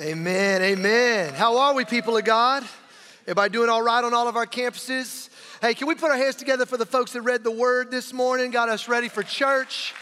Amen, 0.00 0.62
amen. 0.62 1.34
How 1.34 1.58
are 1.58 1.74
we, 1.74 1.84
people 1.84 2.16
of 2.16 2.24
God? 2.24 2.62
Everybody 3.22 3.50
doing 3.50 3.68
all 3.68 3.82
right 3.82 4.04
on 4.04 4.14
all 4.14 4.28
of 4.28 4.36
our 4.36 4.46
campuses? 4.46 5.28
Hey, 5.60 5.74
can 5.74 5.88
we 5.88 5.96
put 5.96 6.12
our 6.12 6.16
hands 6.16 6.36
together 6.36 6.66
for 6.66 6.76
the 6.76 6.86
folks 6.86 7.14
that 7.14 7.22
read 7.22 7.42
the 7.42 7.50
word 7.50 7.90
this 7.90 8.12
morning, 8.12 8.52
got 8.52 8.68
us 8.68 8.86
ready 8.86 9.08
for 9.08 9.24
church? 9.24 9.92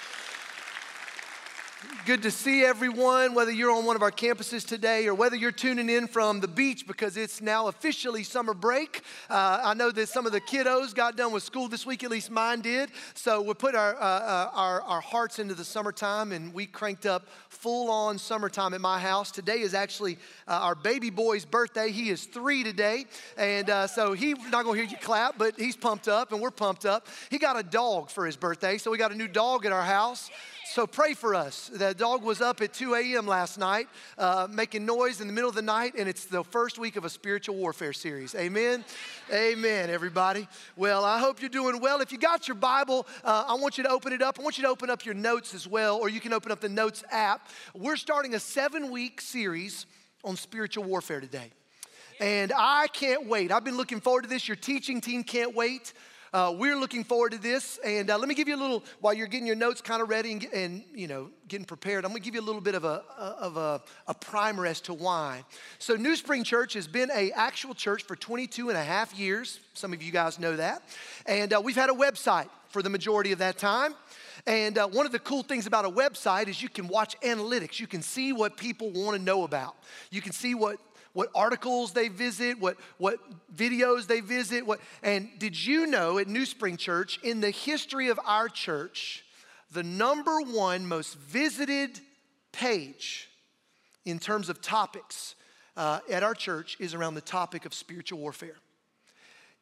Good 2.07 2.23
to 2.23 2.31
see 2.31 2.65
everyone, 2.65 3.35
whether 3.35 3.51
you're 3.51 3.73
on 3.73 3.85
one 3.85 3.97
of 3.97 4.03
our 4.03 4.13
campuses 4.13 4.65
today 4.65 5.09
or 5.09 5.15
whether 5.17 5.35
you're 5.35 5.51
tuning 5.51 5.91
in 5.91 6.07
from 6.07 6.39
the 6.39 6.47
beach 6.47 6.87
because 6.87 7.17
it's 7.17 7.41
now 7.41 7.67
officially 7.67 8.23
summer 8.23 8.55
break. 8.55 9.03
Uh, 9.29 9.61
I 9.65 9.75
know 9.75 9.91
that 9.91 10.09
some 10.09 10.25
of 10.25 10.31
the 10.31 10.41
kiddos 10.41 10.95
got 10.95 11.17
done 11.17 11.33
with 11.33 11.43
school 11.43 11.67
this 11.67 11.85
week, 11.85 12.05
at 12.05 12.13
least 12.13 12.31
mine 12.31 12.61
did. 12.61 12.91
So 13.15 13.43
we 13.43 13.55
put 13.55 13.75
our, 13.75 13.97
uh, 13.97 13.99
uh, 13.99 14.51
our, 14.55 14.83
our 14.83 15.01
hearts 15.01 15.41
into 15.41 15.55
the 15.55 15.65
summertime 15.65 16.31
and 16.31 16.55
we 16.55 16.67
cranked 16.67 17.07
up 17.07 17.27
full 17.49 17.91
on 17.91 18.19
summertime 18.19 18.73
at 18.73 18.81
my 18.81 19.01
house. 19.01 19.33
Today 19.33 19.59
is 19.59 19.75
actually 19.75 20.17
uh, 20.47 20.61
our 20.63 20.77
baby 20.77 21.11
boy's 21.11 21.45
birthday. 21.45 21.91
He 21.91 22.11
is 22.11 22.27
three 22.27 22.63
today. 22.63 23.07
And 23.37 23.69
uh, 23.69 23.89
so 23.89 24.13
he's 24.13 24.37
not 24.53 24.63
going 24.63 24.79
to 24.79 24.87
hear 24.87 24.89
you 24.89 25.05
clap, 25.05 25.39
but 25.39 25.59
he's 25.59 25.75
pumped 25.75 26.07
up 26.07 26.31
and 26.31 26.41
we're 26.41 26.53
pumped 26.53 26.87
up. 26.87 27.09
He 27.33 27.39
got 27.39 27.59
a 27.59 27.65
dog 27.65 28.11
for 28.11 28.25
his 28.27 28.37
birthday. 28.37 28.79
So 28.79 28.93
we 28.93 28.97
got 28.97 29.11
a 29.11 29.17
new 29.17 29.27
dog 29.27 29.67
at 29.67 29.73
our 29.73 29.83
house. 29.83 30.31
So 30.73 30.85
pray 30.87 31.15
for 31.15 31.35
us. 31.35 31.71
The 31.73 31.95
dog 31.95 32.25
was 32.25 32.41
up 32.41 32.61
at 32.61 32.75
2 32.75 32.97
a.m. 32.97 33.27
last 33.27 33.57
night, 33.57 33.89
uh, 34.19 34.49
making 34.51 34.85
noise 34.85 35.21
in 35.21 35.29
the 35.29 35.33
middle 35.33 35.49
of 35.49 35.55
the 35.55 35.63
night, 35.63 35.95
and 35.97 36.09
it's 36.09 36.25
the 36.25 36.43
first 36.43 36.77
week 36.77 36.97
of 36.97 37.05
a 37.05 37.09
spiritual 37.09 37.55
warfare 37.55 37.93
series. 37.93 38.35
Amen. 38.35 38.85
Amen, 39.33 39.91
everybody. 39.91 40.49
Well, 40.75 41.05
I 41.05 41.21
hope 41.21 41.41
you're 41.41 41.49
doing 41.49 41.81
well. 41.81 42.01
If 42.01 42.11
you 42.11 42.19
got 42.19 42.49
your 42.49 42.57
Bible, 42.57 43.07
uh, 43.25 43.45
I 43.49 43.55
want 43.55 43.79
you 43.79 43.85
to 43.85 43.91
open 43.91 44.13
it 44.13 44.23
up. 44.23 44.41
I 44.41 44.43
want 44.43 44.59
you 44.59 44.65
to 44.65 44.69
open 44.69 44.91
up 44.91 45.05
your 45.05 45.15
notes 45.15 45.55
as 45.55 45.69
well, 45.69 45.97
or 45.99 46.09
you 46.09 46.21
can 46.21 46.33
open 46.33 46.51
up 46.51 46.61
the 46.61 46.69
Notes 46.69 47.05
app. 47.13 47.49
We're 47.73 47.97
starting 47.97 48.35
a 48.35 48.41
seven 48.41 48.91
week 48.91 49.21
series 49.21 49.87
on 50.25 50.37
spiritual 50.37 50.83
warfare 50.83 51.21
today. 51.21 51.53
And 52.21 52.53
I 52.55 52.89
can't 52.89 53.27
wait. 53.27 53.53
I've 53.53 53.65
been 53.65 53.77
looking 53.77 54.01
forward 54.01 54.23
to 54.23 54.29
this. 54.29 54.49
Your 54.49 54.57
teaching 54.57 55.01
team 55.01 55.23
can't 55.23 55.55
wait. 55.55 55.93
Uh, 56.33 56.55
we're 56.57 56.77
looking 56.77 57.05
forward 57.05 57.33
to 57.33 57.39
this. 57.39 57.79
And 57.85 58.11
uh, 58.11 58.19
let 58.19 58.29
me 58.29 58.35
give 58.35 58.49
you 58.49 58.57
a 58.57 58.59
little, 58.61 58.85
while 59.01 59.15
you're 59.15 59.27
getting 59.27 59.47
your 59.47 59.57
notes 59.57 59.81
kind 59.81 60.03
of 60.03 60.09
ready 60.09 60.33
and, 60.33 60.45
and, 60.53 60.85
you 60.95 61.07
know, 61.07 61.31
getting 61.49 61.65
prepared, 61.65 62.05
I'm 62.05 62.11
going 62.11 62.23
to 62.23 62.25
give 62.25 62.35
you 62.35 62.41
a 62.41 62.43
little 62.43 62.61
bit 62.61 62.75
of 62.75 62.85
a, 62.85 63.03
of 63.17 63.57
a, 63.57 63.81
a 64.07 64.15
primer 64.15 64.67
as 64.67 64.81
to 64.83 64.95
why. 64.95 65.45
So 65.79 65.95
New 65.95 66.17
Spring 66.17 66.45
Church 66.45 66.75
has 66.75 66.87
been 66.87 67.11
a 67.15 67.31
actual 67.33 67.75
church 67.75 68.03
for 68.03 68.17
22 68.17 68.69
and 68.69 68.79
a 68.79 68.85
half 68.85 69.19
years. 69.19 69.61
Some 69.75 69.93
of 69.93 70.03
you 70.03 70.13
guys 70.13 70.39
know 70.39 70.57
that. 70.57 70.83
And 71.27 71.53
uh, 71.53 71.61
we've 71.63 71.77
had 71.77 71.91
a 71.91 71.95
website 71.95 72.49
for 72.69 72.83
the 72.83 72.91
majority 72.91 73.33
of 73.33 73.39
that 73.39 73.59
time. 73.59 73.95
And 74.47 74.79
uh, 74.79 74.87
one 74.87 75.07
of 75.07 75.13
the 75.13 75.19
cool 75.19 75.43
things 75.43 75.67
about 75.67 75.85
a 75.85 75.91
website 75.91 76.49
is 76.49 76.63
you 76.63 76.69
can 76.69 76.87
watch 76.89 77.19
analytics. 77.21 77.81
You 77.81 77.87
can 77.87 78.03
see 78.03 78.33
what 78.33 78.57
people 78.57 78.91
want 78.91 79.17
to 79.17 79.23
know 79.23 79.45
about. 79.45 79.75
You 80.11 80.21
can 80.21 80.33
see 80.33 80.55
what 80.55 80.79
what 81.17 81.31
articles 81.35 81.93
they 81.93 82.09
visit, 82.09 82.61
what, 82.61 82.77
what 82.99 83.19
videos 83.57 84.07
they 84.07 84.21
visit. 84.21 84.67
What, 84.67 84.81
and 85.03 85.31
did 85.39 85.57
you 85.67 85.87
know 85.87 86.19
at 86.19 86.29
New 86.29 86.45
Spring 86.45 86.77
Church, 86.77 87.19
in 87.23 87.41
the 87.41 87.49
history 87.49 88.11
of 88.11 88.21
our 88.27 88.51
church, 88.51 89.25
the 89.73 89.83
number 89.83 90.43
one 90.43 90.87
most 90.87 91.15
visited 91.17 92.01
page 92.53 93.31
in 94.05 94.19
terms 94.19 94.51
of 94.51 94.61
topics 94.61 95.37
uh, 95.75 96.01
at 96.11 96.23
our 96.23 96.35
church 96.35 96.77
is 96.81 96.93
around 96.93 97.15
the 97.15 97.23
topic 97.23 97.65
of 97.65 97.73
spiritual 97.73 98.19
warfare. 98.19 98.57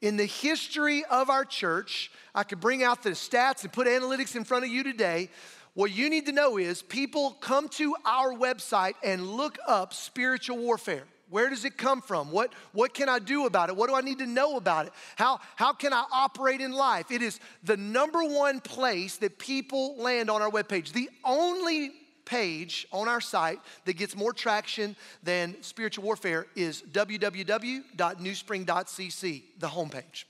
In 0.00 0.16
the 0.16 0.26
history 0.26 1.04
of 1.04 1.30
our 1.30 1.44
church, 1.44 2.10
I 2.34 2.42
could 2.42 2.58
bring 2.58 2.82
out 2.82 3.04
the 3.04 3.10
stats 3.10 3.62
and 3.62 3.72
put 3.72 3.86
analytics 3.86 4.34
in 4.34 4.42
front 4.42 4.64
of 4.64 4.72
you 4.72 4.82
today. 4.82 5.30
What 5.74 5.92
you 5.92 6.10
need 6.10 6.26
to 6.26 6.32
know 6.32 6.58
is 6.58 6.82
people 6.82 7.30
come 7.40 7.68
to 7.68 7.94
our 8.04 8.34
website 8.34 8.94
and 9.04 9.24
look 9.24 9.56
up 9.68 9.94
spiritual 9.94 10.58
warfare. 10.58 11.04
Where 11.30 11.50
does 11.50 11.64
it 11.64 11.76
come 11.76 12.00
from? 12.00 12.30
What, 12.30 12.52
what 12.72 12.94
can 12.94 13.08
I 13.08 13.18
do 13.18 13.46
about 13.46 13.68
it? 13.68 13.76
What 13.76 13.88
do 13.88 13.94
I 13.94 14.02
need 14.02 14.18
to 14.18 14.26
know 14.26 14.56
about 14.56 14.86
it? 14.86 14.92
How, 15.16 15.40
how 15.56 15.72
can 15.72 15.92
I 15.92 16.04
operate 16.12 16.60
in 16.60 16.72
life? 16.72 17.10
It 17.10 17.22
is 17.22 17.40
the 17.62 17.76
number 17.76 18.22
one 18.22 18.60
place 18.60 19.16
that 19.18 19.38
people 19.38 19.96
land 19.96 20.30
on 20.30 20.42
our 20.42 20.50
webpage. 20.50 20.92
The 20.92 21.10
only 21.24 21.92
page 22.24 22.86
on 22.92 23.08
our 23.08 23.20
site 23.20 23.58
that 23.84 23.94
gets 23.94 24.14
more 24.16 24.32
traction 24.32 24.96
than 25.22 25.60
spiritual 25.62 26.04
warfare 26.04 26.46
is 26.54 26.82
www.newspring.cc, 26.92 29.42
the 29.58 29.66
homepage. 29.66 30.24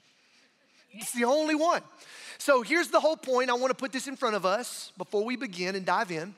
It's 0.92 1.12
the 1.12 1.24
only 1.24 1.54
one. 1.54 1.82
So 2.38 2.62
here's 2.62 2.88
the 2.88 3.00
whole 3.00 3.16
point. 3.16 3.50
I 3.50 3.54
want 3.54 3.70
to 3.70 3.76
put 3.76 3.92
this 3.92 4.06
in 4.06 4.16
front 4.16 4.36
of 4.36 4.46
us 4.46 4.92
before 4.96 5.24
we 5.24 5.36
begin 5.36 5.74
and 5.74 5.84
dive 5.84 6.10
in 6.10 6.34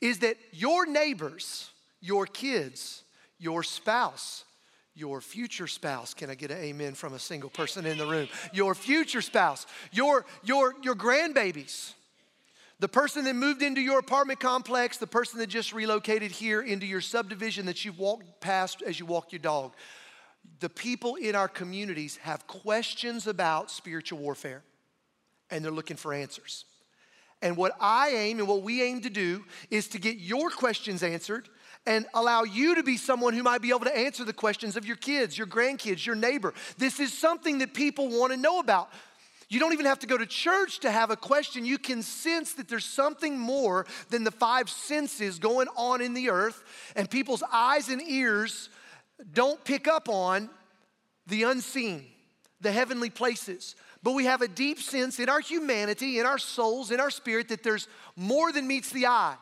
is 0.00 0.20
that 0.20 0.36
your 0.52 0.86
neighbors, 0.86 1.70
your 2.00 2.26
kids, 2.26 3.02
your 3.38 3.62
spouse, 3.62 4.44
your 4.94 5.20
future 5.20 5.66
spouse. 5.66 6.14
Can 6.14 6.30
I 6.30 6.34
get 6.34 6.50
an 6.50 6.58
amen 6.58 6.94
from 6.94 7.12
a 7.12 7.18
single 7.18 7.50
person 7.50 7.84
in 7.86 7.98
the 7.98 8.06
room? 8.06 8.28
Your 8.52 8.74
future 8.74 9.20
spouse, 9.20 9.66
your, 9.92 10.24
your, 10.42 10.74
your 10.82 10.94
grandbabies, 10.94 11.92
the 12.78 12.88
person 12.88 13.24
that 13.24 13.34
moved 13.34 13.62
into 13.62 13.80
your 13.80 13.98
apartment 13.98 14.40
complex, 14.40 14.98
the 14.98 15.06
person 15.06 15.38
that 15.38 15.48
just 15.48 15.72
relocated 15.72 16.30
here 16.30 16.60
into 16.60 16.86
your 16.86 17.00
subdivision 17.00 17.66
that 17.66 17.84
you've 17.84 17.98
walked 17.98 18.40
past 18.40 18.82
as 18.82 19.00
you 19.00 19.06
walk 19.06 19.32
your 19.32 19.38
dog. 19.38 19.74
The 20.60 20.68
people 20.68 21.16
in 21.16 21.34
our 21.34 21.48
communities 21.48 22.18
have 22.18 22.46
questions 22.46 23.26
about 23.26 23.70
spiritual 23.70 24.18
warfare 24.18 24.62
and 25.50 25.64
they're 25.64 25.72
looking 25.72 25.96
for 25.96 26.12
answers. 26.12 26.64
And 27.42 27.56
what 27.56 27.72
I 27.80 28.10
aim 28.10 28.38
and 28.38 28.48
what 28.48 28.62
we 28.62 28.82
aim 28.82 29.02
to 29.02 29.10
do 29.10 29.44
is 29.70 29.88
to 29.88 29.98
get 29.98 30.16
your 30.16 30.50
questions 30.50 31.02
answered 31.02 31.48
and 31.86 32.06
allow 32.14 32.42
you 32.42 32.74
to 32.74 32.82
be 32.82 32.96
someone 32.96 33.34
who 33.34 33.42
might 33.42 33.62
be 33.62 33.70
able 33.70 33.80
to 33.80 33.96
answer 33.96 34.24
the 34.24 34.32
questions 34.32 34.76
of 34.76 34.84
your 34.84 34.96
kids, 34.96 35.38
your 35.38 35.46
grandkids, 35.46 36.04
your 36.04 36.16
neighbor. 36.16 36.52
This 36.78 37.00
is 37.00 37.16
something 37.16 37.58
that 37.58 37.74
people 37.74 38.08
want 38.08 38.32
to 38.32 38.36
know 38.36 38.58
about. 38.58 38.90
You 39.48 39.60
don't 39.60 39.72
even 39.72 39.86
have 39.86 40.00
to 40.00 40.08
go 40.08 40.18
to 40.18 40.26
church 40.26 40.80
to 40.80 40.90
have 40.90 41.10
a 41.10 41.16
question. 41.16 41.64
You 41.64 41.78
can 41.78 42.02
sense 42.02 42.54
that 42.54 42.68
there's 42.68 42.84
something 42.84 43.38
more 43.38 43.86
than 44.10 44.24
the 44.24 44.32
five 44.32 44.68
senses 44.68 45.38
going 45.38 45.68
on 45.76 46.00
in 46.00 46.14
the 46.14 46.30
earth, 46.30 46.64
and 46.96 47.08
people's 47.08 47.44
eyes 47.52 47.88
and 47.88 48.02
ears 48.02 48.68
don't 49.32 49.62
pick 49.64 49.86
up 49.86 50.08
on 50.08 50.50
the 51.28 51.44
unseen, 51.44 52.04
the 52.60 52.72
heavenly 52.72 53.10
places. 53.10 53.76
But 54.02 54.12
we 54.12 54.24
have 54.24 54.42
a 54.42 54.48
deep 54.48 54.80
sense 54.80 55.20
in 55.20 55.28
our 55.28 55.40
humanity, 55.40 56.18
in 56.18 56.26
our 56.26 56.38
souls, 56.38 56.90
in 56.90 57.00
our 57.00 57.10
spirit 57.10 57.48
that 57.48 57.62
there's 57.62 57.86
more 58.16 58.52
than 58.52 58.66
meets 58.66 58.90
the 58.90 59.06
eye. 59.06 59.36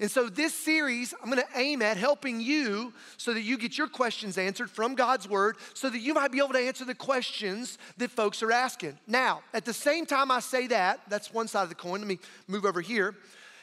And 0.00 0.10
so, 0.10 0.28
this 0.28 0.54
series, 0.54 1.14
I'm 1.22 1.28
gonna 1.28 1.44
aim 1.54 1.82
at 1.82 1.96
helping 1.96 2.40
you 2.40 2.92
so 3.16 3.34
that 3.34 3.42
you 3.42 3.58
get 3.58 3.78
your 3.78 3.88
questions 3.88 4.38
answered 4.38 4.70
from 4.70 4.94
God's 4.94 5.28
Word, 5.28 5.56
so 5.74 5.90
that 5.90 5.98
you 5.98 6.14
might 6.14 6.32
be 6.32 6.38
able 6.38 6.52
to 6.54 6.58
answer 6.58 6.84
the 6.84 6.94
questions 6.94 7.78
that 7.98 8.10
folks 8.10 8.42
are 8.42 8.52
asking. 8.52 8.98
Now, 9.06 9.42
at 9.54 9.64
the 9.64 9.72
same 9.72 10.06
time 10.06 10.30
I 10.30 10.40
say 10.40 10.66
that, 10.68 11.00
that's 11.08 11.32
one 11.32 11.48
side 11.48 11.64
of 11.64 11.68
the 11.68 11.74
coin. 11.74 12.00
Let 12.00 12.08
me 12.08 12.18
move 12.48 12.64
over 12.64 12.80
here 12.80 13.14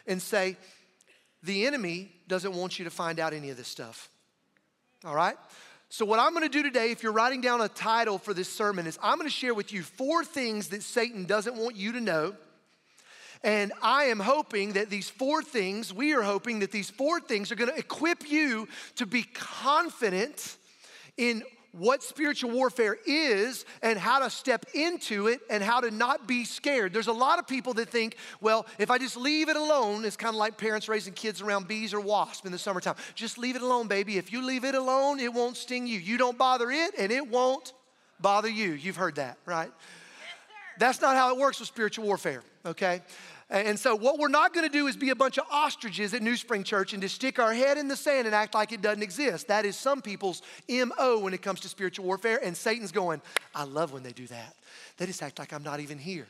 and 0.07 0.21
say, 0.21 0.57
the 1.43 1.65
enemy 1.65 2.11
doesn't 2.27 2.53
want 2.53 2.79
you 2.79 2.85
to 2.85 2.91
find 2.91 3.19
out 3.19 3.33
any 3.33 3.49
of 3.49 3.57
this 3.57 3.67
stuff. 3.67 4.09
All 5.05 5.15
right? 5.15 5.35
So, 5.89 6.05
what 6.05 6.19
I'm 6.19 6.33
gonna 6.33 6.49
do 6.49 6.63
today, 6.63 6.91
if 6.91 7.03
you're 7.03 7.11
writing 7.11 7.41
down 7.41 7.61
a 7.61 7.67
title 7.67 8.17
for 8.17 8.33
this 8.33 8.49
sermon, 8.49 8.87
is 8.87 8.97
I'm 9.03 9.17
gonna 9.17 9.29
share 9.29 9.53
with 9.53 9.71
you 9.71 9.83
four 9.83 10.23
things 10.23 10.69
that 10.69 10.81
Satan 10.81 11.25
doesn't 11.25 11.55
want 11.55 11.75
you 11.75 11.91
to 11.91 12.01
know 12.01 12.35
and 13.43 13.73
I 13.81 14.05
am 14.05 14.19
hoping 14.19 14.73
that 14.73 14.89
these 14.89 15.09
four 15.09 15.43
things, 15.43 15.93
we 15.93 16.13
are 16.13 16.21
hoping 16.21 16.59
that 16.59 16.71
these 16.71 16.89
four 16.89 17.19
things 17.19 17.51
are 17.51 17.55
gonna 17.55 17.73
equip 17.73 18.29
you 18.29 18.67
to 18.95 19.05
be 19.05 19.23
confident 19.23 20.57
in 21.17 21.43
what 21.73 22.03
spiritual 22.03 22.51
warfare 22.51 22.97
is 23.05 23.65
and 23.81 23.97
how 23.97 24.19
to 24.19 24.29
step 24.29 24.65
into 24.75 25.27
it 25.27 25.41
and 25.49 25.63
how 25.63 25.81
to 25.81 25.89
not 25.89 26.27
be 26.27 26.45
scared. 26.45 26.93
There's 26.93 27.07
a 27.07 27.13
lot 27.13 27.39
of 27.39 27.47
people 27.47 27.73
that 27.73 27.89
think, 27.89 28.15
well, 28.41 28.67
if 28.77 28.91
I 28.91 28.99
just 28.99 29.17
leave 29.17 29.49
it 29.49 29.55
alone, 29.55 30.05
it's 30.05 30.15
kind 30.15 30.35
of 30.35 30.37
like 30.37 30.55
parents 30.55 30.87
raising 30.87 31.13
kids 31.13 31.41
around 31.41 31.67
bees 31.67 31.91
or 31.93 31.99
wasps 31.99 32.45
in 32.45 32.51
the 32.51 32.59
summertime. 32.59 32.95
Just 33.15 33.39
leave 33.39 33.55
it 33.55 33.63
alone, 33.63 33.87
baby. 33.87 34.17
If 34.17 34.31
you 34.31 34.45
leave 34.45 34.63
it 34.63 34.75
alone, 34.75 35.19
it 35.19 35.33
won't 35.33 35.57
sting 35.57 35.87
you. 35.87 35.97
You 35.97 36.17
don't 36.17 36.37
bother 36.37 36.69
it 36.69 36.93
and 36.97 37.11
it 37.11 37.27
won't 37.27 37.73
bother 38.21 38.49
you. 38.49 38.73
You've 38.73 38.97
heard 38.97 39.15
that, 39.15 39.39
right? 39.47 39.71
Yes, 39.71 40.77
That's 40.77 41.01
not 41.01 41.15
how 41.15 41.33
it 41.35 41.39
works 41.39 41.59
with 41.59 41.67
spiritual 41.67 42.05
warfare, 42.05 42.43
okay? 42.67 43.01
And 43.49 43.77
so, 43.77 43.95
what 43.95 44.17
we're 44.17 44.29
not 44.29 44.53
gonna 44.53 44.69
do 44.69 44.87
is 44.87 44.95
be 44.95 45.09
a 45.09 45.15
bunch 45.15 45.37
of 45.37 45.45
ostriches 45.51 46.13
at 46.13 46.21
New 46.21 46.35
Spring 46.35 46.63
Church 46.63 46.93
and 46.93 47.01
just 47.01 47.15
stick 47.15 47.39
our 47.39 47.53
head 47.53 47.77
in 47.77 47.87
the 47.87 47.95
sand 47.95 48.25
and 48.25 48.35
act 48.35 48.53
like 48.53 48.71
it 48.71 48.81
doesn't 48.81 49.03
exist. 49.03 49.47
That 49.47 49.65
is 49.65 49.75
some 49.75 50.01
people's 50.01 50.41
MO 50.69 51.19
when 51.19 51.33
it 51.33 51.41
comes 51.41 51.59
to 51.61 51.69
spiritual 51.69 52.05
warfare. 52.05 52.39
And 52.43 52.55
Satan's 52.55 52.91
going, 52.91 53.21
I 53.53 53.63
love 53.63 53.91
when 53.91 54.03
they 54.03 54.11
do 54.11 54.27
that. 54.27 54.55
They 54.97 55.05
just 55.05 55.21
act 55.21 55.39
like 55.39 55.53
I'm 55.53 55.63
not 55.63 55.79
even 55.79 55.97
here. 55.97 56.27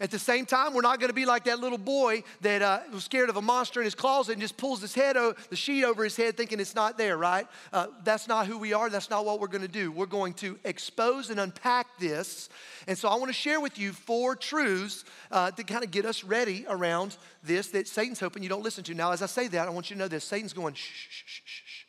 At 0.00 0.12
the 0.12 0.18
same 0.18 0.46
time, 0.46 0.74
we're 0.74 0.82
not 0.82 1.00
going 1.00 1.08
to 1.08 1.14
be 1.14 1.26
like 1.26 1.44
that 1.44 1.58
little 1.58 1.78
boy 1.78 2.22
that 2.42 2.62
uh, 2.62 2.80
was 2.92 3.02
scared 3.02 3.30
of 3.30 3.36
a 3.36 3.42
monster 3.42 3.80
in 3.80 3.84
his 3.84 3.96
closet 3.96 4.32
and 4.32 4.40
just 4.40 4.56
pulls 4.56 4.80
his 4.80 4.94
head, 4.94 5.16
o- 5.16 5.34
the 5.50 5.56
sheet 5.56 5.84
over 5.84 6.04
his 6.04 6.14
head, 6.14 6.36
thinking 6.36 6.60
it's 6.60 6.76
not 6.76 6.96
there, 6.96 7.16
right? 7.16 7.48
Uh, 7.72 7.88
that's 8.04 8.28
not 8.28 8.46
who 8.46 8.58
we 8.58 8.72
are. 8.72 8.90
That's 8.90 9.10
not 9.10 9.24
what 9.24 9.40
we're 9.40 9.48
going 9.48 9.62
to 9.62 9.68
do. 9.68 9.90
We're 9.90 10.06
going 10.06 10.34
to 10.34 10.56
expose 10.62 11.30
and 11.30 11.40
unpack 11.40 11.88
this. 11.98 12.48
And 12.86 12.96
so 12.96 13.08
I 13.08 13.16
want 13.16 13.26
to 13.26 13.32
share 13.32 13.60
with 13.60 13.76
you 13.76 13.92
four 13.92 14.36
truths 14.36 15.04
uh, 15.32 15.50
to 15.50 15.64
kind 15.64 15.82
of 15.82 15.90
get 15.90 16.04
us 16.04 16.22
ready 16.22 16.64
around 16.68 17.16
this 17.42 17.66
that 17.68 17.88
Satan's 17.88 18.20
hoping 18.20 18.44
you 18.44 18.48
don't 18.48 18.62
listen 18.62 18.84
to. 18.84 18.94
Now, 18.94 19.10
as 19.10 19.20
I 19.20 19.26
say 19.26 19.48
that, 19.48 19.66
I 19.66 19.70
want 19.70 19.90
you 19.90 19.96
to 19.96 20.00
know 20.00 20.08
this 20.08 20.22
Satan's 20.22 20.52
going, 20.52 20.74
shh, 20.74 20.82
shh, 20.82 21.22
shh, 21.26 21.40
shh. 21.44 21.84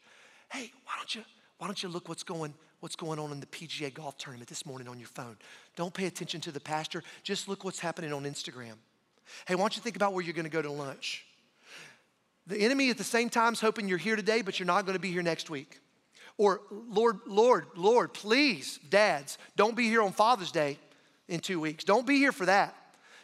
Hey, 0.52 0.72
why 0.84 0.94
don't 0.98 1.14
you, 1.14 1.24
why 1.60 1.68
don't 1.68 1.84
you 1.84 1.90
look 1.90 2.10
what's 2.10 2.24
going, 2.24 2.56
what's 2.80 2.96
going 2.96 3.20
on 3.20 3.32
in 3.32 3.40
the 3.40 3.46
PGA 3.46 3.94
golf 3.94 4.18
tournament 4.18 4.50
this 4.50 4.66
morning 4.66 4.88
on 4.88 5.00
your 5.00 5.08
phone? 5.08 5.38
Don't 5.76 5.94
pay 5.94 6.06
attention 6.06 6.42
to 6.42 6.52
the 6.52 6.60
pastor. 6.60 7.04
Just 7.24 7.48
look 7.48 7.64
what's 7.64 7.80
happening 7.80 8.14
on 8.14 8.24
Instagram. 8.24 8.76
Hey, 9.48 9.56
why 9.56 9.62
don't 9.62 9.76
you 9.76 9.82
think 9.82 9.96
about 9.96 10.14
where 10.14 10.24
you're 10.24 10.34
going 10.34 10.46
to 10.46 10.52
go 10.52 10.62
to 10.62 10.72
lunch? 10.72 11.26
The 12.48 12.58
enemy 12.58 12.90
at 12.90 12.98
the 12.98 13.04
same 13.04 13.30
time 13.30 13.54
is 13.54 13.62
hoping 13.62 13.88
you're 13.88 13.98
here 13.98 14.16
today, 14.16 14.42
but 14.42 14.60
you're 14.60 14.66
not 14.66 14.86
going 14.86 14.96
to 14.96 15.02
be 15.02 15.12
here 15.12 15.22
next 15.22 15.50
week. 15.50 15.80
Or, 16.38 16.62
Lord, 16.72 17.20
Lord, 17.28 17.68
Lord, 17.76 18.14
please, 18.14 18.80
dads, 18.90 19.38
don't 19.56 19.76
be 19.76 19.84
here 19.84 20.02
on 20.02 20.14
Father's 20.14 20.52
Day 20.52 20.80
in 21.28 21.42
two 21.42 21.60
weeks. 21.60 21.84
Don't 21.84 22.08
be 22.08 22.18
here 22.18 22.32
for 22.32 22.46
that. 22.46 22.76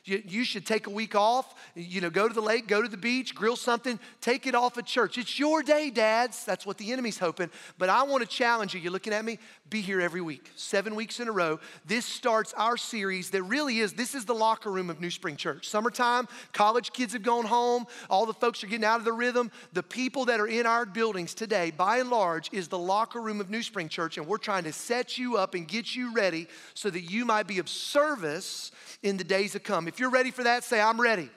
You, 0.06 0.22
you 0.24 0.44
should 0.44 0.68
take 0.68 0.86
a 0.86 0.92
week 0.92 1.16
off, 1.16 1.56
you 1.74 2.00
know, 2.00 2.12
go 2.12 2.28
to 2.28 2.34
the 2.34 2.42
lake, 2.42 2.68
go 2.68 2.80
to 2.80 2.88
the 2.88 2.96
beach, 2.96 3.34
grill 3.34 3.56
something, 3.56 4.00
take 4.22 4.46
it 4.46 4.54
off 4.54 4.78
at 4.78 4.86
church. 4.86 5.18
It's 5.18 5.40
your 5.40 5.64
day, 5.64 5.90
dads. 5.90 6.46
That's 6.46 6.64
what 6.64 6.78
the 6.78 6.92
enemy's 6.92 7.18
hoping. 7.18 7.50
But 7.80 7.90
I 7.90 8.04
want 8.04 8.22
to 8.22 8.30
challenge 8.30 8.76
you. 8.76 8.80
You're 8.80 8.92
looking 8.92 9.14
at 9.14 9.26
me? 9.26 9.40
Be 9.68 9.82
here 9.82 10.00
every 10.00 10.22
week, 10.22 10.52
seven 10.56 10.94
weeks 10.94 11.20
in 11.20 11.28
a 11.28 11.32
row. 11.32 11.60
This 11.88 12.06
starts 12.06 12.54
our 12.54 12.78
series 12.78 13.32
that 13.32 13.42
really 13.44 13.80
is 13.80 13.94
this 13.94 14.14
is 14.14 14.26
the 14.26 14.36
locker 14.36 14.72
room 14.72 14.92
of 14.92 15.02
New 15.02 15.10
Spring 15.10 15.36
Church. 15.36 15.68
Summertime, 15.68 16.28
college 16.54 16.94
kids 16.94 17.14
have 17.14 17.24
gone 17.24 17.46
home, 17.46 17.88
all 18.08 18.28
the 18.28 18.34
folks 18.34 18.64
are 18.64 18.68
getting 18.68 18.86
out 18.86 19.00
of 19.00 19.06
the 19.06 19.12
rhythm. 19.12 19.52
The 19.74 19.82
people 19.82 20.26
that 20.26 20.40
are 20.40 20.46
in 20.46 20.68
our 20.68 20.86
buildings 20.86 21.34
today, 21.34 21.72
by 21.72 21.98
and 21.98 22.12
large, 22.12 22.54
is 22.54 22.68
the 22.68 22.78
locker 22.78 23.20
room 23.20 23.42
of 23.42 23.50
New 23.50 23.64
Spring 23.64 23.90
Church, 23.90 24.20
and 24.20 24.28
we're 24.28 24.38
trying 24.38 24.66
to 24.66 24.74
set 24.74 25.18
you 25.18 25.36
up 25.38 25.56
and 25.56 25.68
get 25.68 25.96
you 25.96 26.14
ready 26.14 26.48
so 26.76 26.92
that 26.92 27.02
you 27.02 27.26
might 27.26 27.48
be 27.48 27.58
of 27.58 27.68
service 27.68 28.72
in 29.02 29.18
the 29.18 29.24
days 29.24 29.54
to 29.54 29.60
come. 29.60 29.88
If 29.88 29.95
you're 30.00 30.10
ready 30.10 30.32
for 30.32 30.44
that, 30.44 30.64
say, 30.64 30.80
I'm 30.82 31.00
ready. 31.00 31.30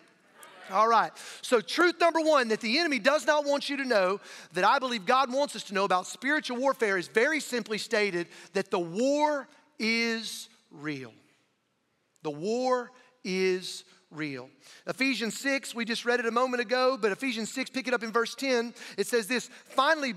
All 0.70 0.88
right. 0.88 1.12
So, 1.43 1.60
truth 1.60 1.99
number 2.00 2.20
one 2.20 2.49
that 2.49 2.60
the 2.60 2.78
enemy 2.78 2.99
does 2.99 3.26
not 3.26 3.44
want 3.44 3.70
you 3.70 3.78
to 3.78 3.84
know, 3.84 4.20
that 4.52 4.64
I 4.64 4.78
believe 4.78 5.06
God 5.06 5.32
wants 5.32 5.56
us 5.56 5.62
to 5.64 5.75
know 5.75 5.84
about 5.84 6.06
spiritual 6.06 6.58
warfare, 6.58 6.99
is 6.99 7.08
very 7.08 7.40
simply 7.40 7.78
stated 7.78 8.26
that 8.52 8.70
the 8.70 8.78
war 8.78 9.49
is 9.78 10.49
real. 10.70 11.12
The 12.22 12.31
war 12.31 12.90
is 13.25 13.84
real. 14.10 14.50
Ephesians 14.87 15.38
6, 15.38 15.75
we 15.75 15.84
just 15.84 16.04
read 16.04 16.20
it 16.20 16.26
a 16.26 16.31
moment 16.31 16.61
ago, 16.61 16.99
but 17.00 17.12
Ephesians 17.12 17.52
6, 17.52 17.70
pick 17.70 17.88
it 17.88 17.94
up 17.94 18.02
in 18.02 18.12
verse 18.12 18.34
10. 18.34 18.75
It 18.96 19.06
says 19.06 19.26
this 19.26 19.49
Finally, 19.70 20.14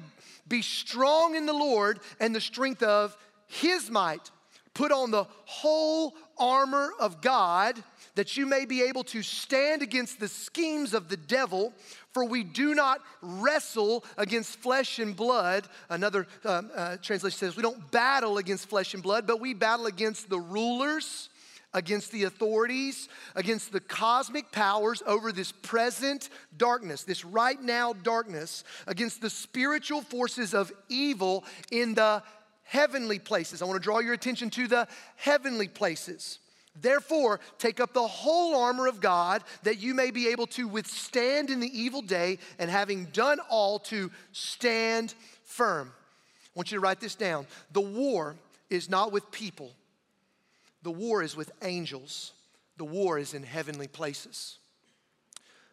be 0.47 0.61
strong 0.61 1.35
in 1.35 1.45
the 1.45 1.53
Lord 1.53 1.99
and 2.19 2.35
the 2.35 2.41
strength 2.41 2.83
of 2.83 3.15
his 3.47 3.89
might. 3.89 4.31
Put 4.73 4.93
on 4.93 5.11
the 5.11 5.25
whole 5.45 6.15
armor 6.41 6.91
of 6.99 7.21
God 7.21 7.81
that 8.15 8.35
you 8.35 8.45
may 8.45 8.65
be 8.65 8.81
able 8.81 9.03
to 9.05 9.21
stand 9.21 9.81
against 9.81 10.19
the 10.19 10.27
schemes 10.27 10.93
of 10.93 11.07
the 11.07 11.17
devil. 11.17 11.73
For 12.13 12.25
we 12.25 12.43
do 12.43 12.75
not 12.75 12.99
wrestle 13.21 14.03
against 14.17 14.59
flesh 14.59 14.99
and 14.99 15.15
blood. 15.15 15.67
Another 15.89 16.27
um, 16.43 16.69
uh, 16.75 16.97
translation 16.97 17.37
says, 17.37 17.55
We 17.55 17.63
don't 17.63 17.89
battle 17.91 18.37
against 18.37 18.67
flesh 18.67 18.93
and 18.93 19.01
blood, 19.01 19.25
but 19.25 19.39
we 19.39 19.53
battle 19.53 19.85
against 19.85 20.29
the 20.29 20.39
rulers, 20.39 21.29
against 21.73 22.11
the 22.11 22.23
authorities, 22.25 23.07
against 23.35 23.71
the 23.71 23.79
cosmic 23.79 24.51
powers 24.51 25.01
over 25.05 25.31
this 25.31 25.53
present 25.53 26.29
darkness, 26.57 27.03
this 27.03 27.23
right 27.23 27.61
now 27.61 27.93
darkness, 27.93 28.65
against 28.87 29.21
the 29.21 29.29
spiritual 29.29 30.01
forces 30.01 30.53
of 30.53 30.71
evil 30.89 31.45
in 31.71 31.93
the 31.93 32.21
heavenly 32.71 33.19
places. 33.19 33.61
I 33.61 33.65
want 33.65 33.81
to 33.81 33.83
draw 33.83 33.99
your 33.99 34.13
attention 34.13 34.49
to 34.51 34.65
the 34.65 34.87
heavenly 35.17 35.67
places. 35.67 36.39
Therefore, 36.79 37.41
take 37.57 37.81
up 37.81 37.93
the 37.93 38.07
whole 38.07 38.55
armor 38.55 38.87
of 38.87 39.01
God 39.01 39.43
that 39.63 39.79
you 39.79 39.93
may 39.93 40.09
be 40.09 40.29
able 40.29 40.47
to 40.47 40.69
withstand 40.69 41.49
in 41.49 41.59
the 41.59 41.67
evil 41.77 42.01
day, 42.01 42.39
and 42.59 42.71
having 42.71 43.07
done 43.07 43.39
all, 43.49 43.79
to 43.79 44.09
stand 44.31 45.13
firm. 45.43 45.91
I 45.91 46.49
want 46.55 46.71
you 46.71 46.77
to 46.77 46.81
write 46.81 47.01
this 47.01 47.15
down. 47.15 47.45
The 47.73 47.81
war 47.81 48.37
is 48.69 48.89
not 48.89 49.11
with 49.11 49.29
people, 49.31 49.73
the 50.81 50.91
war 50.91 51.21
is 51.21 51.35
with 51.35 51.51
angels, 51.61 52.31
the 52.77 52.85
war 52.85 53.19
is 53.19 53.33
in 53.33 53.43
heavenly 53.43 53.89
places. 53.89 54.59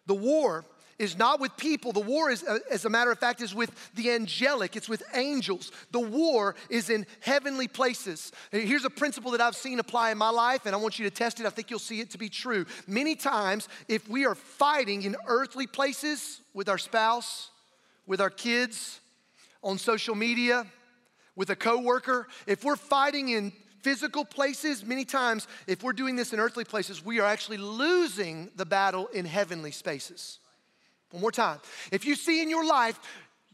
The 0.06 0.14
war 0.14 0.64
is 0.98 1.16
not 1.16 1.40
with 1.40 1.56
people. 1.56 1.92
The 1.92 2.00
war 2.00 2.30
is, 2.30 2.42
uh, 2.42 2.58
as 2.70 2.84
a 2.84 2.90
matter 2.90 3.10
of 3.10 3.18
fact, 3.18 3.40
is 3.40 3.54
with 3.54 3.70
the 3.94 4.10
angelic. 4.10 4.76
It's 4.76 4.88
with 4.88 5.02
angels. 5.14 5.70
The 5.92 6.00
war 6.00 6.56
is 6.68 6.90
in 6.90 7.06
heavenly 7.20 7.68
places. 7.68 8.32
Here's 8.50 8.84
a 8.84 8.90
principle 8.90 9.30
that 9.32 9.40
I've 9.40 9.56
seen 9.56 9.78
apply 9.78 10.10
in 10.10 10.18
my 10.18 10.30
life, 10.30 10.66
and 10.66 10.74
I 10.74 10.78
want 10.78 10.98
you 10.98 11.04
to 11.04 11.14
test 11.14 11.40
it. 11.40 11.46
I 11.46 11.50
think 11.50 11.70
you'll 11.70 11.78
see 11.78 12.00
it 12.00 12.10
to 12.10 12.18
be 12.18 12.28
true. 12.28 12.66
Many 12.86 13.14
times, 13.14 13.68
if 13.86 14.08
we 14.08 14.26
are 14.26 14.34
fighting 14.34 15.02
in 15.02 15.16
earthly 15.26 15.66
places 15.66 16.40
with 16.54 16.68
our 16.68 16.78
spouse, 16.78 17.50
with 18.06 18.20
our 18.20 18.30
kids, 18.30 19.00
on 19.62 19.78
social 19.78 20.14
media, 20.14 20.66
with 21.36 21.50
a 21.50 21.56
coworker, 21.56 22.26
if 22.46 22.64
we're 22.64 22.76
fighting 22.76 23.28
in 23.28 23.52
physical 23.82 24.24
places, 24.24 24.84
many 24.84 25.04
times, 25.04 25.46
if 25.66 25.82
we're 25.82 25.92
doing 25.92 26.16
this 26.16 26.32
in 26.32 26.40
earthly 26.40 26.64
places, 26.64 27.04
we 27.04 27.20
are 27.20 27.26
actually 27.26 27.58
losing 27.58 28.50
the 28.56 28.66
battle 28.66 29.06
in 29.08 29.24
heavenly 29.24 29.70
spaces. 29.70 30.38
One 31.10 31.22
more 31.22 31.32
time. 31.32 31.58
If 31.90 32.04
you 32.04 32.14
see 32.14 32.42
in 32.42 32.50
your 32.50 32.66
life, 32.66 32.98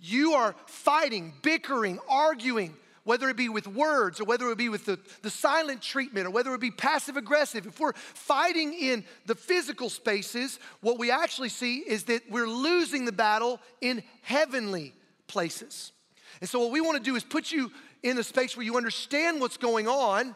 you 0.01 0.33
are 0.33 0.55
fighting, 0.67 1.33
bickering, 1.43 1.99
arguing, 2.09 2.75
whether 3.05 3.29
it 3.29 3.37
be 3.37 3.49
with 3.49 3.67
words 3.67 4.21
or 4.21 4.25
whether 4.25 4.51
it 4.51 4.59
be 4.59 4.69
with 4.69 4.87
the, 4.87 4.99
the 5.23 5.31
silent 5.31 5.83
treatment 5.83 6.27
or 6.27 6.31
whether 6.31 6.53
it 6.55 6.61
be 6.61 6.71
passive 6.71 7.17
aggressive, 7.17 7.67
if 7.67 7.79
we're 7.79 7.93
fighting 7.93 8.73
in 8.73 9.05
the 9.27 9.35
physical 9.35 9.91
spaces, 9.91 10.59
what 10.81 10.99
we 10.99 11.11
actually 11.11 11.51
see 11.51 11.79
is 11.79 12.05
that 12.05 12.23
we're 12.31 12.49
losing 12.49 13.05
the 13.05 13.12
battle 13.12 13.61
in 13.81 14.03
heavenly 14.23 14.95
places. 15.27 15.93
And 16.41 16.49
so, 16.49 16.59
what 16.61 16.73
we 16.73 16.81
want 16.81 16.97
to 16.97 17.03
do 17.03 17.15
is 17.15 17.23
put 17.23 17.53
you 17.53 17.71
in 18.03 18.19
a 18.19 18.23
space 18.23 18.56
where 18.56 18.67
you 18.67 18.77
understand 18.77 19.41
what's 19.41 19.56
going 19.56 19.87
on 19.87 20.35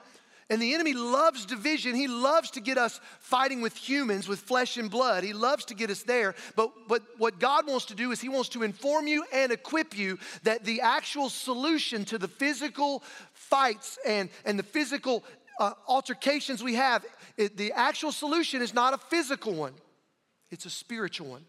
and 0.51 0.63
the 0.63 0.75
enemy 0.75 0.95
loves 0.95 1.45
division. 1.45 1.95
He 1.95 2.09
loves 2.09 2.51
to 2.53 2.61
get 2.61 2.79
us 2.79 3.01
fighting 3.21 3.61
with 3.61 3.77
humans, 3.77 4.29
with 4.29 4.41
flesh 4.41 4.77
and 4.79 4.91
blood. 4.91 5.23
He 5.23 5.33
loves 5.33 5.67
to 5.67 5.75
get 5.75 5.91
us 5.91 6.03
there. 6.03 6.35
But, 6.57 6.71
but 6.89 7.03
what 7.19 7.39
God 7.39 7.67
wants 7.67 7.87
to 7.87 7.95
do 7.95 8.13
is 8.13 8.21
He 8.21 8.29
wants 8.29 8.49
to 8.51 8.63
inform 8.63 9.07
you 9.07 9.25
and 9.33 9.53
equip 9.53 9.97
you 9.97 10.19
that 10.45 10.65
the 10.65 10.81
actual 10.81 11.29
solution 11.29 12.05
to 12.07 12.19
the 12.19 12.29
physical 12.29 13.03
fights 13.35 13.99
and, 14.07 14.31
and 14.45 14.59
the 14.59 14.63
physical 14.63 15.23
uh, 15.61 15.73
altercations 15.87 16.63
we 16.63 16.75
have, 16.75 17.05
it, 17.37 17.57
the 17.57 17.73
actual 17.73 18.13
solution 18.13 18.63
is 18.63 18.73
not 18.73 18.95
a 18.95 18.99
physical 18.99 19.53
one, 19.53 19.75
it's 20.51 20.65
a 20.65 20.71
spiritual 20.71 21.29
one. 21.29 21.45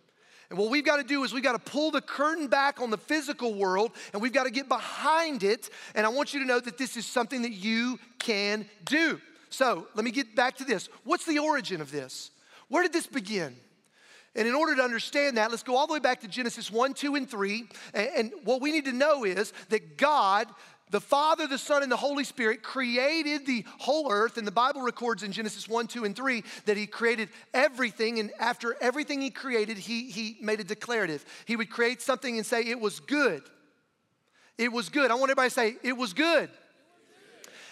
And 0.50 0.58
what 0.58 0.72
we've 0.72 0.86
got 0.86 0.98
to 0.98 1.04
do 1.04 1.24
is 1.24 1.32
we've 1.32 1.44
got 1.44 1.54
to 1.64 1.72
pull 1.72 1.92
the 1.92 2.02
curtain 2.02 2.48
back 2.48 2.82
on 2.82 2.90
the 2.90 2.98
physical 2.98 3.54
world 3.54 3.92
and 4.14 4.22
we've 4.22 4.34
got 4.34 4.46
to 4.46 4.52
get 4.52 4.68
behind 4.68 5.44
it. 5.44 5.70
And 5.94 6.06
I 6.06 6.10
want 6.10 6.34
you 6.34 6.40
to 6.40 6.46
know 6.46 6.60
that 6.60 6.78
this 6.78 6.98
is 6.98 7.06
something 7.06 7.44
that 7.44 7.52
you 7.52 8.00
can 8.18 8.66
do. 8.86 9.22
So 9.50 9.88
let 9.96 10.04
me 10.04 10.12
get 10.12 10.36
back 10.36 10.58
to 10.58 10.64
this. 10.64 10.90
What's 11.04 11.26
the 11.26 11.40
origin 11.40 11.82
of 11.82 11.92
this? 11.92 12.32
Where 12.68 12.84
did 12.84 12.94
this 12.94 13.08
begin? 13.08 13.56
And 14.36 14.48
in 14.48 14.54
order 14.54 14.76
to 14.76 14.84
understand 14.84 15.38
that, 15.38 15.50
let's 15.50 15.64
go 15.64 15.76
all 15.76 15.88
the 15.88 15.94
way 15.94 16.00
back 16.00 16.22
to 16.22 16.28
Genesis 16.28 16.72
1, 16.72 16.94
2, 16.94 17.16
and 17.16 17.30
3. 17.30 17.68
And, 17.94 18.32
what 18.44 18.62
we 18.62 18.72
need 18.72 18.86
to 18.86 18.94
know 18.94 19.24
is 19.24 19.54
that 19.70 19.98
God 19.98 20.48
the 20.90 21.02
Father, 21.02 21.46
the 21.48 21.58
Son, 21.58 21.84
and 21.84 21.92
the 21.92 21.98
Holy 21.98 22.24
Spirit 22.24 22.64
created 22.64 23.46
the 23.46 23.66
whole 23.78 24.12
earth, 24.12 24.38
and 24.38 24.48
the 24.48 24.52
Bible 24.52 24.82
records 24.82 25.24
in 25.24 25.32
Genesis 25.32 25.68
1, 25.68 25.88
2, 25.88 26.06
and 26.06 26.16
3 26.16 26.44
that 26.66 26.78
He 26.78 26.88
created 26.88 27.30
everything, 27.54 28.20
and 28.20 28.32
after 28.40 28.76
everything 28.82 29.22
He 29.22 29.30
created, 29.30 29.78
He, 29.78 30.10
he 30.10 30.38
made 30.42 30.60
a 30.60 30.64
declarative. 30.64 31.24
He 31.46 31.56
would 31.56 31.70
create 31.70 32.02
something 32.02 32.38
and 32.38 32.46
say, 32.46 32.64
It 32.64 32.80
was 32.80 33.00
good. 33.00 33.44
It 34.58 34.72
was 34.72 34.90
good. 34.90 35.12
I 35.12 35.16
want 35.16 35.32
everybody 35.32 35.50
to 35.50 35.56
say, 35.56 35.76
It 35.84 35.98
was 35.98 36.14
good. 36.14 36.50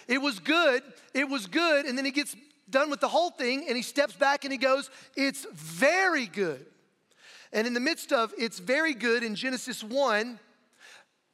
It 0.06 0.18
was 0.18 0.38
good. 0.38 0.82
It 1.12 1.28
was 1.28 1.46
good. 1.46 1.86
And 1.86 1.98
then 1.98 2.04
He 2.04 2.12
gets 2.12 2.36
done 2.70 2.90
with 2.90 3.00
the 3.00 3.08
whole 3.08 3.30
thing, 3.30 3.64
and 3.66 3.76
He 3.76 3.82
steps 3.82 4.14
back 4.14 4.44
and 4.44 4.52
He 4.52 4.58
goes, 4.58 4.90
It's 5.16 5.46
very 5.52 6.26
good. 6.26 6.64
And 7.52 7.66
in 7.66 7.74
the 7.74 7.80
midst 7.80 8.12
of 8.12 8.32
it's 8.36 8.58
very 8.58 8.94
good 8.94 9.22
in 9.22 9.34
Genesis 9.34 9.82
1, 9.82 10.38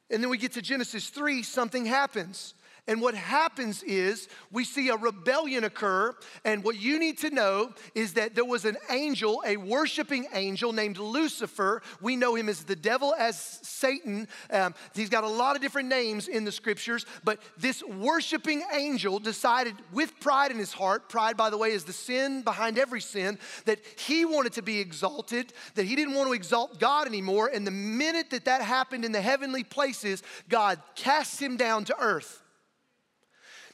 and 0.09 0.21
then 0.21 0.29
we 0.29 0.37
get 0.37 0.53
to 0.53 0.61
Genesis 0.61 1.09
3, 1.09 1.43
something 1.43 1.85
happens. 1.85 2.53
And 2.87 3.01
what 3.01 3.15
happens 3.15 3.81
is 3.81 4.27
we 4.51 4.63
see 4.63 4.89
a 4.89 4.95
rebellion 4.95 5.63
occur. 5.63 6.15
And 6.43 6.63
what 6.63 6.79
you 6.79 6.99
need 6.99 7.17
to 7.19 7.31
know 7.31 7.73
is 7.95 8.13
that 8.13 8.35
there 8.35 8.45
was 8.45 8.63
an 8.63 8.77
angel, 8.91 9.41
a 9.45 9.57
worshiping 9.57 10.27
angel 10.33 10.71
named 10.71 10.99
Lucifer. 10.99 11.81
We 11.99 12.15
know 12.15 12.35
him 12.35 12.47
as 12.47 12.63
the 12.63 12.75
devil, 12.75 13.15
as 13.17 13.39
Satan. 13.39 14.27
Um, 14.51 14.75
he's 14.93 15.09
got 15.09 15.23
a 15.23 15.29
lot 15.29 15.55
of 15.55 15.63
different 15.63 15.89
names 15.89 16.27
in 16.27 16.45
the 16.45 16.51
scriptures. 16.51 17.07
But 17.23 17.39
this 17.57 17.81
worshiping 17.81 18.63
angel 18.71 19.17
decided, 19.17 19.73
with 19.91 20.19
pride 20.19 20.51
in 20.51 20.59
his 20.59 20.71
heart, 20.71 21.09
pride, 21.09 21.35
by 21.37 21.49
the 21.49 21.57
way, 21.57 21.71
is 21.71 21.85
the 21.85 21.93
sin 21.93 22.43
behind 22.43 22.77
every 22.77 23.01
sin, 23.01 23.39
that 23.65 23.79
he 23.97 24.25
wanted 24.25 24.53
to 24.53 24.61
be 24.61 24.79
exalted, 24.79 25.53
that 25.73 25.85
he 25.85 25.95
didn't 25.95 26.13
want 26.13 26.27
to 26.27 26.33
exalt 26.33 26.79
God 26.79 27.07
anymore. 27.07 27.49
And 27.51 27.65
the 27.65 27.71
minute 27.71 28.29
that 28.29 28.45
that 28.45 28.61
happened 28.61 29.03
in 29.05 29.11
the 29.11 29.21
heavenly 29.21 29.63
places, 29.63 30.21
God 30.49 30.79
cast 30.93 31.41
him 31.41 31.57
down 31.57 31.85
to 31.85 31.95
earth. 31.99 32.43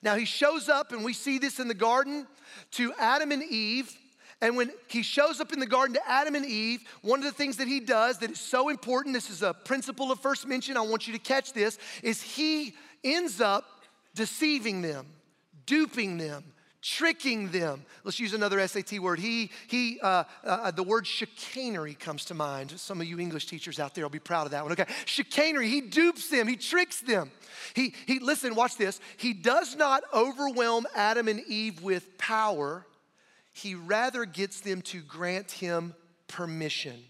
Now 0.01 0.15
he 0.15 0.25
shows 0.25 0.69
up, 0.69 0.91
and 0.91 1.03
we 1.03 1.13
see 1.13 1.37
this 1.37 1.59
in 1.59 1.67
the 1.67 1.73
garden 1.73 2.27
to 2.71 2.93
Adam 2.99 3.31
and 3.31 3.43
Eve, 3.43 3.95
And 4.41 4.57
when 4.57 4.71
he 4.87 5.03
shows 5.03 5.39
up 5.39 5.53
in 5.53 5.59
the 5.59 5.67
garden 5.67 5.93
to 5.93 6.09
Adam 6.09 6.33
and 6.33 6.45
Eve, 6.45 6.81
one 7.03 7.19
of 7.19 7.25
the 7.25 7.31
things 7.31 7.57
that 7.57 7.67
he 7.67 7.79
does 7.79 8.17
that 8.19 8.31
is 8.31 8.39
so 8.39 8.69
important, 8.69 9.13
this 9.13 9.29
is 9.29 9.43
a 9.43 9.53
principle 9.53 10.11
of 10.11 10.19
first 10.19 10.47
mention, 10.47 10.77
I 10.77 10.81
want 10.81 11.05
you 11.05 11.13
to 11.13 11.19
catch 11.19 11.53
this, 11.53 11.77
is 12.01 12.23
he 12.23 12.73
ends 13.03 13.39
up 13.39 13.65
deceiving 14.15 14.81
them, 14.81 15.05
duping 15.67 16.17
them, 16.17 16.43
tricking 16.81 17.49
them. 17.49 17.83
Let's 18.03 18.19
use 18.19 18.33
another 18.33 18.65
SAT 18.67 18.99
word. 18.99 19.19
He, 19.19 19.51
he, 19.67 19.99
uh, 20.01 20.23
uh, 20.43 20.71
the 20.71 20.83
word 20.83 21.05
chicanery 21.05 21.93
comes 21.93 22.25
to 22.25 22.33
mind. 22.33 22.71
Some 22.79 23.01
of 23.01 23.07
you 23.07 23.19
English 23.19 23.45
teachers 23.45 23.79
out 23.79 23.93
there 23.93 24.03
will 24.03 24.09
be 24.09 24.19
proud 24.19 24.45
of 24.45 24.51
that 24.51 24.63
one. 24.63 24.71
Okay, 24.71 24.87
chicanery. 25.05 25.69
He 25.69 25.81
dupes 25.81 26.29
them. 26.29 26.47
He 26.47 26.55
tricks 26.55 27.01
them. 27.01 27.31
He, 27.75 27.93
he, 28.07 28.19
listen, 28.19 28.55
watch 28.55 28.77
this. 28.77 28.99
He 29.17 29.33
does 29.33 29.75
not 29.75 30.03
overwhelm 30.13 30.87
Adam 30.95 31.27
and 31.27 31.41
Eve 31.47 31.83
with 31.83 32.17
power 32.17 32.85
he 33.53 33.75
rather 33.75 34.25
gets 34.25 34.61
them 34.61 34.81
to 34.81 35.01
grant 35.01 35.51
him 35.51 35.93
permission. 36.27 37.03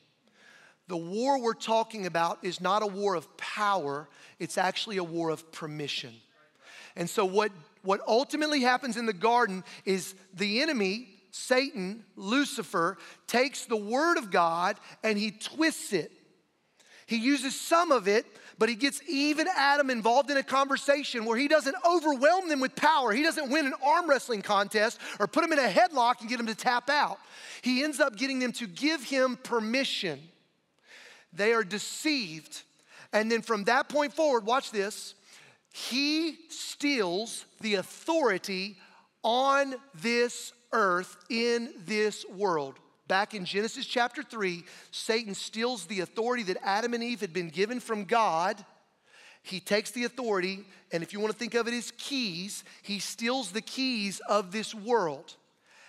The 0.88 0.98
war 0.98 1.40
we're 1.42 1.54
talking 1.54 2.06
about 2.06 2.40
is 2.42 2.60
not 2.60 2.84
a 2.84 2.88
war 2.88 3.16
of 3.16 3.38
power, 3.38 4.10
it's 4.40 4.58
actually 4.58 4.98
a 4.98 5.04
war 5.04 5.30
of 5.30 5.52
permission. 5.52 6.14
And 6.96 7.10
so, 7.10 7.24
what, 7.24 7.52
what 7.84 8.02
ultimately 8.08 8.62
happens 8.62 8.98
in 8.98 9.06
the 9.06 9.14
garden 9.14 9.64
is 9.86 10.16
the 10.34 10.62
enemy, 10.62 11.08
Satan, 11.32 12.04
Lucifer, 12.16 12.98
takes 13.28 13.66
the 13.66 13.78
word 13.78 14.18
of 14.18 14.32
God 14.32 14.78
and 15.04 15.18
he 15.18 15.32
twists 15.32 15.94
it. 15.94 16.12
He 17.08 17.18
uses 17.18 17.60
some 17.60 17.92
of 17.92 18.08
it 18.08 18.26
but 18.62 18.70
he 18.70 18.76
gets 18.76 19.02
even 19.10 19.48
Adam 19.58 19.90
involved 19.90 20.30
in 20.30 20.38
a 20.38 20.44
conversation 20.44 21.26
where 21.26 21.36
he 21.36 21.48
doesn't 21.48 21.76
overwhelm 21.84 22.48
them 22.48 22.60
with 22.60 22.76
power. 22.76 23.12
He 23.12 23.24
doesn't 23.24 23.50
win 23.50 23.66
an 23.66 23.74
arm 23.84 24.08
wrestling 24.08 24.44
contest 24.44 25.00
or 25.20 25.26
put 25.26 25.42
them 25.42 25.52
in 25.52 25.58
a 25.58 25.68
headlock 25.68 26.20
and 26.20 26.30
get 26.30 26.38
them 26.38 26.46
to 26.46 26.54
tap 26.54 26.88
out. 26.88 27.18
He 27.64 27.84
ends 27.84 28.00
up 28.00 28.16
getting 28.16 28.38
them 28.38 28.52
to 28.52 28.68
give 28.68 29.04
him 29.04 29.40
permission. 29.42 30.20
They 31.34 31.54
are 31.54 31.64
deceived. 31.64 32.62
And 33.12 33.32
then 33.32 33.42
from 33.42 33.64
that 33.64 33.90
point 33.90 34.14
forward, 34.14 34.46
watch 34.46 34.70
this, 34.70 35.16
he 35.72 36.38
steals 36.50 37.46
the 37.62 37.76
authority 37.76 38.78
on 39.24 39.76
this 39.96 40.54
earth 40.74 41.18
in 41.30 41.74
this 41.86 42.26
world. 42.30 42.76
Back 43.08 43.34
in 43.34 43.46
Genesis 43.46 43.86
chapter 43.86 44.24
3, 44.24 44.64
Satan 44.92 45.34
steals 45.34 45.86
the 45.86 46.02
authority 46.02 46.44
that 46.44 46.58
Adam 46.64 46.94
and 46.94 47.04
Eve 47.04 47.22
had 47.22 47.34
been 47.34 47.50
given 47.50 47.80
from 47.80 48.06
God. 48.06 48.64
He 49.44 49.60
takes 49.60 49.92
the 49.92 50.06
authority, 50.06 50.66
and 50.92 51.04
if 51.04 51.14
you 51.14 51.20
want 51.20 51.34
to 51.34 51.38
think 51.38 51.56
of 51.56 51.68
it 51.68 51.74
as 51.74 51.92
keys, 51.98 52.64
he 52.84 53.00
steals 53.00 53.52
the 53.52 53.62
keys 53.62 54.22
of 54.30 54.52
this 54.52 54.74
world. 54.74 55.36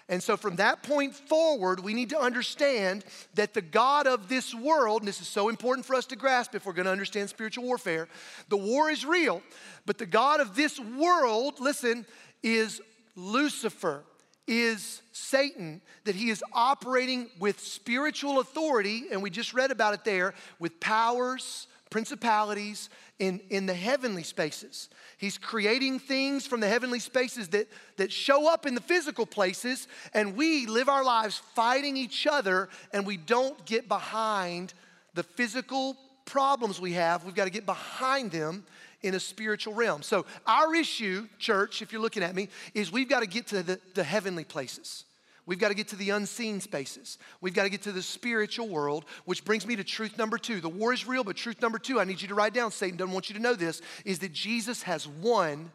And 0.08 0.22
so, 0.22 0.36
from 0.36 0.56
that 0.56 0.82
point 0.82 1.14
forward, 1.14 1.80
we 1.80 1.94
need 1.94 2.10
to 2.10 2.18
understand 2.18 3.04
that 3.34 3.54
the 3.54 3.62
God 3.62 4.06
of 4.06 4.28
this 4.28 4.54
world, 4.54 5.02
and 5.02 5.08
this 5.08 5.20
is 5.20 5.28
so 5.28 5.48
important 5.48 5.86
for 5.86 5.94
us 5.94 6.06
to 6.06 6.16
grasp 6.16 6.54
if 6.54 6.66
we're 6.66 6.72
going 6.72 6.86
to 6.86 6.92
understand 6.92 7.28
spiritual 7.28 7.64
warfare, 7.64 8.08
the 8.48 8.56
war 8.56 8.90
is 8.90 9.06
real, 9.06 9.42
but 9.86 9.98
the 9.98 10.06
God 10.06 10.40
of 10.40 10.54
this 10.56 10.78
world, 10.78 11.60
listen, 11.60 12.04
is 12.42 12.80
Lucifer 13.14 14.02
is 14.46 15.02
Satan, 15.12 15.80
that 16.04 16.14
he 16.14 16.30
is 16.30 16.42
operating 16.52 17.30
with 17.38 17.60
spiritual 17.60 18.40
authority, 18.40 19.04
and 19.10 19.22
we 19.22 19.30
just 19.30 19.54
read 19.54 19.70
about 19.70 19.94
it 19.94 20.04
there, 20.04 20.34
with 20.58 20.80
powers, 20.80 21.68
principalities 21.92 22.88
in, 23.18 23.38
in 23.50 23.66
the 23.66 23.74
heavenly 23.74 24.22
spaces. 24.22 24.88
He's 25.18 25.36
creating 25.36 25.98
things 25.98 26.46
from 26.46 26.60
the 26.60 26.66
heavenly 26.66 26.98
spaces 26.98 27.48
that, 27.48 27.68
that 27.98 28.10
show 28.10 28.50
up 28.50 28.64
in 28.64 28.74
the 28.74 28.80
physical 28.80 29.26
places, 29.26 29.86
and 30.14 30.34
we 30.34 30.66
live 30.66 30.88
our 30.88 31.04
lives 31.04 31.42
fighting 31.54 31.98
each 31.98 32.26
other, 32.26 32.70
and 32.94 33.06
we 33.06 33.18
don't 33.18 33.62
get 33.66 33.88
behind 33.88 34.72
the 35.12 35.22
physical 35.22 35.94
problems 36.24 36.80
we 36.80 36.94
have. 36.94 37.24
We've 37.24 37.34
got 37.34 37.44
to 37.44 37.50
get 37.50 37.66
behind 37.66 38.30
them 38.30 38.64
in 39.02 39.14
a 39.14 39.20
spiritual 39.20 39.74
realm. 39.74 40.02
So, 40.02 40.24
our 40.46 40.74
issue, 40.74 41.28
church, 41.38 41.82
if 41.82 41.92
you're 41.92 42.00
looking 42.00 42.22
at 42.22 42.34
me, 42.34 42.48
is 42.72 42.90
we've 42.90 43.08
got 43.08 43.20
to 43.20 43.26
get 43.26 43.48
to 43.48 43.62
the, 43.62 43.78
the 43.94 44.04
heavenly 44.04 44.44
places. 44.44 45.04
We've 45.44 45.58
got 45.58 45.68
to 45.68 45.74
get 45.74 45.88
to 45.88 45.96
the 45.96 46.10
unseen 46.10 46.60
spaces. 46.60 47.18
We've 47.40 47.54
got 47.54 47.64
to 47.64 47.68
get 47.68 47.82
to 47.82 47.92
the 47.92 48.02
spiritual 48.02 48.68
world, 48.68 49.04
which 49.24 49.44
brings 49.44 49.66
me 49.66 49.74
to 49.76 49.84
truth 49.84 50.16
number 50.16 50.38
two. 50.38 50.60
The 50.60 50.68
war 50.68 50.92
is 50.92 51.06
real, 51.06 51.24
but 51.24 51.36
truth 51.36 51.60
number 51.60 51.78
two, 51.78 51.98
I 51.98 52.04
need 52.04 52.22
you 52.22 52.28
to 52.28 52.34
write 52.34 52.54
down, 52.54 52.70
Satan 52.70 52.96
doesn't 52.96 53.12
want 53.12 53.28
you 53.28 53.34
to 53.34 53.42
know 53.42 53.54
this, 53.54 53.82
is 54.04 54.20
that 54.20 54.32
Jesus 54.32 54.82
has 54.84 55.08
won 55.08 55.72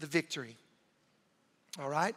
the 0.00 0.06
victory. 0.06 0.56
All 1.80 1.88
right? 1.88 2.14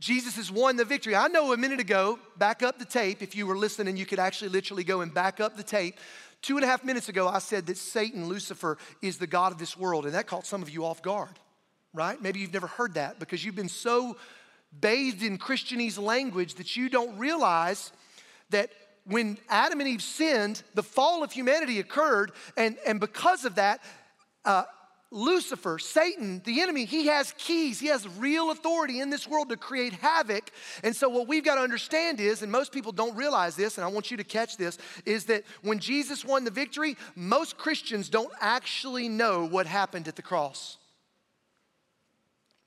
Jesus 0.00 0.36
has 0.36 0.50
won 0.50 0.76
the 0.76 0.84
victory. 0.84 1.16
I 1.16 1.28
know 1.28 1.52
a 1.52 1.56
minute 1.56 1.80
ago, 1.80 2.18
back 2.36 2.62
up 2.62 2.78
the 2.78 2.84
tape, 2.84 3.22
if 3.22 3.34
you 3.34 3.46
were 3.46 3.56
listening, 3.56 3.96
you 3.96 4.06
could 4.06 4.18
actually 4.20 4.50
literally 4.50 4.84
go 4.84 5.00
and 5.00 5.12
back 5.12 5.40
up 5.40 5.56
the 5.56 5.62
tape. 5.62 5.96
Two 6.40 6.56
and 6.56 6.64
a 6.64 6.68
half 6.68 6.84
minutes 6.84 7.08
ago, 7.08 7.26
I 7.26 7.40
said 7.40 7.66
that 7.66 7.76
Satan, 7.78 8.28
Lucifer, 8.28 8.78
is 9.02 9.18
the 9.18 9.26
God 9.26 9.50
of 9.50 9.58
this 9.58 9.76
world, 9.76 10.04
and 10.04 10.14
that 10.14 10.26
caught 10.26 10.46
some 10.46 10.62
of 10.62 10.70
you 10.70 10.84
off 10.84 11.02
guard, 11.02 11.36
right? 11.92 12.20
Maybe 12.22 12.38
you've 12.38 12.52
never 12.52 12.68
heard 12.68 12.94
that 12.94 13.18
because 13.18 13.44
you've 13.44 13.56
been 13.56 13.68
so 13.68 14.16
bathed 14.78 15.22
in 15.22 15.38
Christianese 15.38 15.98
language 15.98 16.54
that 16.54 16.76
you 16.76 16.88
don't 16.88 17.18
realize 17.18 17.92
that 18.50 18.70
when 19.04 19.38
Adam 19.48 19.80
and 19.80 19.88
Eve 19.88 20.02
sinned, 20.02 20.62
the 20.74 20.82
fall 20.82 21.22
of 21.22 21.32
humanity 21.32 21.80
occurred, 21.80 22.32
and, 22.56 22.76
and 22.86 23.00
because 23.00 23.44
of 23.44 23.54
that, 23.54 23.80
uh, 24.44 24.64
Lucifer, 25.10 25.78
Satan, 25.78 26.42
the 26.44 26.60
enemy, 26.60 26.84
he 26.84 27.06
has 27.06 27.32
keys. 27.38 27.80
He 27.80 27.86
has 27.86 28.06
real 28.18 28.50
authority 28.50 29.00
in 29.00 29.08
this 29.08 29.26
world 29.26 29.48
to 29.48 29.56
create 29.56 29.94
havoc. 29.94 30.50
And 30.82 30.94
so, 30.94 31.08
what 31.08 31.26
we've 31.26 31.44
got 31.44 31.54
to 31.54 31.62
understand 31.62 32.20
is, 32.20 32.42
and 32.42 32.52
most 32.52 32.72
people 32.72 32.92
don't 32.92 33.16
realize 33.16 33.56
this, 33.56 33.78
and 33.78 33.84
I 33.84 33.88
want 33.88 34.10
you 34.10 34.18
to 34.18 34.24
catch 34.24 34.58
this, 34.58 34.76
is 35.06 35.24
that 35.26 35.44
when 35.62 35.78
Jesus 35.78 36.24
won 36.26 36.44
the 36.44 36.50
victory, 36.50 36.96
most 37.16 37.56
Christians 37.56 38.10
don't 38.10 38.32
actually 38.40 39.08
know 39.08 39.46
what 39.46 39.66
happened 39.66 40.08
at 40.08 40.16
the 40.16 40.22
cross. 40.22 40.77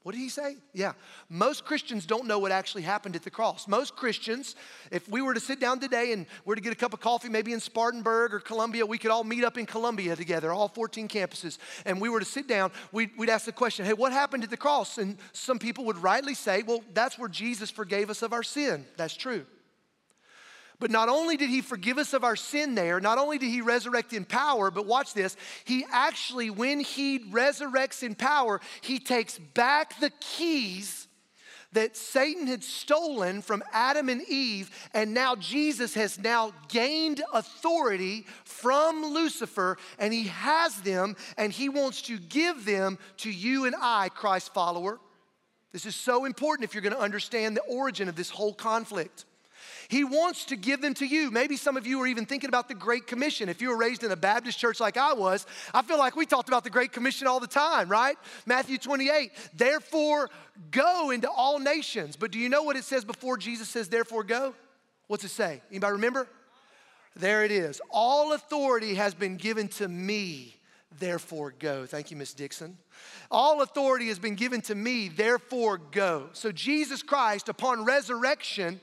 What 0.04 0.14
did 0.14 0.22
he 0.22 0.30
say? 0.30 0.58
Yeah. 0.74 0.94
Most 1.30 1.64
Christians 1.64 2.08
don't 2.08 2.26
know 2.26 2.40
what 2.40 2.52
actually 2.52 2.82
happened 2.82 3.16
at 3.16 3.24
the 3.24 3.30
cross. 3.30 3.68
Most 3.68 3.96
Christians, 3.96 4.56
if 4.90 5.08
we 5.08 5.22
were 5.22 5.36
to 5.36 5.40
sit 5.40 5.60
down 5.60 5.80
today 5.80 6.12
and 6.12 6.26
we're 6.44 6.56
to 6.56 6.62
get 6.62 6.74
a 6.74 6.76
cup 6.76 6.94
of 6.94 7.00
coffee, 7.00 7.30
maybe 7.30 7.54
in 7.54 7.60
Spartanburg 7.60 8.34
or 8.34 8.40
Columbia, 8.40 8.84
we 8.84 8.98
could 8.98 9.12
all 9.12 9.24
meet 9.24 9.44
up 9.44 9.60
in 9.60 9.68
Columbia 9.68 10.16
together, 10.16 10.52
all 10.52 10.70
14 10.70 11.08
campuses, 11.08 11.60
and 11.86 12.02
we 12.02 12.10
were 12.10 12.20
to 12.20 12.26
sit 12.26 12.48
down, 12.48 12.72
we'd, 12.92 13.12
we'd 13.16 13.30
ask 13.30 13.46
the 13.46 13.52
question, 13.52 13.86
hey, 13.86 13.94
what 13.94 14.12
happened 14.12 14.44
at 14.44 14.50
the 14.50 14.58
cross? 14.58 14.98
And 14.98 15.18
some 15.34 15.60
people 15.60 15.86
would 15.86 15.98
rightly 16.00 16.34
say, 16.34 16.64
well, 16.64 16.84
that's 16.96 17.20
where 17.20 17.30
Jesus 17.30 17.70
forgave 17.70 18.10
us 18.10 18.24
of 18.24 18.34
our 18.34 18.44
sin. 18.44 18.86
That's 18.98 19.16
true. 19.16 19.46
But 20.82 20.90
not 20.90 21.10
only 21.10 21.38
did 21.38 21.52
he 21.52 21.62
forgive 21.62 22.00
us 22.00 22.12
of 22.12 22.24
our 22.24 22.36
sin 22.36 22.74
there, 22.74 23.00
not 23.00 23.20
only 23.20 23.38
did 23.38 23.50
he 23.50 23.62
resurrect 23.62 24.14
in 24.14 24.26
power, 24.26 24.72
but 24.72 24.88
watch 24.88 25.14
this, 25.14 25.38
he 25.64 25.86
actually, 25.92 26.50
when 26.50 26.80
he 26.80 27.20
resurrects 27.20 28.02
in 28.02 28.16
power, 28.16 28.60
he 28.82 28.98
takes 28.98 29.38
back 29.38 30.00
the 30.00 30.10
keys 30.20 31.08
that 31.74 31.96
Satan 31.96 32.48
had 32.48 32.64
stolen 32.64 33.44
from 33.44 33.64
Adam 33.72 34.10
and 34.10 34.24
Eve, 34.28 34.72
and 34.96 35.14
now 35.14 35.36
Jesus 35.36 35.94
has 35.94 36.18
now 36.18 36.52
gained 36.68 37.22
authority 37.32 38.26
from 38.44 39.06
Lucifer, 39.06 39.78
and 40.00 40.12
he 40.12 40.24
has 40.30 40.82
them, 40.82 41.16
and 41.38 41.54
he 41.54 41.70
wants 41.70 42.02
to 42.02 42.18
give 42.18 42.66
them 42.66 42.98
to 43.18 43.30
you 43.30 43.66
and 43.66 43.76
I, 43.80 44.10
Christ 44.10 44.52
follower. 44.52 45.00
This 45.74 45.86
is 45.86 45.96
so 45.96 46.26
important 46.26 46.68
if 46.68 46.74
you're 46.74 46.82
going 46.82 46.96
to 46.96 47.00
understand 47.00 47.56
the 47.56 47.62
origin 47.62 48.10
of 48.10 48.16
this 48.16 48.32
whole 48.32 48.56
conflict. 48.56 49.26
He 49.92 50.06
wants 50.06 50.46
to 50.46 50.56
give 50.56 50.82
them 50.82 50.94
to 50.94 51.06
you. 51.06 51.32
Maybe 51.32 51.58
some 51.58 51.76
of 51.76 51.86
you 51.86 52.02
are 52.02 52.08
even 52.08 52.26
thinking 52.26 52.48
about 52.48 52.70
the 52.70 52.74
Great 52.74 53.08
Commission. 53.08 53.50
If 53.50 53.62
you 53.62 53.68
were 53.68 53.78
raised 53.78 54.06
in 54.06 54.12
a 54.12 54.16
Baptist 54.16 54.58
church 54.58 54.80
like 54.80 54.96
I 54.96 55.12
was, 55.12 55.46
I 55.74 55.82
feel 55.82 55.98
like 55.98 56.16
we 56.16 56.26
talked 56.26 56.48
about 56.48 56.64
the 56.64 56.70
Great 56.70 56.94
Commission 56.94 57.28
all 57.28 57.42
the 57.42 57.46
time, 57.46 57.90
right? 57.90 58.16
Matthew 58.46 58.78
28, 58.78 59.34
therefore 59.54 60.30
go 60.72 61.12
into 61.12 61.30
all 61.30 61.60
nations. 61.60 62.16
But 62.16 62.32
do 62.32 62.40
you 62.40 62.48
know 62.48 62.64
what 62.64 62.78
it 62.78 62.86
says 62.86 63.04
before 63.04 63.36
Jesus 63.36 63.68
says, 63.68 63.90
therefore 63.90 64.24
go? 64.24 64.54
What's 65.08 65.26
it 65.26 65.32
say? 65.32 65.62
Anybody 65.70 65.92
remember? 65.92 66.26
There 67.18 67.44
it 67.44 67.52
is. 67.52 67.82
All 67.90 68.32
authority 68.32 68.96
has 68.96 69.14
been 69.14 69.36
given 69.36 69.68
to 69.68 69.90
me, 69.90 70.56
therefore 71.00 71.54
go. 71.60 71.86
Thank 71.86 72.12
you, 72.12 72.16
Miss 72.16 72.34
Dixon. 72.34 72.78
All 73.30 73.62
authority 73.62 74.08
has 74.08 74.20
been 74.20 74.36
given 74.36 74.62
to 74.62 74.76
me, 74.76 75.10
therefore 75.10 75.80
go. 75.80 76.30
So 76.32 76.54
Jesus 76.54 77.04
Christ, 77.04 77.50
upon 77.50 77.84
resurrection, 77.84 78.80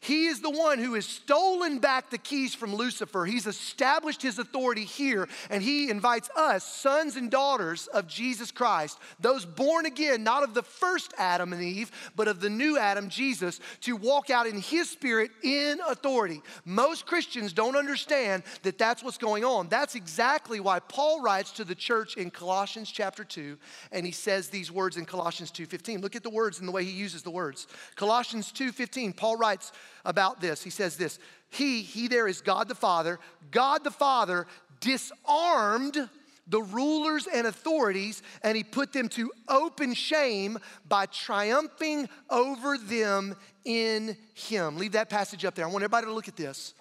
he 0.00 0.26
is 0.26 0.40
the 0.40 0.50
one 0.50 0.78
who 0.78 0.94
has 0.94 1.06
stolen 1.06 1.80
back 1.80 2.08
the 2.08 2.18
keys 2.18 2.54
from 2.54 2.74
Lucifer. 2.74 3.24
He's 3.24 3.48
established 3.48 4.22
his 4.22 4.38
authority 4.38 4.84
here, 4.84 5.28
and 5.50 5.60
he 5.60 5.90
invites 5.90 6.30
us, 6.36 6.64
sons 6.64 7.16
and 7.16 7.30
daughters 7.30 7.88
of 7.88 8.06
Jesus 8.06 8.52
Christ, 8.52 8.98
those 9.18 9.44
born 9.44 9.86
again, 9.86 10.22
not 10.22 10.44
of 10.44 10.54
the 10.54 10.62
first 10.62 11.12
Adam 11.18 11.52
and 11.52 11.62
Eve, 11.62 11.90
but 12.14 12.28
of 12.28 12.40
the 12.40 12.48
new 12.48 12.78
Adam, 12.78 13.08
Jesus, 13.08 13.58
to 13.80 13.96
walk 13.96 14.30
out 14.30 14.46
in 14.46 14.60
his 14.60 14.88
spirit 14.88 15.32
in 15.42 15.80
authority. 15.88 16.42
Most 16.64 17.04
Christians 17.04 17.52
don't 17.52 17.76
understand 17.76 18.44
that 18.62 18.78
that's 18.78 19.02
what's 19.02 19.18
going 19.18 19.44
on. 19.44 19.68
That's 19.68 19.96
exactly 19.96 20.60
why 20.60 20.78
Paul 20.78 21.22
writes 21.22 21.50
to 21.52 21.64
the 21.64 21.74
church 21.74 22.16
in 22.16 22.30
Colossians 22.30 22.90
chapter 22.90 23.24
2, 23.24 23.58
and 23.90 24.06
he 24.06 24.12
says 24.12 24.48
these 24.48 24.70
words 24.70 24.96
in 24.96 25.06
Colossians 25.06 25.50
2:15. 25.50 26.00
Look 26.00 26.14
at 26.14 26.22
the 26.22 26.30
words 26.30 26.60
and 26.60 26.68
the 26.68 26.72
way 26.72 26.84
he 26.84 26.92
uses 26.92 27.22
the 27.22 27.30
words. 27.30 27.66
Colossians 27.96 28.52
2:15, 28.52 29.12
Paul 29.12 29.36
writes, 29.36 29.72
about 30.04 30.40
this. 30.40 30.62
He 30.62 30.70
says 30.70 30.96
this 30.96 31.18
He, 31.50 31.82
he 31.82 32.08
there 32.08 32.28
is 32.28 32.40
God 32.40 32.68
the 32.68 32.74
Father. 32.74 33.18
God 33.50 33.84
the 33.84 33.90
Father 33.90 34.46
disarmed 34.80 36.08
the 36.48 36.62
rulers 36.62 37.26
and 37.26 37.46
authorities, 37.46 38.22
and 38.42 38.56
he 38.56 38.64
put 38.64 38.92
them 38.92 39.08
to 39.10 39.30
open 39.48 39.92
shame 39.92 40.58
by 40.88 41.06
triumphing 41.06 42.08
over 42.30 42.78
them 42.78 43.36
in 43.64 44.16
him. 44.34 44.76
Leave 44.78 44.92
that 44.92 45.10
passage 45.10 45.44
up 45.44 45.54
there. 45.54 45.66
I 45.66 45.68
want 45.68 45.82
everybody 45.82 46.06
to 46.06 46.12
look 46.12 46.28
at 46.28 46.36
this. 46.36 46.72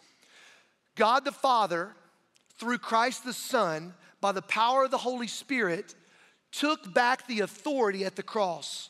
God 0.96 1.26
the 1.26 1.32
Father, 1.32 1.92
through 2.58 2.78
Christ 2.78 3.26
the 3.26 3.34
Son, 3.34 3.94
by 4.22 4.32
the 4.32 4.42
power 4.42 4.86
of 4.86 4.92
the 4.92 4.98
Holy 4.98 5.28
Spirit, 5.28 5.94
took 6.52 6.94
back 6.94 7.28
the 7.28 7.42
authority 7.42 8.06
at 8.06 8.16
the 8.16 8.24
cross. 8.24 8.90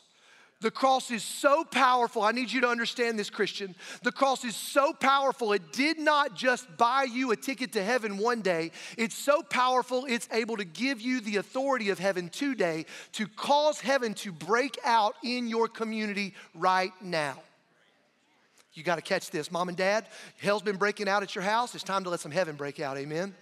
The 0.60 0.70
cross 0.72 1.12
is 1.12 1.22
so 1.22 1.62
powerful. 1.62 2.22
I 2.22 2.32
need 2.32 2.50
you 2.50 2.62
to 2.62 2.68
understand 2.68 3.16
this, 3.16 3.30
Christian. 3.30 3.76
The 4.02 4.10
cross 4.10 4.44
is 4.44 4.56
so 4.56 4.92
powerful. 4.92 5.52
It 5.52 5.72
did 5.72 6.00
not 6.00 6.34
just 6.34 6.66
buy 6.76 7.04
you 7.04 7.30
a 7.30 7.36
ticket 7.36 7.72
to 7.74 7.84
heaven 7.84 8.18
one 8.18 8.40
day. 8.40 8.72
It's 8.96 9.14
so 9.14 9.42
powerful, 9.42 10.04
it's 10.08 10.28
able 10.32 10.56
to 10.56 10.64
give 10.64 11.00
you 11.00 11.20
the 11.20 11.36
authority 11.36 11.90
of 11.90 12.00
heaven 12.00 12.28
today 12.28 12.86
to 13.12 13.28
cause 13.28 13.80
heaven 13.80 14.14
to 14.14 14.32
break 14.32 14.76
out 14.84 15.14
in 15.22 15.46
your 15.46 15.68
community 15.68 16.34
right 16.54 16.92
now. 17.00 17.38
You 18.74 18.82
got 18.82 18.96
to 18.96 19.02
catch 19.02 19.30
this. 19.30 19.52
Mom 19.52 19.68
and 19.68 19.76
dad, 19.76 20.06
hell's 20.40 20.62
been 20.62 20.76
breaking 20.76 21.08
out 21.08 21.22
at 21.22 21.34
your 21.34 21.42
house. 21.44 21.74
It's 21.74 21.84
time 21.84 22.04
to 22.04 22.10
let 22.10 22.20
some 22.20 22.32
heaven 22.32 22.56
break 22.56 22.80
out. 22.80 22.96
Amen. 22.96 23.34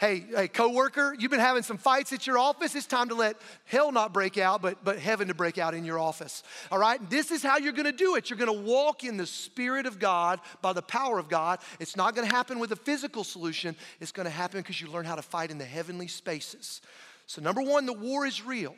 Hey, 0.00 0.24
hey, 0.34 0.48
coworker, 0.48 1.14
you've 1.18 1.30
been 1.30 1.40
having 1.40 1.62
some 1.62 1.76
fights 1.76 2.10
at 2.14 2.26
your 2.26 2.38
office. 2.38 2.74
It's 2.74 2.86
time 2.86 3.10
to 3.10 3.14
let 3.14 3.36
hell 3.66 3.92
not 3.92 4.14
break 4.14 4.38
out, 4.38 4.62
but, 4.62 4.82
but 4.82 4.98
heaven 4.98 5.28
to 5.28 5.34
break 5.34 5.58
out 5.58 5.74
in 5.74 5.84
your 5.84 5.98
office. 5.98 6.42
All 6.72 6.78
right? 6.78 6.98
This 7.10 7.30
is 7.30 7.42
how 7.42 7.58
you're 7.58 7.74
gonna 7.74 7.92
do 7.92 8.14
it. 8.16 8.30
You're 8.30 8.38
gonna 8.38 8.50
walk 8.54 9.04
in 9.04 9.18
the 9.18 9.26
Spirit 9.26 9.84
of 9.84 9.98
God 9.98 10.40
by 10.62 10.72
the 10.72 10.80
power 10.80 11.18
of 11.18 11.28
God. 11.28 11.58
It's 11.80 11.96
not 11.96 12.14
gonna 12.14 12.28
happen 12.28 12.58
with 12.58 12.72
a 12.72 12.76
physical 12.76 13.24
solution, 13.24 13.76
it's 14.00 14.10
gonna 14.10 14.30
happen 14.30 14.60
because 14.60 14.80
you 14.80 14.86
learn 14.86 15.04
how 15.04 15.16
to 15.16 15.22
fight 15.22 15.50
in 15.50 15.58
the 15.58 15.66
heavenly 15.66 16.08
spaces. 16.08 16.80
So, 17.26 17.42
number 17.42 17.60
one, 17.60 17.84
the 17.84 17.92
war 17.92 18.24
is 18.24 18.42
real. 18.42 18.76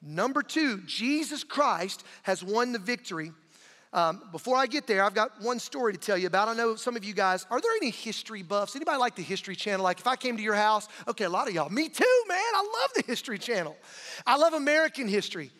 Number 0.00 0.40
two, 0.40 0.82
Jesus 0.86 1.42
Christ 1.42 2.04
has 2.22 2.44
won 2.44 2.70
the 2.70 2.78
victory 2.78 3.32
um, 3.92 4.22
before 4.30 4.56
I 4.56 4.66
get 4.66 4.86
there, 4.86 5.02
I've 5.02 5.14
got 5.14 5.40
one 5.40 5.58
story 5.58 5.92
to 5.92 5.98
tell 5.98 6.16
you 6.16 6.28
about. 6.28 6.46
I 6.48 6.54
know 6.54 6.76
some 6.76 6.94
of 6.94 7.04
you 7.04 7.12
guys, 7.12 7.44
are 7.50 7.60
there 7.60 7.72
any 7.76 7.90
history 7.90 8.42
buffs? 8.42 8.76
Anybody 8.76 8.98
like 8.98 9.16
the 9.16 9.22
History 9.22 9.56
Channel? 9.56 9.82
Like 9.82 9.98
if 9.98 10.06
I 10.06 10.14
came 10.14 10.36
to 10.36 10.42
your 10.42 10.54
house, 10.54 10.86
okay, 11.08 11.24
a 11.24 11.28
lot 11.28 11.48
of 11.48 11.54
y'all, 11.54 11.68
me 11.68 11.88
too, 11.88 12.22
man. 12.28 12.38
I 12.38 12.80
love 12.80 12.90
the 12.94 13.02
History 13.10 13.38
Channel. 13.38 13.76
I 14.24 14.36
love 14.36 14.52
American 14.52 15.08
history. 15.08 15.50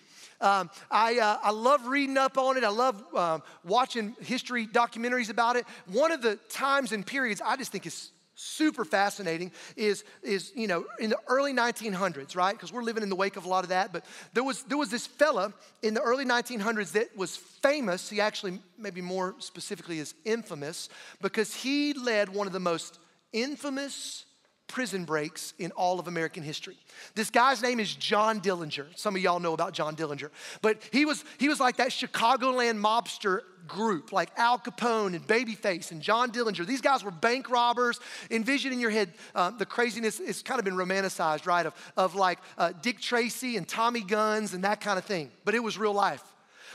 Um, 0.40 0.70
I, 0.90 1.18
uh, 1.18 1.38
I 1.42 1.50
love 1.50 1.86
reading 1.86 2.16
up 2.16 2.38
on 2.38 2.56
it. 2.56 2.64
I 2.64 2.68
love 2.68 3.02
um, 3.14 3.42
watching 3.64 4.16
history 4.20 4.66
documentaries 4.66 5.28
about 5.28 5.56
it. 5.56 5.66
One 5.86 6.12
of 6.12 6.22
the 6.22 6.36
times 6.48 6.92
and 6.92 7.04
periods 7.04 7.42
I 7.44 7.56
just 7.56 7.72
think 7.72 7.84
is 7.84 8.10
super 8.40 8.84
fascinating 8.84 9.52
is, 9.76 10.04
is 10.22 10.52
you 10.54 10.66
know, 10.66 10.86
in 10.98 11.10
the 11.10 11.18
early 11.28 11.52
1900s, 11.52 12.34
right? 12.34 12.52
Because 12.52 12.72
we're 12.72 12.82
living 12.82 13.02
in 13.02 13.10
the 13.10 13.16
wake 13.16 13.36
of 13.36 13.44
a 13.44 13.48
lot 13.48 13.64
of 13.64 13.70
that. 13.70 13.92
But 13.92 14.04
there 14.32 14.42
was, 14.42 14.62
there 14.62 14.78
was 14.78 14.90
this 14.90 15.06
fella 15.06 15.52
in 15.82 15.94
the 15.94 16.00
early 16.00 16.24
1900s 16.24 16.92
that 16.92 17.14
was 17.16 17.36
famous. 17.36 18.08
He 18.08 18.20
actually, 18.20 18.60
maybe 18.78 19.02
more 19.02 19.34
specifically, 19.38 19.98
is 19.98 20.14
infamous 20.24 20.88
because 21.20 21.54
he 21.54 21.92
led 21.92 22.30
one 22.30 22.46
of 22.46 22.52
the 22.52 22.60
most 22.60 22.98
infamous 23.32 24.24
prison 24.70 25.04
breaks 25.04 25.52
in 25.58 25.72
all 25.72 25.98
of 25.98 26.06
American 26.06 26.42
history. 26.42 26.76
This 27.16 27.28
guy's 27.28 27.60
name 27.60 27.80
is 27.80 27.92
John 27.94 28.40
Dillinger. 28.40 28.86
Some 28.96 29.16
of 29.16 29.20
y'all 29.20 29.40
know 29.40 29.52
about 29.52 29.72
John 29.72 29.96
Dillinger. 29.96 30.30
But 30.62 30.78
he 30.92 31.04
was, 31.04 31.24
he 31.38 31.48
was 31.48 31.58
like 31.58 31.76
that 31.78 31.88
Chicagoland 31.88 32.80
mobster 32.80 33.40
group, 33.66 34.12
like 34.12 34.30
Al 34.36 34.58
Capone 34.58 35.14
and 35.14 35.26
Babyface 35.26 35.90
and 35.90 36.00
John 36.00 36.30
Dillinger. 36.30 36.64
These 36.64 36.80
guys 36.80 37.02
were 37.02 37.10
bank 37.10 37.50
robbers. 37.50 37.98
Envision 38.30 38.72
in 38.72 38.78
your 38.78 38.90
head 38.90 39.12
uh, 39.34 39.50
the 39.50 39.66
craziness, 39.66 40.20
it's 40.20 40.42
kind 40.42 40.60
of 40.60 40.64
been 40.64 40.76
romanticized, 40.76 41.46
right? 41.46 41.66
Of, 41.66 41.74
of 41.96 42.14
like 42.14 42.38
uh, 42.56 42.72
Dick 42.80 43.00
Tracy 43.00 43.56
and 43.56 43.66
Tommy 43.66 44.02
Guns 44.02 44.54
and 44.54 44.62
that 44.62 44.80
kind 44.80 44.98
of 44.98 45.04
thing. 45.04 45.30
But 45.44 45.56
it 45.56 45.62
was 45.62 45.78
real 45.78 45.92
life. 45.92 46.22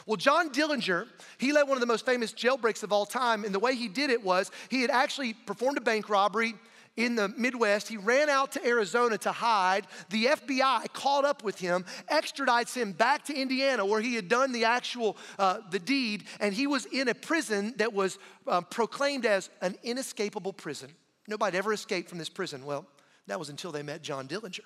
Well, 0.06 0.18
John 0.18 0.52
Dillinger, 0.52 1.08
he 1.38 1.52
led 1.52 1.64
one 1.64 1.78
of 1.78 1.82
the 1.82 1.88
most 1.88 2.06
famous 2.06 2.32
jailbreaks 2.32 2.84
of 2.84 2.92
all 2.92 3.06
time. 3.06 3.44
And 3.44 3.56
the 3.56 3.60
way 3.60 3.76
he 3.76 3.88
did 3.88 4.10
it 4.10 4.24
was 4.24 4.52
he 4.70 4.82
had 4.82 4.92
actually 4.92 5.34
performed 5.34 5.78
a 5.78 5.82
bank 5.82 6.10
robbery 6.10 6.56
in 6.98 7.16
the 7.16 7.30
Midwest. 7.30 7.88
He 7.88 7.98
ran 7.98 8.30
out 8.30 8.54
to 8.54 8.66
Arizona 8.66 9.18
to 9.20 9.32
hide. 9.32 9.88
The 10.10 10.26
FBI 10.26 10.92
caught 10.94 11.26
up 11.26 11.44
with 11.44 11.60
him, 11.60 11.86
extradites 12.12 12.76
him 12.76 12.92
back 12.92 13.26
to 13.26 13.34
Indiana 13.34 13.86
where 13.86 14.02
he 14.02 14.16
had 14.16 14.28
done 14.28 14.52
the 14.52 14.66
actual, 14.66 15.18
uh, 15.38 15.60
the 15.72 15.80
deed, 15.80 16.26
and 16.40 16.54
he 16.54 16.68
was 16.68 16.86
in 16.86 17.08
a 17.08 17.14
prison 17.14 17.74
that 17.78 17.94
was 17.94 18.18
uh, 18.48 18.62
proclaimed 18.62 19.26
as 19.26 19.50
an 19.62 19.76
inescapable 19.84 20.54
prison. 20.54 20.90
Nobody 21.28 21.58
ever 21.58 21.74
escaped 21.74 22.10
from 22.10 22.18
this 22.18 22.30
prison. 22.30 22.66
Well, 22.66 22.86
that 23.28 23.40
was 23.40 23.50
until 23.50 23.72
they 23.72 23.84
met 23.84 24.02
John 24.02 24.28
Dillinger. 24.28 24.60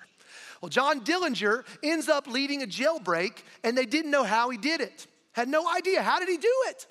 Well, 0.60 0.68
John 0.68 1.00
Dillinger 1.00 1.64
ends 1.82 2.08
up 2.08 2.26
leading 2.26 2.62
a 2.62 2.66
jailbreak, 2.66 3.38
and 3.64 3.76
they 3.76 3.86
didn't 3.86 4.10
know 4.10 4.24
how 4.24 4.50
he 4.50 4.58
did 4.58 4.80
it. 4.80 5.06
Had 5.32 5.48
no 5.48 5.68
idea. 5.74 6.02
How 6.02 6.18
did 6.18 6.28
he 6.28 6.36
do 6.36 6.54
it? 6.66 6.86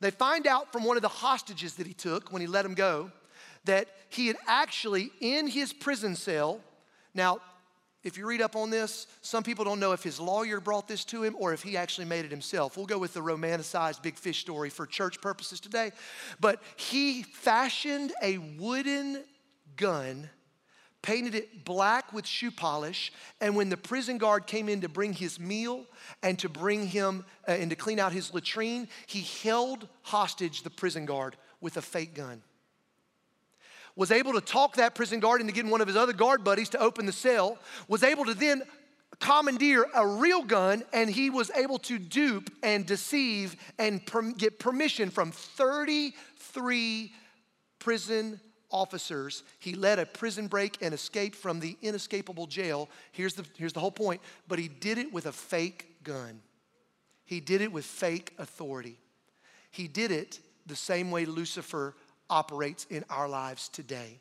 They 0.00 0.10
find 0.10 0.46
out 0.46 0.72
from 0.72 0.84
one 0.84 0.96
of 0.96 1.02
the 1.02 1.08
hostages 1.08 1.74
that 1.74 1.86
he 1.86 1.92
took 1.92 2.32
when 2.32 2.40
he 2.40 2.48
let 2.48 2.64
him 2.64 2.74
go 2.74 3.12
that 3.64 3.88
he 4.08 4.26
had 4.26 4.36
actually, 4.46 5.10
in 5.20 5.46
his 5.46 5.72
prison 5.72 6.16
cell, 6.16 6.60
now, 7.14 7.40
if 8.02 8.16
you 8.16 8.26
read 8.26 8.40
up 8.40 8.56
on 8.56 8.70
this, 8.70 9.06
some 9.20 9.42
people 9.42 9.64
don't 9.64 9.80
know 9.80 9.92
if 9.92 10.02
his 10.02 10.18
lawyer 10.18 10.58
brought 10.58 10.88
this 10.88 11.04
to 11.06 11.22
him 11.22 11.36
or 11.38 11.52
if 11.52 11.62
he 11.62 11.76
actually 11.76 12.06
made 12.06 12.24
it 12.24 12.30
himself. 12.30 12.76
We'll 12.76 12.86
go 12.86 12.98
with 12.98 13.12
the 13.12 13.20
romanticized 13.20 14.02
big 14.02 14.16
fish 14.16 14.40
story 14.40 14.70
for 14.70 14.86
church 14.86 15.20
purposes 15.20 15.60
today. 15.60 15.92
But 16.40 16.62
he 16.76 17.22
fashioned 17.22 18.12
a 18.22 18.38
wooden 18.38 19.22
gun, 19.76 20.30
painted 21.02 21.34
it 21.34 21.64
black 21.64 22.10
with 22.14 22.26
shoe 22.26 22.50
polish, 22.50 23.12
and 23.38 23.54
when 23.54 23.68
the 23.68 23.76
prison 23.76 24.16
guard 24.16 24.46
came 24.46 24.70
in 24.70 24.80
to 24.80 24.88
bring 24.88 25.12
his 25.12 25.38
meal 25.38 25.84
and 26.22 26.38
to 26.38 26.48
bring 26.48 26.86
him 26.86 27.26
uh, 27.46 27.52
and 27.52 27.68
to 27.68 27.76
clean 27.76 27.98
out 27.98 28.12
his 28.12 28.32
latrine, 28.32 28.88
he 29.06 29.20
held 29.42 29.86
hostage 30.02 30.62
the 30.62 30.70
prison 30.70 31.04
guard 31.04 31.36
with 31.60 31.76
a 31.76 31.82
fake 31.82 32.14
gun 32.14 32.42
was 33.96 34.10
able 34.10 34.32
to 34.32 34.40
talk 34.40 34.76
that 34.76 34.94
prison 34.94 35.20
guard 35.20 35.40
into 35.40 35.52
getting 35.52 35.70
one 35.70 35.80
of 35.80 35.86
his 35.86 35.96
other 35.96 36.12
guard 36.12 36.44
buddies 36.44 36.68
to 36.70 36.78
open 36.78 37.06
the 37.06 37.12
cell, 37.12 37.58
was 37.88 38.02
able 38.02 38.24
to 38.24 38.34
then 38.34 38.62
commandeer 39.18 39.86
a 39.94 40.06
real 40.06 40.42
gun, 40.42 40.82
and 40.92 41.10
he 41.10 41.30
was 41.30 41.50
able 41.50 41.78
to 41.78 41.98
dupe 41.98 42.50
and 42.62 42.86
deceive 42.86 43.56
and 43.78 44.04
per- 44.06 44.32
get 44.32 44.58
permission 44.58 45.10
from 45.10 45.30
33 45.30 47.12
prison 47.78 48.40
officers. 48.70 49.42
He 49.58 49.74
led 49.74 49.98
a 49.98 50.06
prison 50.06 50.46
break 50.46 50.78
and 50.80 50.94
escaped 50.94 51.36
from 51.36 51.60
the 51.60 51.76
inescapable 51.82 52.46
jail. 52.46 52.88
Here's 53.12 53.34
the, 53.34 53.44
here's 53.56 53.72
the 53.72 53.80
whole 53.80 53.90
point. 53.90 54.20
But 54.48 54.58
he 54.58 54.68
did 54.68 54.98
it 54.98 55.12
with 55.12 55.26
a 55.26 55.32
fake 55.32 56.02
gun, 56.02 56.40
he 57.24 57.40
did 57.40 57.60
it 57.60 57.72
with 57.72 57.84
fake 57.84 58.34
authority. 58.38 58.98
He 59.72 59.86
did 59.86 60.10
it 60.10 60.40
the 60.66 60.74
same 60.74 61.12
way 61.12 61.24
Lucifer 61.24 61.94
operates 62.30 62.86
in 62.90 63.04
our 63.10 63.28
lives 63.28 63.68
today. 63.68 64.20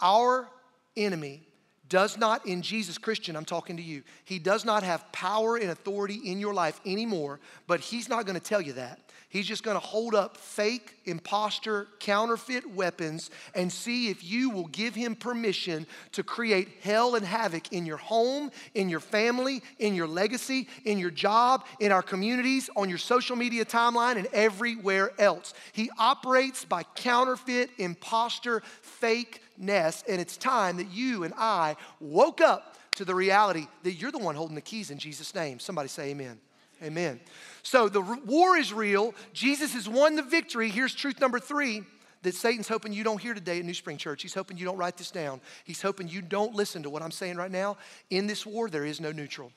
Our 0.00 0.48
enemy 0.96 1.42
does 1.88 2.16
not, 2.16 2.46
in 2.46 2.62
Jesus, 2.62 2.98
Christian, 2.98 3.36
I'm 3.36 3.44
talking 3.44 3.76
to 3.76 3.82
you, 3.82 4.02
he 4.24 4.38
does 4.38 4.64
not 4.64 4.82
have 4.84 5.10
power 5.10 5.56
and 5.56 5.70
authority 5.70 6.20
in 6.24 6.38
your 6.38 6.54
life 6.54 6.80
anymore, 6.86 7.40
but 7.66 7.80
he's 7.80 8.08
not 8.08 8.26
gonna 8.26 8.38
tell 8.40 8.60
you 8.60 8.74
that. 8.74 9.09
He's 9.30 9.46
just 9.46 9.62
gonna 9.62 9.78
hold 9.78 10.16
up 10.16 10.36
fake, 10.36 10.96
imposter, 11.04 11.86
counterfeit 12.00 12.68
weapons 12.68 13.30
and 13.54 13.72
see 13.72 14.08
if 14.08 14.24
you 14.24 14.50
will 14.50 14.66
give 14.66 14.96
him 14.96 15.14
permission 15.14 15.86
to 16.12 16.24
create 16.24 16.68
hell 16.82 17.14
and 17.14 17.24
havoc 17.24 17.72
in 17.72 17.86
your 17.86 17.96
home, 17.96 18.50
in 18.74 18.88
your 18.88 18.98
family, 18.98 19.62
in 19.78 19.94
your 19.94 20.08
legacy, 20.08 20.66
in 20.84 20.98
your 20.98 21.12
job, 21.12 21.64
in 21.78 21.92
our 21.92 22.02
communities, 22.02 22.68
on 22.74 22.88
your 22.88 22.98
social 22.98 23.36
media 23.36 23.64
timeline, 23.64 24.16
and 24.16 24.26
everywhere 24.32 25.12
else. 25.16 25.54
He 25.72 25.90
operates 25.96 26.64
by 26.64 26.82
counterfeit, 26.96 27.70
impostor, 27.78 28.64
fakeness, 29.00 30.02
and 30.08 30.20
it's 30.20 30.36
time 30.36 30.76
that 30.78 30.90
you 30.90 31.22
and 31.22 31.34
I 31.36 31.76
woke 32.00 32.40
up 32.40 32.76
to 32.96 33.04
the 33.04 33.14
reality 33.14 33.68
that 33.84 33.92
you're 33.92 34.10
the 34.10 34.18
one 34.18 34.34
holding 34.34 34.56
the 34.56 34.60
keys 34.60 34.90
in 34.90 34.98
Jesus' 34.98 35.36
name. 35.36 35.60
Somebody 35.60 35.88
say 35.88 36.10
amen. 36.10 36.40
Amen. 36.82 37.20
So 37.62 37.88
the 37.88 38.00
war 38.00 38.56
is 38.56 38.72
real. 38.72 39.14
Jesus 39.32 39.74
has 39.74 39.88
won 39.88 40.16
the 40.16 40.22
victory. 40.22 40.70
Here's 40.70 40.94
truth 40.94 41.20
number 41.20 41.38
three 41.38 41.84
that 42.22 42.34
Satan's 42.34 42.68
hoping 42.68 42.92
you 42.92 43.04
don't 43.04 43.20
hear 43.20 43.34
today 43.34 43.58
at 43.58 43.64
New 43.64 43.74
Spring 43.74 43.96
Church. 43.96 44.22
He's 44.22 44.34
hoping 44.34 44.58
you 44.58 44.64
don't 44.64 44.76
write 44.76 44.96
this 44.96 45.10
down. 45.10 45.40
He's 45.64 45.80
hoping 45.80 46.08
you 46.08 46.20
don't 46.20 46.54
listen 46.54 46.82
to 46.82 46.90
what 46.90 47.02
I'm 47.02 47.10
saying 47.10 47.36
right 47.36 47.50
now. 47.50 47.78
In 48.10 48.26
this 48.26 48.44
war, 48.44 48.68
there 48.68 48.84
is 48.84 49.00
no 49.00 49.10
neutral. 49.10 49.52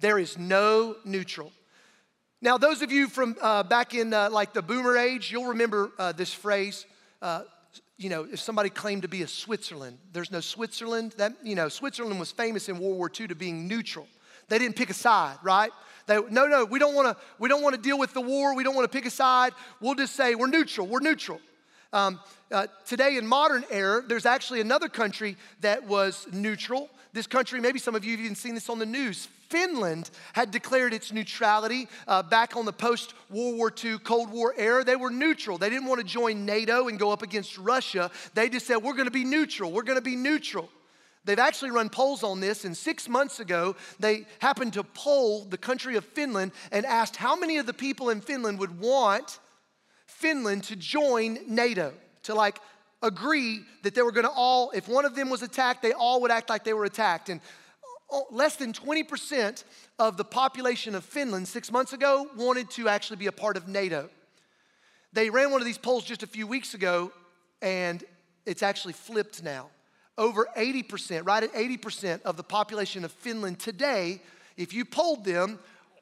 There 0.00 0.18
is 0.18 0.36
no 0.36 0.96
neutral. 1.04 1.52
Now, 2.40 2.58
those 2.58 2.82
of 2.82 2.92
you 2.92 3.08
from 3.08 3.36
uh, 3.40 3.62
back 3.62 3.94
in 3.94 4.12
uh, 4.12 4.28
like 4.30 4.52
the 4.52 4.62
boomer 4.62 4.98
age, 4.98 5.30
you'll 5.30 5.46
remember 5.46 5.92
uh, 5.98 6.12
this 6.12 6.34
phrase. 6.34 6.84
Uh, 7.22 7.42
you 7.96 8.10
know, 8.10 8.26
if 8.30 8.40
somebody 8.40 8.70
claimed 8.70 9.02
to 9.02 9.08
be 9.08 9.22
a 9.22 9.28
Switzerland, 9.28 9.98
there's 10.12 10.30
no 10.30 10.40
Switzerland. 10.40 11.14
That 11.16 11.32
you 11.42 11.54
know, 11.54 11.68
Switzerland 11.68 12.18
was 12.18 12.32
famous 12.32 12.68
in 12.68 12.78
World 12.78 12.96
War 12.96 13.10
II 13.18 13.28
to 13.28 13.34
being 13.34 13.68
neutral. 13.68 14.08
They 14.48 14.58
didn't 14.58 14.76
pick 14.76 14.90
a 14.90 14.94
side, 14.94 15.36
right? 15.42 15.70
They, 16.06 16.16
no, 16.30 16.46
no, 16.46 16.64
we 16.64 16.78
don't 16.78 16.94
want 16.94 17.16
to. 17.16 17.22
We 17.38 17.48
don't 17.48 17.62
want 17.62 17.74
to 17.74 17.80
deal 17.80 17.98
with 17.98 18.12
the 18.12 18.20
war. 18.20 18.54
We 18.54 18.62
don't 18.62 18.74
want 18.74 18.90
to 18.90 18.94
pick 18.94 19.06
a 19.06 19.10
side. 19.10 19.52
We'll 19.80 19.94
just 19.94 20.14
say 20.14 20.34
we're 20.34 20.48
neutral. 20.48 20.86
We're 20.86 21.00
neutral. 21.00 21.40
Um, 21.92 22.20
uh, 22.50 22.66
today 22.84 23.16
in 23.16 23.26
modern 23.26 23.64
era, 23.70 24.02
there's 24.06 24.26
actually 24.26 24.60
another 24.60 24.88
country 24.88 25.36
that 25.60 25.84
was 25.86 26.26
neutral. 26.32 26.90
This 27.12 27.28
country, 27.28 27.60
maybe 27.60 27.78
some 27.78 27.94
of 27.94 28.04
you 28.04 28.10
have 28.12 28.20
even 28.20 28.34
seen 28.34 28.54
this 28.54 28.68
on 28.68 28.80
the 28.80 28.86
news. 28.86 29.28
Finland 29.48 30.10
had 30.32 30.50
declared 30.50 30.92
its 30.92 31.12
neutrality 31.12 31.86
uh, 32.08 32.24
back 32.24 32.56
on 32.56 32.64
the 32.64 32.72
post 32.72 33.14
World 33.30 33.56
War 33.56 33.72
II, 33.82 33.98
Cold 33.98 34.30
War 34.30 34.52
era. 34.56 34.82
They 34.82 34.96
were 34.96 35.10
neutral. 35.10 35.56
They 35.56 35.70
didn't 35.70 35.86
want 35.86 36.00
to 36.00 36.06
join 36.06 36.44
NATO 36.44 36.88
and 36.88 36.98
go 36.98 37.12
up 37.12 37.22
against 37.22 37.56
Russia. 37.58 38.10
They 38.34 38.48
just 38.48 38.66
said, 38.66 38.78
we're 38.78 38.94
going 38.94 39.04
to 39.04 39.12
be 39.12 39.24
neutral. 39.24 39.70
We're 39.70 39.84
going 39.84 39.98
to 39.98 40.02
be 40.02 40.16
neutral. 40.16 40.68
They've 41.24 41.38
actually 41.38 41.70
run 41.70 41.88
polls 41.88 42.22
on 42.22 42.40
this, 42.40 42.64
and 42.64 42.76
six 42.76 43.08
months 43.08 43.40
ago, 43.40 43.76
they 43.98 44.26
happened 44.40 44.74
to 44.74 44.84
poll 44.84 45.44
the 45.44 45.56
country 45.56 45.96
of 45.96 46.04
Finland 46.04 46.52
and 46.70 46.84
asked 46.84 47.16
how 47.16 47.34
many 47.34 47.56
of 47.56 47.66
the 47.66 47.72
people 47.72 48.10
in 48.10 48.20
Finland 48.20 48.58
would 48.58 48.78
want 48.78 49.38
Finland 50.06 50.64
to 50.64 50.76
join 50.76 51.38
NATO, 51.48 51.94
to 52.24 52.34
like 52.34 52.58
agree 53.02 53.60
that 53.82 53.94
they 53.94 54.02
were 54.02 54.12
gonna 54.12 54.30
all, 54.34 54.70
if 54.72 54.86
one 54.86 55.06
of 55.06 55.14
them 55.14 55.30
was 55.30 55.42
attacked, 55.42 55.82
they 55.82 55.92
all 55.92 56.20
would 56.20 56.30
act 56.30 56.50
like 56.50 56.62
they 56.62 56.74
were 56.74 56.84
attacked. 56.84 57.30
And 57.30 57.40
uh, 58.12 58.20
less 58.30 58.56
than 58.56 58.74
20% 58.74 59.64
of 59.98 60.18
the 60.18 60.24
population 60.24 60.94
of 60.94 61.04
Finland 61.04 61.48
six 61.48 61.72
months 61.72 61.94
ago 61.94 62.28
wanted 62.36 62.70
to 62.72 62.88
actually 62.88 63.16
be 63.16 63.26
a 63.26 63.32
part 63.32 63.56
of 63.56 63.66
NATO. 63.66 64.10
They 65.14 65.30
ran 65.30 65.50
one 65.50 65.60
of 65.60 65.66
these 65.66 65.78
polls 65.78 66.04
just 66.04 66.22
a 66.22 66.26
few 66.26 66.46
weeks 66.46 66.74
ago, 66.74 67.12
and 67.62 68.04
it's 68.44 68.62
actually 68.62 68.92
flipped 68.92 69.42
now 69.42 69.70
over 70.16 70.48
80%, 70.56 71.26
right 71.26 71.42
at 71.42 71.52
80% 71.52 72.22
of 72.22 72.36
the 72.36 72.42
population 72.42 73.04
of 73.04 73.12
Finland 73.12 73.58
today, 73.58 74.20
if 74.56 74.72
you 74.72 74.84
polled 74.84 75.24
them, 75.24 75.58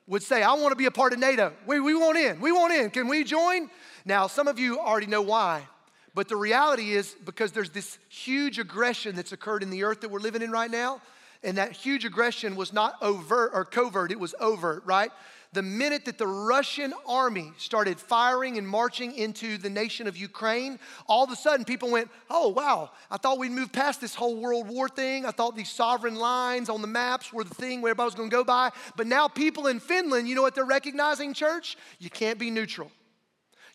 would 0.06 0.22
say, 0.22 0.42
I 0.42 0.52
want 0.54 0.72
to 0.72 0.76
be 0.76 0.86
a 0.86 0.90
part 0.90 1.12
of 1.12 1.18
NATO. 1.18 1.52
We, 1.66 1.80
we 1.80 1.94
want 1.94 2.18
in. 2.18 2.40
We 2.40 2.52
want 2.52 2.72
in. 2.72 2.90
Can 2.90 3.08
we 3.08 3.24
join? 3.24 3.70
Now, 4.04 4.26
some 4.26 4.48
of 4.48 4.58
you 4.58 4.78
already 4.78 5.06
know 5.06 5.22
why. 5.22 5.66
But 6.14 6.28
the 6.28 6.36
reality 6.36 6.92
is 6.92 7.14
because 7.24 7.52
there's 7.52 7.70
this 7.70 7.98
huge 8.08 8.58
aggression 8.58 9.16
that's 9.16 9.32
occurred 9.32 9.62
in 9.62 9.70
the 9.70 9.84
earth 9.84 10.02
that 10.02 10.10
we're 10.10 10.20
living 10.20 10.42
in 10.42 10.50
right 10.50 10.70
now. 10.70 11.00
And 11.42 11.56
that 11.56 11.72
huge 11.72 12.04
aggression 12.04 12.54
was 12.54 12.72
not 12.72 12.94
overt 13.00 13.52
or 13.54 13.64
covert, 13.64 14.12
it 14.12 14.20
was 14.20 14.34
overt, 14.38 14.82
right? 14.84 15.10
The 15.52 15.62
minute 15.62 16.06
that 16.06 16.16
the 16.16 16.26
Russian 16.26 16.94
army 17.06 17.52
started 17.58 18.00
firing 18.00 18.56
and 18.56 18.66
marching 18.66 19.14
into 19.14 19.58
the 19.58 19.68
nation 19.68 20.06
of 20.06 20.16
Ukraine, 20.16 20.78
all 21.06 21.24
of 21.24 21.30
a 21.30 21.36
sudden 21.36 21.66
people 21.66 21.90
went, 21.90 22.10
Oh, 22.30 22.48
wow, 22.48 22.90
I 23.10 23.18
thought 23.18 23.38
we'd 23.38 23.52
move 23.52 23.70
past 23.70 24.00
this 24.00 24.14
whole 24.14 24.36
World 24.36 24.68
War 24.68 24.88
thing. 24.88 25.26
I 25.26 25.30
thought 25.30 25.54
these 25.54 25.70
sovereign 25.70 26.14
lines 26.14 26.70
on 26.70 26.80
the 26.80 26.88
maps 26.88 27.32
were 27.32 27.44
the 27.44 27.54
thing 27.54 27.82
where 27.82 27.90
everybody 27.90 28.06
was 28.06 28.14
gonna 28.14 28.30
go 28.30 28.44
by. 28.44 28.70
But 28.96 29.06
now 29.06 29.28
people 29.28 29.66
in 29.66 29.78
Finland, 29.78 30.26
you 30.26 30.34
know 30.34 30.42
what 30.42 30.54
they're 30.54 30.64
recognizing, 30.64 31.34
church? 31.34 31.76
You 31.98 32.08
can't 32.08 32.38
be 32.38 32.50
neutral. 32.50 32.90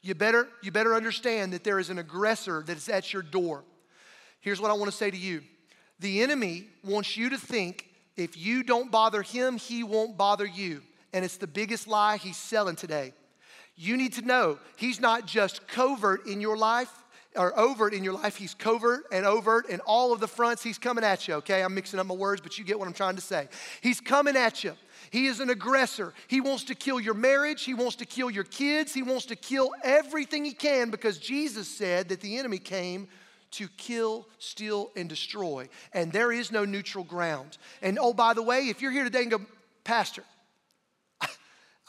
You 0.02 0.16
better, 0.16 0.48
you 0.64 0.72
better 0.72 0.96
understand 0.96 1.54
that 1.54 1.64
there 1.64 1.78
is 1.78 1.92
an 1.92 2.00
aggressor 2.00 2.64
that 2.66 2.78
is 2.78 2.90
at 2.90 3.14
your 3.14 3.22
door. 3.22 3.64
Here's 4.40 4.60
what 4.60 4.72
I 4.72 4.74
wanna 4.74 4.92
say 4.92 5.12
to 5.12 5.18
you 5.18 5.44
the 6.00 6.24
enemy 6.24 6.70
wants 6.84 7.18
you 7.18 7.30
to 7.30 7.38
think 7.38 7.86
if 8.16 8.36
you 8.36 8.64
don't 8.64 8.90
bother 8.90 9.22
him, 9.22 9.58
he 9.58 9.84
won't 9.84 10.18
bother 10.18 10.46
you 10.46 10.82
and 11.18 11.26
it's 11.26 11.38
the 11.38 11.48
biggest 11.48 11.88
lie 11.88 12.18
he's 12.18 12.38
selling 12.38 12.76
today. 12.76 13.12
You 13.76 13.98
need 13.98 14.14
to 14.14 14.22
know 14.22 14.60
he's 14.76 15.00
not 15.00 15.26
just 15.26 15.68
covert 15.68 16.28
in 16.28 16.42
your 16.42 16.56
life 16.56 16.92
or 17.36 17.58
overt 17.60 17.96
in 17.96 18.04
your 18.04 18.14
life, 18.14 18.36
he's 18.36 18.54
covert 18.54 19.06
and 19.12 19.26
overt 19.26 19.66
and 19.68 19.82
all 19.82 20.14
of 20.14 20.20
the 20.20 20.28
fronts 20.28 20.62
he's 20.62 20.78
coming 20.78 21.04
at 21.04 21.28
you, 21.28 21.34
okay? 21.36 21.64
I'm 21.64 21.74
mixing 21.74 22.00
up 22.00 22.06
my 22.06 22.14
words, 22.14 22.40
but 22.40 22.60
you 22.60 22.64
get 22.64 22.78
what 22.78 22.88
I'm 22.88 22.94
trying 22.94 23.16
to 23.16 23.22
say. 23.22 23.48
He's 23.82 24.00
coming 24.00 24.38
at 24.38 24.64
you. 24.64 24.74
He 25.10 25.26
is 25.26 25.40
an 25.40 25.50
aggressor. 25.50 26.14
He 26.28 26.40
wants 26.40 26.66
to 26.66 26.76
kill 26.76 27.00
your 27.00 27.16
marriage. 27.16 27.64
He 27.64 27.74
wants 27.74 27.96
to 27.96 28.06
kill 28.06 28.30
your 28.30 28.44
kids. 28.44 28.94
He 28.94 29.02
wants 29.02 29.26
to 29.26 29.36
kill 29.36 29.72
everything 29.84 30.46
he 30.46 30.54
can 30.54 30.92
because 30.92 31.18
Jesus 31.18 31.68
said 31.68 32.10
that 32.10 32.22
the 32.22 32.38
enemy 32.38 32.60
came 32.60 33.08
to 33.52 33.68
kill, 33.70 34.28
steal, 34.38 34.92
and 34.96 35.10
destroy. 35.10 35.68
And 35.94 36.12
there 36.12 36.32
is 36.32 36.52
no 36.52 36.64
neutral 36.64 37.04
ground. 37.04 37.58
And 37.82 37.98
oh, 38.00 38.14
by 38.14 38.36
the 38.36 38.44
way, 38.44 38.68
if 38.68 38.84
you're 38.84 38.92
here 38.92 39.04
today 39.04 39.24
and 39.24 39.32
go, 39.32 39.42
Pastor, 39.84 40.24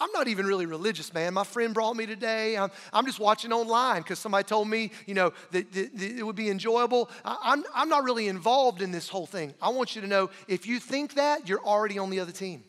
I'm 0.01 0.13
not 0.13 0.29
even 0.29 0.47
really 0.47 0.67
religious, 0.67 1.13
man. 1.13 1.35
My 1.35 1.45
friend 1.45 1.75
brought 1.75 1.97
me 1.97 2.07
today. 2.07 2.57
I'm, 2.57 2.71
I'm 2.93 3.05
just 3.05 3.19
watching 3.19 3.53
online 3.53 4.03
because 4.03 4.19
somebody 4.19 4.45
told 4.45 4.69
me, 4.69 4.93
you 5.07 5.15
know, 5.15 5.33
that, 5.51 5.73
that, 5.73 5.99
that, 5.99 6.19
it 6.19 6.23
would 6.23 6.37
be 6.37 6.51
enjoyable. 6.51 7.11
I, 7.25 7.37
I'm, 7.43 7.65
I'm 7.75 7.89
not 7.89 8.05
really 8.05 8.29
involved 8.29 8.81
in 8.81 8.93
this 8.93 9.09
whole 9.09 9.27
thing. 9.27 9.55
I 9.61 9.71
want 9.71 9.97
you 9.97 10.03
to 10.03 10.07
know 10.07 10.31
if 10.47 10.67
you 10.67 10.79
think 10.79 11.15
that, 11.15 11.49
you're 11.49 11.65
already 11.65 11.99
on 11.99 12.11
the 12.11 12.21
other 12.21 12.33
team. 12.33 12.63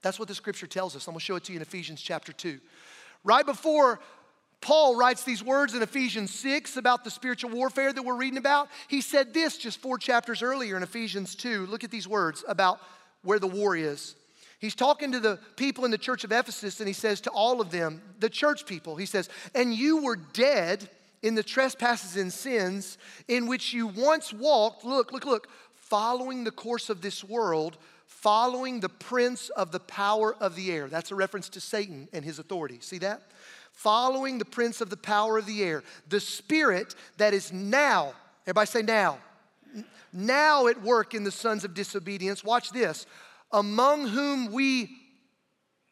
That's 0.00 0.18
what 0.18 0.28
the 0.28 0.34
scripture 0.34 0.66
tells 0.66 0.96
us. 0.96 1.06
I'm 1.06 1.12
going 1.12 1.20
to 1.20 1.24
show 1.24 1.36
it 1.36 1.44
to 1.44 1.52
you 1.52 1.56
in 1.56 1.62
Ephesians 1.62 2.00
chapter 2.00 2.32
2. 2.32 2.58
Right 3.22 3.44
before 3.44 4.00
Paul 4.62 4.96
writes 4.96 5.24
these 5.24 5.44
words 5.44 5.74
in 5.74 5.82
Ephesians 5.82 6.32
6 6.34 6.76
about 6.76 7.04
the 7.04 7.10
spiritual 7.10 7.50
warfare 7.50 7.92
that 7.92 8.02
we're 8.02 8.16
reading 8.16 8.38
about, 8.38 8.68
he 8.88 9.00
said 9.00 9.34
this 9.34 9.58
just 9.58 9.80
four 9.80 9.98
chapters 9.98 10.42
earlier 10.42 10.76
in 10.76 10.82
Ephesians 10.82 11.34
2. 11.34 11.66
Look 11.66 11.84
at 11.84 11.90
these 11.90 12.08
words 12.08 12.44
about 12.48 12.80
where 13.22 13.38
the 13.38 13.46
war 13.46 13.76
is. 13.76 14.14
He's 14.58 14.74
talking 14.74 15.12
to 15.12 15.20
the 15.20 15.38
people 15.56 15.84
in 15.84 15.90
the 15.90 15.98
church 15.98 16.24
of 16.24 16.32
Ephesus, 16.32 16.80
and 16.80 16.86
he 16.86 16.94
says 16.94 17.20
to 17.22 17.30
all 17.30 17.60
of 17.60 17.70
them, 17.70 18.02
the 18.20 18.30
church 18.30 18.64
people, 18.66 18.96
he 18.96 19.06
says, 19.06 19.28
And 19.54 19.74
you 19.74 20.02
were 20.02 20.16
dead 20.16 20.88
in 21.22 21.34
the 21.34 21.42
trespasses 21.42 22.16
and 22.16 22.32
sins 22.32 22.98
in 23.28 23.46
which 23.46 23.72
you 23.72 23.86
once 23.86 24.32
walked, 24.32 24.84
look, 24.84 25.12
look, 25.12 25.24
look, 25.24 25.48
following 25.74 26.44
the 26.44 26.50
course 26.50 26.88
of 26.88 27.02
this 27.02 27.22
world, 27.22 27.76
following 28.06 28.80
the 28.80 28.88
prince 28.88 29.50
of 29.50 29.72
the 29.72 29.80
power 29.80 30.34
of 30.40 30.56
the 30.56 30.72
air. 30.72 30.88
That's 30.88 31.10
a 31.10 31.14
reference 31.14 31.48
to 31.50 31.60
Satan 31.60 32.08
and 32.12 32.24
his 32.24 32.38
authority. 32.38 32.78
See 32.80 32.98
that? 32.98 33.22
Following 33.72 34.38
the 34.38 34.44
prince 34.44 34.80
of 34.80 34.88
the 34.88 34.96
power 34.96 35.36
of 35.36 35.46
the 35.46 35.62
air, 35.62 35.82
the 36.08 36.20
spirit 36.20 36.94
that 37.18 37.34
is 37.34 37.52
now, 37.52 38.14
everybody 38.46 38.66
say 38.66 38.82
now, 38.82 39.18
now 40.12 40.66
at 40.66 40.80
work 40.82 41.12
in 41.14 41.24
the 41.24 41.30
sons 41.30 41.62
of 41.64 41.74
disobedience. 41.74 42.42
Watch 42.42 42.70
this 42.70 43.06
among 43.52 44.08
whom 44.08 44.52
we 44.52 44.90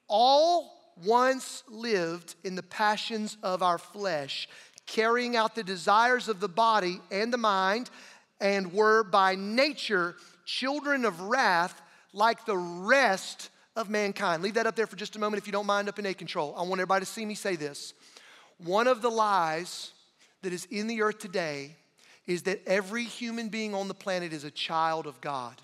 all 0.09 0.71
once 1.05 1.63
lived 1.69 2.35
in 2.45 2.55
the 2.55 2.63
passions 2.63 3.37
of 3.43 3.63
our 3.63 3.79
flesh, 3.79 4.49
carrying 4.87 5.37
out 5.37 5.55
the 5.55 5.65
desires 5.65 6.29
of 6.29 6.41
the 6.41 6.49
body 6.49 7.01
and 7.11 7.33
the 7.33 7.39
mind, 7.39 7.91
and 8.41 8.73
were 8.73 9.03
by 9.03 9.35
nature 9.35 10.15
children 10.45 11.05
of 11.05 11.21
wrath 11.23 11.81
like 12.13 12.45
the 12.47 12.57
rest 12.57 13.51
of 13.77 13.89
mankind. 13.91 14.43
Leave 14.43 14.55
that 14.55 14.67
up 14.67 14.77
there 14.77 14.87
for 14.87 14.97
just 14.97 15.17
a 15.17 15.19
moment 15.19 15.43
if 15.43 15.47
you 15.47 15.53
don't 15.53 15.67
mind 15.67 15.89
up 15.89 15.99
in 15.99 16.07
A 16.07 16.15
control. 16.15 16.55
I 16.57 16.63
want 16.63 16.75
everybody 16.75 17.05
to 17.05 17.11
see 17.11 17.25
me 17.25 17.35
say 17.35 17.57
this. 17.57 17.95
One 18.59 18.87
of 18.87 19.03
the 19.03 19.11
lies 19.11 19.91
that 20.43 20.53
is 20.53 20.67
in 20.71 20.87
the 20.87 21.03
earth 21.03 21.19
today 21.19 21.77
is 22.27 22.43
that 22.43 22.61
every 22.67 23.05
human 23.05 23.49
being 23.49 23.75
on 23.75 23.89
the 23.89 23.95
planet 23.95 24.33
is 24.33 24.45
a 24.45 24.51
child 24.51 25.07
of 25.07 25.21
God. 25.21 25.61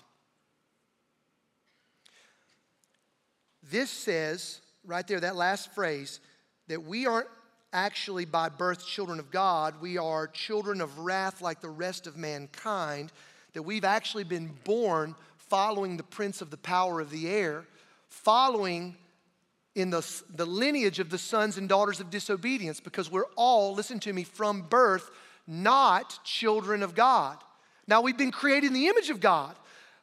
This 3.71 3.89
says, 3.89 4.59
right 4.85 5.07
there, 5.07 5.21
that 5.21 5.35
last 5.35 5.73
phrase, 5.73 6.19
that 6.67 6.83
we 6.83 7.07
aren't 7.07 7.29
actually 7.73 8.25
by 8.25 8.49
birth 8.49 8.85
children 8.85 9.17
of 9.17 9.31
God. 9.31 9.75
We 9.81 9.97
are 9.97 10.27
children 10.27 10.81
of 10.81 10.99
wrath 10.99 11.41
like 11.41 11.61
the 11.61 11.69
rest 11.69 12.05
of 12.05 12.17
mankind, 12.17 13.13
that 13.53 13.63
we've 13.63 13.85
actually 13.85 14.25
been 14.25 14.51
born 14.65 15.15
following 15.37 15.95
the 15.95 16.03
prince 16.03 16.41
of 16.41 16.51
the 16.51 16.57
power 16.57 16.99
of 16.99 17.09
the 17.11 17.29
air, 17.29 17.63
following 18.09 18.95
in 19.73 19.89
the, 19.89 20.05
the 20.35 20.45
lineage 20.45 20.99
of 20.99 21.09
the 21.09 21.17
sons 21.17 21.57
and 21.57 21.69
daughters 21.69 22.01
of 22.01 22.09
disobedience, 22.09 22.81
because 22.81 23.09
we're 23.09 23.23
all, 23.37 23.73
listen 23.73 24.01
to 24.01 24.11
me, 24.11 24.23
from 24.23 24.63
birth, 24.63 25.09
not 25.47 26.19
children 26.25 26.83
of 26.83 26.93
God. 26.93 27.37
Now, 27.87 28.01
we've 28.01 28.17
been 28.17 28.31
created 28.31 28.67
in 28.67 28.73
the 28.73 28.87
image 28.87 29.09
of 29.09 29.21
God. 29.21 29.55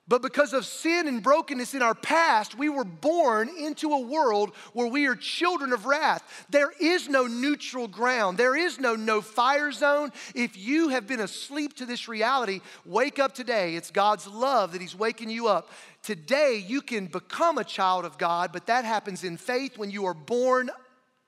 But 0.09 0.23
because 0.23 0.55
of 0.55 0.65
sin 0.65 1.07
and 1.07 1.23
brokenness 1.23 1.75
in 1.75 1.83
our 1.83 1.95
past, 1.95 2.57
we 2.57 2.71
were 2.71 2.85
born 2.85 3.51
into 3.59 3.93
a 3.93 4.01
world 4.01 4.55
where 4.73 4.87
we 4.87 5.07
are 5.07 5.15
children 5.15 5.75
of 5.75 5.85
wrath. 5.85 6.47
There 6.49 6.73
is 6.81 7.11
no 7.11 7.27
neutral 7.27 7.89
ground, 7.89 8.39
there 8.39 8.57
is 8.57 8.81
no 8.81 8.97
no 8.97 9.21
fire 9.21 9.71
zone. 9.71 10.11
If 10.35 10.57
you 10.57 10.89
have 10.89 11.07
been 11.07 11.21
asleep 11.21 11.77
to 11.77 11.87
this 11.87 12.09
reality, 12.09 12.61
wake 12.87 13.19
up 13.19 13.35
today. 13.35 13.77
It's 13.77 13.91
God's 13.91 14.27
love 14.27 14.73
that 14.73 14.81
He's 14.81 14.97
waking 14.97 15.29
you 15.29 15.49
up. 15.49 15.71
Today, 16.03 16.65
you 16.67 16.81
can 16.81 17.07
become 17.07 17.59
a 17.59 17.65
child 17.65 18.07
of 18.07 18.17
God, 18.17 18.51
but 18.51 18.67
that 18.67 18.87
happens 18.87 19.25
in 19.25 19.37
faith 19.37 19.77
when 19.77 19.91
you 19.91 20.07
are 20.07 20.15
born 20.15 20.71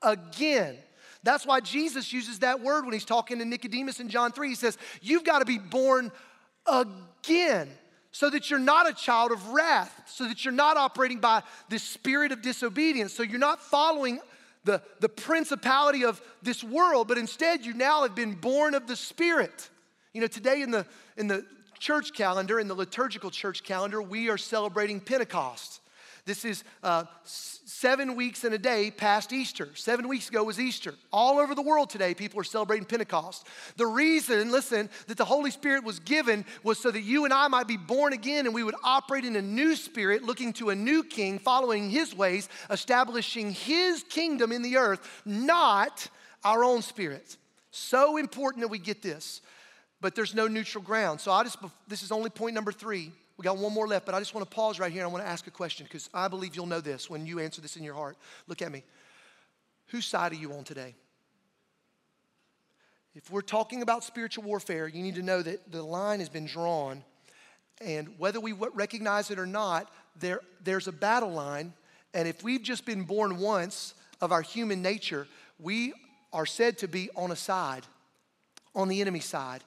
again. 0.01 0.75
That's 1.21 1.45
why 1.45 1.59
Jesus 1.59 2.11
uses 2.11 2.39
that 2.39 2.61
word 2.61 2.83
when 2.83 2.93
he's 2.93 3.05
talking 3.05 3.37
to 3.37 3.45
Nicodemus 3.45 3.99
in 3.99 4.09
John 4.09 4.31
3. 4.31 4.49
He 4.49 4.55
says, 4.55 4.75
You've 5.03 5.23
got 5.23 5.39
to 5.39 5.45
be 5.45 5.59
born 5.59 6.11
again 6.65 7.69
so 8.11 8.29
that 8.29 8.49
you're 8.49 8.59
not 8.59 8.89
a 8.89 8.93
child 8.93 9.31
of 9.31 9.49
wrath, 9.49 10.03
so 10.05 10.27
that 10.27 10.43
you're 10.43 10.53
not 10.53 10.77
operating 10.77 11.19
by 11.19 11.43
the 11.69 11.79
spirit 11.79 12.31
of 12.31 12.41
disobedience, 12.41 13.13
so 13.13 13.23
you're 13.23 13.39
not 13.39 13.61
following 13.61 14.19
the, 14.63 14.81
the 14.99 15.09
principality 15.09 16.05
of 16.05 16.21
this 16.41 16.63
world, 16.63 17.07
but 17.07 17.17
instead 17.17 17.65
you 17.65 17.73
now 17.73 18.03
have 18.03 18.15
been 18.15 18.33
born 18.33 18.75
of 18.75 18.87
the 18.87 18.95
Spirit. 18.95 19.69
You 20.13 20.21
know, 20.21 20.27
today 20.27 20.61
in 20.61 20.71
the, 20.71 20.85
in 21.17 21.27
the 21.27 21.45
church 21.79 22.13
calendar, 22.13 22.59
in 22.59 22.67
the 22.67 22.75
liturgical 22.75 23.31
church 23.31 23.63
calendar, 23.63 24.01
we 24.01 24.29
are 24.29 24.37
celebrating 24.37 24.99
Pentecost. 24.99 25.80
This 26.25 26.45
is 26.45 26.63
uh, 26.83 27.05
seven 27.23 28.15
weeks 28.15 28.43
and 28.43 28.53
a 28.53 28.57
day 28.57 28.91
past 28.91 29.33
Easter. 29.33 29.69
Seven 29.75 30.07
weeks 30.07 30.29
ago 30.29 30.43
was 30.43 30.59
Easter. 30.59 30.93
All 31.11 31.39
over 31.39 31.55
the 31.55 31.61
world 31.61 31.89
today, 31.89 32.13
people 32.13 32.39
are 32.39 32.43
celebrating 32.43 32.85
Pentecost. 32.85 33.47
The 33.77 33.87
reason, 33.87 34.51
listen, 34.51 34.89
that 35.07 35.17
the 35.17 35.25
Holy 35.25 35.49
Spirit 35.49 35.83
was 35.83 35.99
given 35.99 36.45
was 36.63 36.79
so 36.79 36.91
that 36.91 37.01
you 37.01 37.25
and 37.25 37.33
I 37.33 37.47
might 37.47 37.67
be 37.67 37.77
born 37.77 38.13
again 38.13 38.45
and 38.45 38.53
we 38.53 38.63
would 38.63 38.75
operate 38.83 39.25
in 39.25 39.35
a 39.35 39.41
new 39.41 39.75
spirit, 39.75 40.23
looking 40.23 40.53
to 40.53 40.69
a 40.69 40.75
new 40.75 41.03
king, 41.03 41.39
following 41.39 41.89
his 41.89 42.15
ways, 42.15 42.49
establishing 42.69 43.51
his 43.51 44.03
kingdom 44.03 44.51
in 44.51 44.61
the 44.61 44.77
earth, 44.77 45.21
not 45.25 46.07
our 46.43 46.63
own 46.63 46.81
spirits. 46.83 47.37
So 47.71 48.17
important 48.17 48.61
that 48.61 48.67
we 48.67 48.79
get 48.79 49.01
this. 49.01 49.41
But 50.01 50.15
there's 50.15 50.33
no 50.33 50.47
neutral 50.47 50.83
ground. 50.83 51.21
So 51.21 51.31
I 51.31 51.43
just, 51.43 51.57
this 51.87 52.03
is 52.03 52.11
only 52.11 52.29
point 52.31 52.55
number 52.55 52.71
three. 52.71 53.11
We 53.41 53.45
got 53.45 53.57
one 53.57 53.73
more 53.73 53.87
left, 53.87 54.05
but 54.05 54.13
I 54.13 54.19
just 54.19 54.35
want 54.35 54.47
to 54.47 54.55
pause 54.55 54.79
right 54.79 54.91
here 54.91 55.01
and 55.01 55.09
I 55.09 55.11
want 55.11 55.25
to 55.25 55.27
ask 55.27 55.47
a 55.47 55.51
question 55.51 55.87
because 55.87 56.11
I 56.13 56.27
believe 56.27 56.55
you'll 56.55 56.67
know 56.67 56.79
this 56.79 57.09
when 57.09 57.25
you 57.25 57.39
answer 57.39 57.59
this 57.59 57.75
in 57.75 57.83
your 57.83 57.95
heart. 57.95 58.15
Look 58.45 58.61
at 58.61 58.71
me. 58.71 58.83
Whose 59.87 60.05
side 60.05 60.31
are 60.31 60.35
you 60.35 60.53
on 60.53 60.63
today? 60.63 60.93
If 63.15 63.31
we're 63.31 63.41
talking 63.41 63.81
about 63.81 64.03
spiritual 64.03 64.43
warfare, 64.43 64.87
you 64.87 65.01
need 65.01 65.15
to 65.15 65.23
know 65.23 65.41
that 65.41 65.71
the 65.71 65.81
line 65.81 66.19
has 66.19 66.29
been 66.29 66.45
drawn, 66.45 67.03
and 67.83 68.09
whether 68.19 68.39
we 68.39 68.51
recognize 68.51 69.31
it 69.31 69.39
or 69.39 69.47
not, 69.47 69.91
there, 70.19 70.41
there's 70.63 70.87
a 70.87 70.91
battle 70.91 71.31
line. 71.31 71.73
And 72.13 72.27
if 72.27 72.43
we've 72.43 72.61
just 72.61 72.85
been 72.85 73.05
born 73.05 73.39
once 73.39 73.95
of 74.21 74.31
our 74.31 74.43
human 74.43 74.83
nature, 74.83 75.25
we 75.57 75.93
are 76.31 76.45
said 76.45 76.77
to 76.77 76.87
be 76.87 77.09
on 77.15 77.31
a 77.31 77.35
side, 77.35 77.87
on 78.75 78.87
the 78.87 79.01
enemy 79.01 79.19
side. 79.19 79.63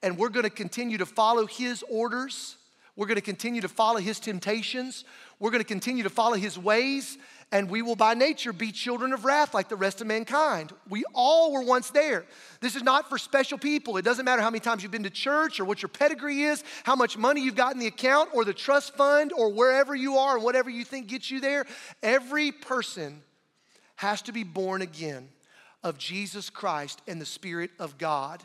And 0.00 0.16
we're 0.16 0.28
going 0.28 0.44
to 0.44 0.50
continue 0.50 0.98
to 0.98 1.06
follow 1.06 1.46
his 1.46 1.82
orders 1.90 2.56
we're 2.96 3.06
going 3.06 3.16
to 3.16 3.22
continue 3.22 3.60
to 3.60 3.68
follow 3.68 4.00
his 4.00 4.18
temptations. 4.18 5.04
We're 5.38 5.50
going 5.50 5.62
to 5.62 5.68
continue 5.68 6.02
to 6.04 6.10
follow 6.10 6.36
his 6.36 6.58
ways, 6.58 7.18
and 7.52 7.68
we 7.68 7.82
will 7.82 7.94
by 7.94 8.14
nature 8.14 8.54
be 8.54 8.72
children 8.72 9.12
of 9.12 9.26
wrath 9.26 9.52
like 9.52 9.68
the 9.68 9.76
rest 9.76 10.00
of 10.00 10.06
mankind. 10.06 10.72
We 10.88 11.04
all 11.14 11.52
were 11.52 11.62
once 11.62 11.90
there. 11.90 12.24
This 12.60 12.74
is 12.74 12.82
not 12.82 13.10
for 13.10 13.18
special 13.18 13.58
people. 13.58 13.98
It 13.98 14.04
doesn't 14.04 14.24
matter 14.24 14.40
how 14.40 14.48
many 14.48 14.60
times 14.60 14.82
you've 14.82 14.92
been 14.92 15.02
to 15.02 15.10
church 15.10 15.60
or 15.60 15.66
what 15.66 15.82
your 15.82 15.90
pedigree 15.90 16.44
is, 16.44 16.64
how 16.84 16.96
much 16.96 17.18
money 17.18 17.42
you've 17.42 17.54
got 17.54 17.74
in 17.74 17.78
the 17.78 17.86
account 17.86 18.30
or 18.32 18.46
the 18.46 18.54
trust 18.54 18.96
fund 18.96 19.30
or 19.32 19.52
wherever 19.52 19.94
you 19.94 20.16
are 20.16 20.36
and 20.36 20.44
whatever 20.44 20.70
you 20.70 20.82
think 20.82 21.08
gets 21.08 21.30
you 21.30 21.40
there. 21.40 21.66
Every 22.02 22.50
person 22.50 23.22
has 23.96 24.22
to 24.22 24.32
be 24.32 24.42
born 24.42 24.80
again 24.80 25.28
of 25.82 25.98
Jesus 25.98 26.48
Christ 26.48 27.02
and 27.06 27.20
the 27.20 27.26
Spirit 27.26 27.70
of 27.78 27.98
God. 27.98 28.42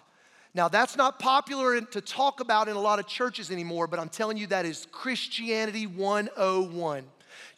Now, 0.53 0.67
that's 0.67 0.97
not 0.97 1.17
popular 1.17 1.79
to 1.79 2.01
talk 2.01 2.41
about 2.41 2.67
in 2.67 2.75
a 2.75 2.79
lot 2.79 2.99
of 2.99 3.07
churches 3.07 3.51
anymore, 3.51 3.87
but 3.87 3.99
I'm 3.99 4.09
telling 4.09 4.37
you, 4.37 4.47
that 4.47 4.65
is 4.65 4.85
Christianity 4.91 5.87
101. 5.87 7.03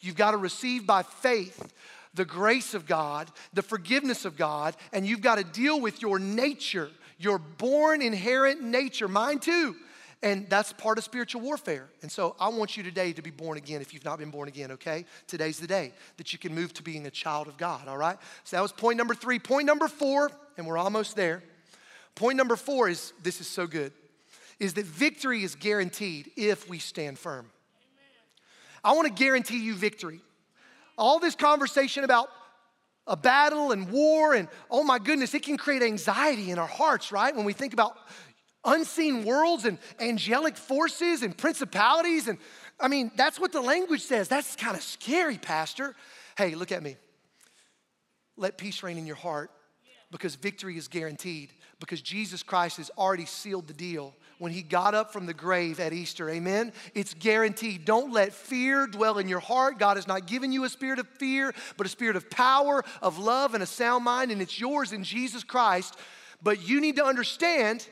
You've 0.00 0.16
got 0.16 0.30
to 0.30 0.36
receive 0.36 0.86
by 0.86 1.02
faith 1.02 1.72
the 2.14 2.24
grace 2.24 2.74
of 2.74 2.86
God, 2.86 3.28
the 3.52 3.62
forgiveness 3.62 4.24
of 4.24 4.36
God, 4.36 4.76
and 4.92 5.04
you've 5.04 5.20
got 5.20 5.38
to 5.38 5.44
deal 5.44 5.80
with 5.80 6.02
your 6.02 6.20
nature, 6.20 6.88
your 7.18 7.38
born 7.38 8.00
inherent 8.00 8.62
nature, 8.62 9.08
mine 9.08 9.40
too. 9.40 9.74
And 10.22 10.48
that's 10.48 10.72
part 10.72 10.96
of 10.96 11.04
spiritual 11.04 11.42
warfare. 11.42 11.88
And 12.02 12.10
so 12.10 12.36
I 12.38 12.48
want 12.48 12.76
you 12.76 12.84
today 12.84 13.12
to 13.12 13.20
be 13.20 13.30
born 13.30 13.58
again 13.58 13.82
if 13.82 13.92
you've 13.92 14.04
not 14.04 14.20
been 14.20 14.30
born 14.30 14.48
again, 14.48 14.70
okay? 14.70 15.04
Today's 15.26 15.58
the 15.58 15.66
day 15.66 15.92
that 16.16 16.32
you 16.32 16.38
can 16.38 16.54
move 16.54 16.72
to 16.74 16.82
being 16.82 17.06
a 17.06 17.10
child 17.10 17.48
of 17.48 17.58
God, 17.58 17.88
all 17.88 17.98
right? 17.98 18.16
So 18.44 18.56
that 18.56 18.62
was 18.62 18.72
point 18.72 18.96
number 18.96 19.14
three. 19.14 19.40
Point 19.40 19.66
number 19.66 19.88
four, 19.88 20.30
and 20.56 20.66
we're 20.66 20.78
almost 20.78 21.16
there 21.16 21.42
Point 22.14 22.36
number 22.36 22.56
four 22.56 22.88
is 22.88 23.12
this 23.22 23.40
is 23.40 23.46
so 23.46 23.66
good 23.66 23.92
is 24.60 24.74
that 24.74 24.86
victory 24.86 25.42
is 25.42 25.54
guaranteed 25.54 26.30
if 26.36 26.68
we 26.68 26.78
stand 26.78 27.18
firm. 27.18 27.50
I 28.82 28.92
want 28.92 29.08
to 29.08 29.12
guarantee 29.12 29.58
you 29.58 29.74
victory. 29.74 30.20
All 30.96 31.18
this 31.18 31.34
conversation 31.34 32.04
about 32.04 32.28
a 33.06 33.16
battle 33.16 33.72
and 33.72 33.90
war, 33.90 34.34
and 34.34 34.48
oh 34.70 34.84
my 34.84 34.98
goodness, 34.98 35.34
it 35.34 35.42
can 35.42 35.56
create 35.56 35.82
anxiety 35.82 36.50
in 36.50 36.58
our 36.58 36.68
hearts, 36.68 37.10
right? 37.10 37.34
When 37.34 37.44
we 37.44 37.52
think 37.52 37.72
about 37.72 37.96
unseen 38.64 39.24
worlds 39.24 39.64
and 39.64 39.78
angelic 39.98 40.56
forces 40.56 41.22
and 41.22 41.36
principalities. 41.36 42.28
And 42.28 42.38
I 42.80 42.88
mean, 42.88 43.10
that's 43.16 43.38
what 43.38 43.52
the 43.52 43.60
language 43.60 44.00
says. 44.00 44.28
That's 44.28 44.56
kind 44.56 44.76
of 44.76 44.82
scary, 44.82 45.36
Pastor. 45.36 45.94
Hey, 46.38 46.54
look 46.54 46.72
at 46.72 46.82
me. 46.82 46.96
Let 48.36 48.56
peace 48.56 48.82
reign 48.82 48.98
in 48.98 49.06
your 49.06 49.16
heart 49.16 49.50
because 50.10 50.34
victory 50.36 50.78
is 50.78 50.88
guaranteed 50.88 51.50
because 51.84 52.00
Jesus 52.00 52.42
Christ 52.42 52.78
has 52.78 52.90
already 52.96 53.26
sealed 53.26 53.66
the 53.66 53.74
deal 53.74 54.14
when 54.38 54.52
he 54.52 54.62
got 54.62 54.94
up 54.94 55.12
from 55.12 55.26
the 55.26 55.34
grave 55.34 55.78
at 55.80 55.92
Easter. 55.92 56.30
Amen. 56.30 56.72
It's 56.94 57.12
guaranteed. 57.12 57.84
Don't 57.84 58.10
let 58.10 58.32
fear 58.32 58.86
dwell 58.86 59.18
in 59.18 59.28
your 59.28 59.40
heart. 59.40 59.78
God 59.78 59.98
has 59.98 60.08
not 60.08 60.26
given 60.26 60.50
you 60.50 60.64
a 60.64 60.70
spirit 60.70 60.98
of 60.98 61.06
fear, 61.06 61.54
but 61.76 61.86
a 61.86 61.90
spirit 61.90 62.16
of 62.16 62.30
power, 62.30 62.82
of 63.02 63.18
love, 63.18 63.52
and 63.52 63.62
a 63.62 63.66
sound 63.66 64.02
mind, 64.02 64.30
and 64.30 64.40
it's 64.40 64.58
yours 64.58 64.94
in 64.94 65.04
Jesus 65.04 65.44
Christ. 65.44 65.94
But 66.42 66.66
you 66.66 66.80
need 66.80 66.96
to 66.96 67.04
understand 67.04 67.86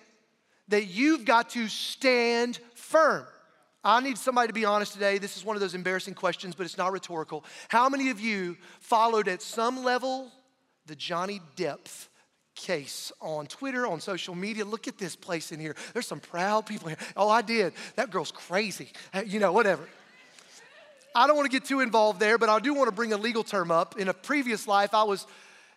that 0.68 0.87
you've 0.87 1.26
got 1.26 1.50
to 1.50 1.68
stand 1.68 2.61
firm. 2.74 3.26
I 3.85 4.00
need 4.00 4.16
somebody 4.16 4.46
to 4.46 4.55
be 4.55 4.64
honest 4.64 4.94
today. 4.94 5.18
This 5.18 5.37
is 5.37 5.44
one 5.44 5.55
of 5.55 5.61
those 5.61 5.74
embarrassing 5.74 6.14
questions, 6.14 6.55
but 6.55 6.64
it's 6.64 6.78
not 6.78 6.92
rhetorical. 6.92 7.44
How 7.68 7.90
many 7.90 8.09
of 8.09 8.20
you 8.20 8.57
followed 8.81 9.28
at 9.28 9.42
some 9.42 9.85
level 9.85 10.33
the 10.87 10.96
Johnny 10.96 11.42
Depp 11.57 12.09
case 12.55 13.12
on 13.21 13.47
Twitter, 13.47 13.87
on 13.87 14.01
social 14.01 14.35
media. 14.35 14.65
Look 14.65 14.88
at 14.88 14.99
this 14.99 15.17
place 15.17 15.53
in 15.53 15.61
here. 15.61 15.75
There's 15.93 16.07
some 16.07 16.21
proud 16.21 16.67
people 16.67 16.88
here. 16.88 16.99
Oh, 17.17 17.29
I 17.29 17.43
did. 17.43 17.73
That 17.97 18.11
girl's 18.11 18.33
crazy. 18.33 18.91
You 19.27 19.41
know, 19.41 19.53
whatever. 19.53 19.88
I 21.15 21.27
don't 21.27 21.37
want 21.37 21.51
to 21.51 21.55
get 21.55 21.67
too 21.67 21.81
involved 21.81 22.21
there, 22.21 22.38
but 22.38 22.49
I 22.49 22.59
do 22.59 22.73
want 22.73 22.88
to 22.88 22.95
bring 22.95 23.12
a 23.12 23.19
legal 23.19 23.45
term 23.45 23.71
up. 23.71 23.99
In 23.99 24.09
a 24.09 24.15
previous 24.15 24.67
life, 24.67 24.95
I 24.95 25.03
was 25.03 25.27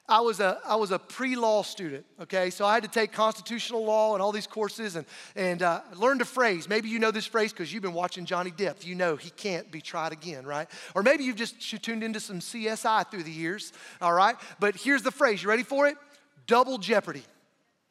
I 0.07 0.19
was 0.19 0.39
a, 0.39 0.59
I 0.63 0.75
was 0.75 0.91
a 0.91 0.99
pre-law 0.99 1.63
student, 1.63 2.05
okay? 2.21 2.51
So 2.51 2.63
I 2.63 2.75
had 2.75 2.83
to 2.83 2.89
take 2.89 3.11
constitutional 3.11 3.83
law 3.83 4.13
and 4.13 4.21
all 4.21 4.31
these 4.31 4.45
courses 4.45 4.95
and, 4.95 5.05
and 5.35 5.63
uh, 5.63 5.81
learned 5.95 6.21
a 6.21 6.25
phrase. 6.25 6.69
Maybe 6.69 6.89
you 6.89 6.99
know 6.99 7.09
this 7.09 7.25
phrase 7.25 7.51
because 7.51 7.73
you've 7.73 7.81
been 7.81 7.93
watching 7.93 8.25
Johnny 8.25 8.51
Depp. 8.51 8.85
You 8.85 8.93
know 8.93 9.15
he 9.15 9.31
can't 9.31 9.71
be 9.71 9.81
tried 9.81 10.11
again, 10.11 10.45
right? 10.45 10.67
Or 10.93 11.01
maybe 11.01 11.23
you've 11.23 11.37
just 11.37 11.59
tuned 11.81 12.03
into 12.03 12.19
some 12.19 12.39
CSI 12.39 13.09
through 13.09 13.23
the 13.23 13.31
years, 13.31 13.73
all 13.99 14.13
right? 14.13 14.35
But 14.59 14.75
here's 14.75 15.01
the 15.01 15.11
phrase. 15.11 15.41
You 15.41 15.49
ready 15.49 15.63
for 15.63 15.87
it? 15.87 15.97
Double 16.47 16.77
jeopardy. 16.77 17.23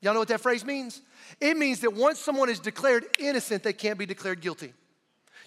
Y'all 0.01 0.13
know 0.13 0.21
what 0.21 0.29
that 0.29 0.41
phrase 0.41 0.65
means? 0.65 1.01
It 1.41 1.57
means 1.57 1.81
that 1.81 1.95
once 1.95 2.19
someone 2.19 2.51
is 2.51 2.61
declared 2.61 3.05
innocent, 3.19 3.63
they 3.63 3.73
can't 3.73 3.99
be 3.99 4.07
declared 4.07 4.41
guilty. 4.41 4.73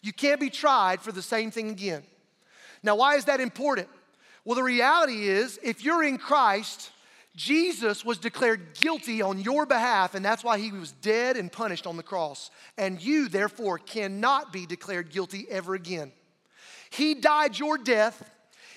You 0.02 0.14
can't 0.14 0.40
be 0.40 0.50
tried 0.50 1.02
for 1.02 1.12
the 1.12 1.22
same 1.22 1.52
thing 1.52 1.70
again. 1.70 2.04
Now, 2.84 2.96
why 2.96 3.16
is 3.16 3.26
that 3.26 3.40
important? 3.40 3.88
Well, 4.46 4.56
the 4.56 4.64
reality 4.64 5.28
is, 5.28 5.60
if 5.62 5.84
you're 5.84 6.04
in 6.04 6.18
Christ, 6.18 6.92
Jesus 7.36 8.04
was 8.04 8.18
declared 8.18 8.74
guilty 8.74 9.22
on 9.22 9.40
your 9.40 9.66
behalf, 9.66 10.16
and 10.16 10.26
that's 10.26 10.44
why 10.44 10.58
he 10.58 10.72
was 10.72 10.92
dead 10.92 11.38
and 11.38 11.52
punished 11.52 11.86
on 11.86 11.98
the 11.98 12.04
cross. 12.04 12.50
And 12.78 13.02
you, 13.02 13.30
therefore, 13.30 13.78
cannot 13.78 14.52
be 14.52 14.66
declared 14.66 15.12
guilty 15.12 15.46
ever 15.50 15.76
again. 15.76 16.12
He 16.90 17.14
died 17.14 17.60
your 17.60 17.78
death. 17.78 18.28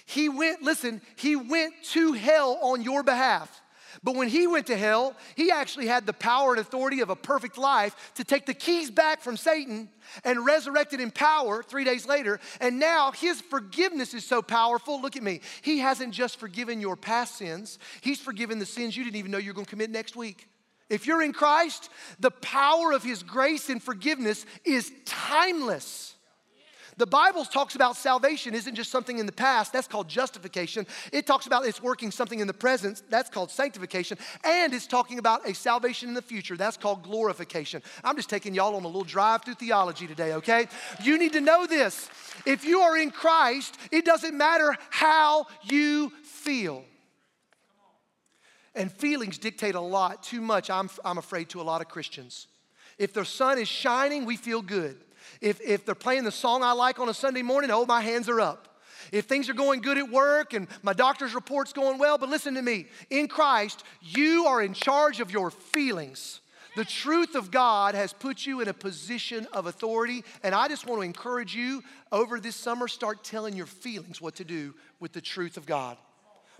He 0.04 0.28
went, 0.28 0.62
listen, 0.62 1.00
he 1.16 1.36
went 1.36 1.72
to 1.92 2.12
hell 2.12 2.58
on 2.60 2.82
your 2.82 3.02
behalf. 3.02 3.59
But 4.02 4.14
when 4.14 4.28
he 4.28 4.46
went 4.46 4.66
to 4.68 4.76
hell, 4.76 5.14
he 5.36 5.50
actually 5.50 5.86
had 5.86 6.06
the 6.06 6.14
power 6.14 6.52
and 6.52 6.60
authority 6.60 7.00
of 7.00 7.10
a 7.10 7.16
perfect 7.16 7.58
life 7.58 8.12
to 8.14 8.24
take 8.24 8.46
the 8.46 8.54
keys 8.54 8.90
back 8.90 9.20
from 9.20 9.36
Satan 9.36 9.90
and 10.24 10.46
resurrected 10.46 11.00
in 11.00 11.10
power 11.10 11.62
three 11.62 11.84
days 11.84 12.06
later. 12.06 12.40
And 12.60 12.78
now 12.78 13.12
his 13.12 13.42
forgiveness 13.42 14.14
is 14.14 14.24
so 14.24 14.40
powerful. 14.40 15.02
Look 15.02 15.16
at 15.16 15.22
me. 15.22 15.42
He 15.60 15.80
hasn't 15.80 16.14
just 16.14 16.38
forgiven 16.38 16.80
your 16.80 16.96
past 16.96 17.36
sins, 17.36 17.78
he's 18.00 18.20
forgiven 18.20 18.58
the 18.58 18.66
sins 18.66 18.96
you 18.96 19.04
didn't 19.04 19.16
even 19.16 19.30
know 19.30 19.38
you're 19.38 19.54
going 19.54 19.66
to 19.66 19.70
commit 19.70 19.90
next 19.90 20.16
week. 20.16 20.48
If 20.88 21.06
you're 21.06 21.22
in 21.22 21.32
Christ, 21.32 21.88
the 22.18 22.32
power 22.32 22.92
of 22.92 23.02
his 23.02 23.22
grace 23.22 23.68
and 23.68 23.82
forgiveness 23.82 24.44
is 24.64 24.90
timeless. 25.04 26.09
The 27.00 27.06
Bible 27.06 27.46
talks 27.46 27.76
about 27.76 27.96
salvation 27.96 28.54
isn't 28.54 28.74
just 28.74 28.90
something 28.90 29.16
in 29.16 29.24
the 29.24 29.32
past, 29.32 29.72
that's 29.72 29.88
called 29.88 30.06
justification. 30.06 30.86
It 31.14 31.26
talks 31.26 31.46
about 31.46 31.64
it's 31.64 31.82
working 31.82 32.10
something 32.10 32.40
in 32.40 32.46
the 32.46 32.52
present, 32.52 33.00
that's 33.08 33.30
called 33.30 33.50
sanctification. 33.50 34.18
And 34.44 34.74
it's 34.74 34.86
talking 34.86 35.18
about 35.18 35.48
a 35.48 35.54
salvation 35.54 36.10
in 36.10 36.14
the 36.14 36.20
future, 36.20 36.58
that's 36.58 36.76
called 36.76 37.02
glorification. 37.02 37.82
I'm 38.04 38.16
just 38.16 38.28
taking 38.28 38.54
y'all 38.54 38.76
on 38.76 38.82
a 38.82 38.86
little 38.86 39.02
drive 39.02 39.44
through 39.44 39.54
theology 39.54 40.06
today, 40.06 40.34
okay? 40.34 40.68
You 41.02 41.16
need 41.16 41.32
to 41.32 41.40
know 41.40 41.66
this. 41.66 42.10
If 42.44 42.66
you 42.66 42.80
are 42.80 42.98
in 42.98 43.10
Christ, 43.10 43.78
it 43.90 44.04
doesn't 44.04 44.36
matter 44.36 44.76
how 44.90 45.46
you 45.62 46.12
feel. 46.22 46.84
And 48.74 48.92
feelings 48.92 49.38
dictate 49.38 49.74
a 49.74 49.80
lot, 49.80 50.22
too 50.22 50.42
much, 50.42 50.68
I'm, 50.68 50.90
I'm 51.02 51.16
afraid, 51.16 51.48
to 51.48 51.62
a 51.62 51.64
lot 51.64 51.80
of 51.80 51.88
Christians. 51.88 52.46
If 52.98 53.14
the 53.14 53.24
sun 53.24 53.58
is 53.58 53.68
shining, 53.68 54.26
we 54.26 54.36
feel 54.36 54.60
good. 54.60 55.00
If, 55.40 55.60
if 55.60 55.86
they're 55.86 55.94
playing 55.94 56.24
the 56.24 56.32
song 56.32 56.62
I 56.62 56.72
like 56.72 56.98
on 56.98 57.08
a 57.08 57.14
Sunday 57.14 57.42
morning, 57.42 57.70
oh, 57.70 57.86
my 57.86 58.00
hands 58.00 58.28
are 58.28 58.40
up. 58.40 58.66
If 59.12 59.24
things 59.24 59.48
are 59.48 59.54
going 59.54 59.80
good 59.80 59.98
at 59.98 60.10
work 60.10 60.52
and 60.52 60.68
my 60.82 60.92
doctor's 60.92 61.34
report's 61.34 61.72
going 61.72 61.98
well, 61.98 62.18
but 62.18 62.28
listen 62.28 62.54
to 62.54 62.62
me. 62.62 62.86
In 63.08 63.26
Christ, 63.26 63.82
you 64.02 64.46
are 64.46 64.62
in 64.62 64.74
charge 64.74 65.20
of 65.20 65.30
your 65.30 65.50
feelings. 65.50 66.40
The 66.76 66.84
truth 66.84 67.34
of 67.34 67.50
God 67.50 67.94
has 67.94 68.12
put 68.12 68.46
you 68.46 68.60
in 68.60 68.68
a 68.68 68.74
position 68.74 69.48
of 69.52 69.66
authority, 69.66 70.22
and 70.42 70.54
I 70.54 70.68
just 70.68 70.86
want 70.86 71.00
to 71.00 71.04
encourage 71.04 71.54
you 71.54 71.82
over 72.12 72.38
this 72.38 72.54
summer, 72.54 72.86
start 72.86 73.24
telling 73.24 73.56
your 73.56 73.66
feelings 73.66 74.20
what 74.20 74.36
to 74.36 74.44
do 74.44 74.74
with 75.00 75.12
the 75.12 75.20
truth 75.20 75.56
of 75.56 75.66
God. 75.66 75.96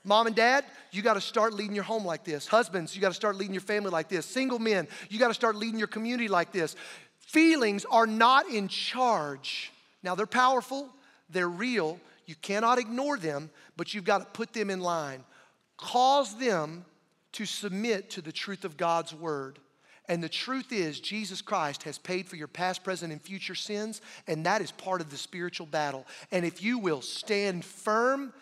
Mom 0.02 0.26
and 0.26 0.34
dad, 0.34 0.64
you 0.90 1.02
got 1.02 1.14
to 1.14 1.20
start 1.20 1.52
leading 1.52 1.74
your 1.74 1.84
home 1.84 2.04
like 2.04 2.24
this. 2.24 2.46
Husbands, 2.46 2.96
you 2.96 3.02
got 3.02 3.10
to 3.10 3.14
start 3.14 3.36
leading 3.36 3.54
your 3.54 3.60
family 3.60 3.90
like 3.90 4.08
this. 4.08 4.24
Single 4.24 4.58
men, 4.58 4.88
you 5.10 5.18
got 5.18 5.28
to 5.28 5.34
start 5.34 5.56
leading 5.56 5.78
your 5.78 5.88
community 5.88 6.26
like 6.26 6.52
this. 6.52 6.74
Feelings 7.30 7.86
are 7.88 8.08
not 8.08 8.48
in 8.48 8.66
charge. 8.66 9.70
Now, 10.02 10.16
they're 10.16 10.26
powerful, 10.26 10.88
they're 11.28 11.48
real. 11.48 12.00
You 12.26 12.34
cannot 12.34 12.80
ignore 12.80 13.16
them, 13.16 13.50
but 13.76 13.94
you've 13.94 14.02
got 14.02 14.18
to 14.18 14.24
put 14.24 14.52
them 14.52 14.68
in 14.68 14.80
line. 14.80 15.22
Cause 15.76 16.36
them 16.38 16.84
to 17.32 17.46
submit 17.46 18.10
to 18.10 18.20
the 18.20 18.32
truth 18.32 18.64
of 18.64 18.76
God's 18.76 19.14
word. 19.14 19.60
And 20.08 20.24
the 20.24 20.28
truth 20.28 20.72
is, 20.72 20.98
Jesus 20.98 21.40
Christ 21.40 21.84
has 21.84 21.98
paid 21.98 22.26
for 22.26 22.34
your 22.34 22.48
past, 22.48 22.82
present, 22.82 23.12
and 23.12 23.22
future 23.22 23.54
sins, 23.54 24.00
and 24.26 24.44
that 24.44 24.60
is 24.60 24.72
part 24.72 25.00
of 25.00 25.10
the 25.10 25.16
spiritual 25.16 25.66
battle. 25.66 26.08
And 26.32 26.44
if 26.44 26.60
you 26.60 26.80
will 26.80 27.00
stand 27.00 27.64
firm, 27.64 28.32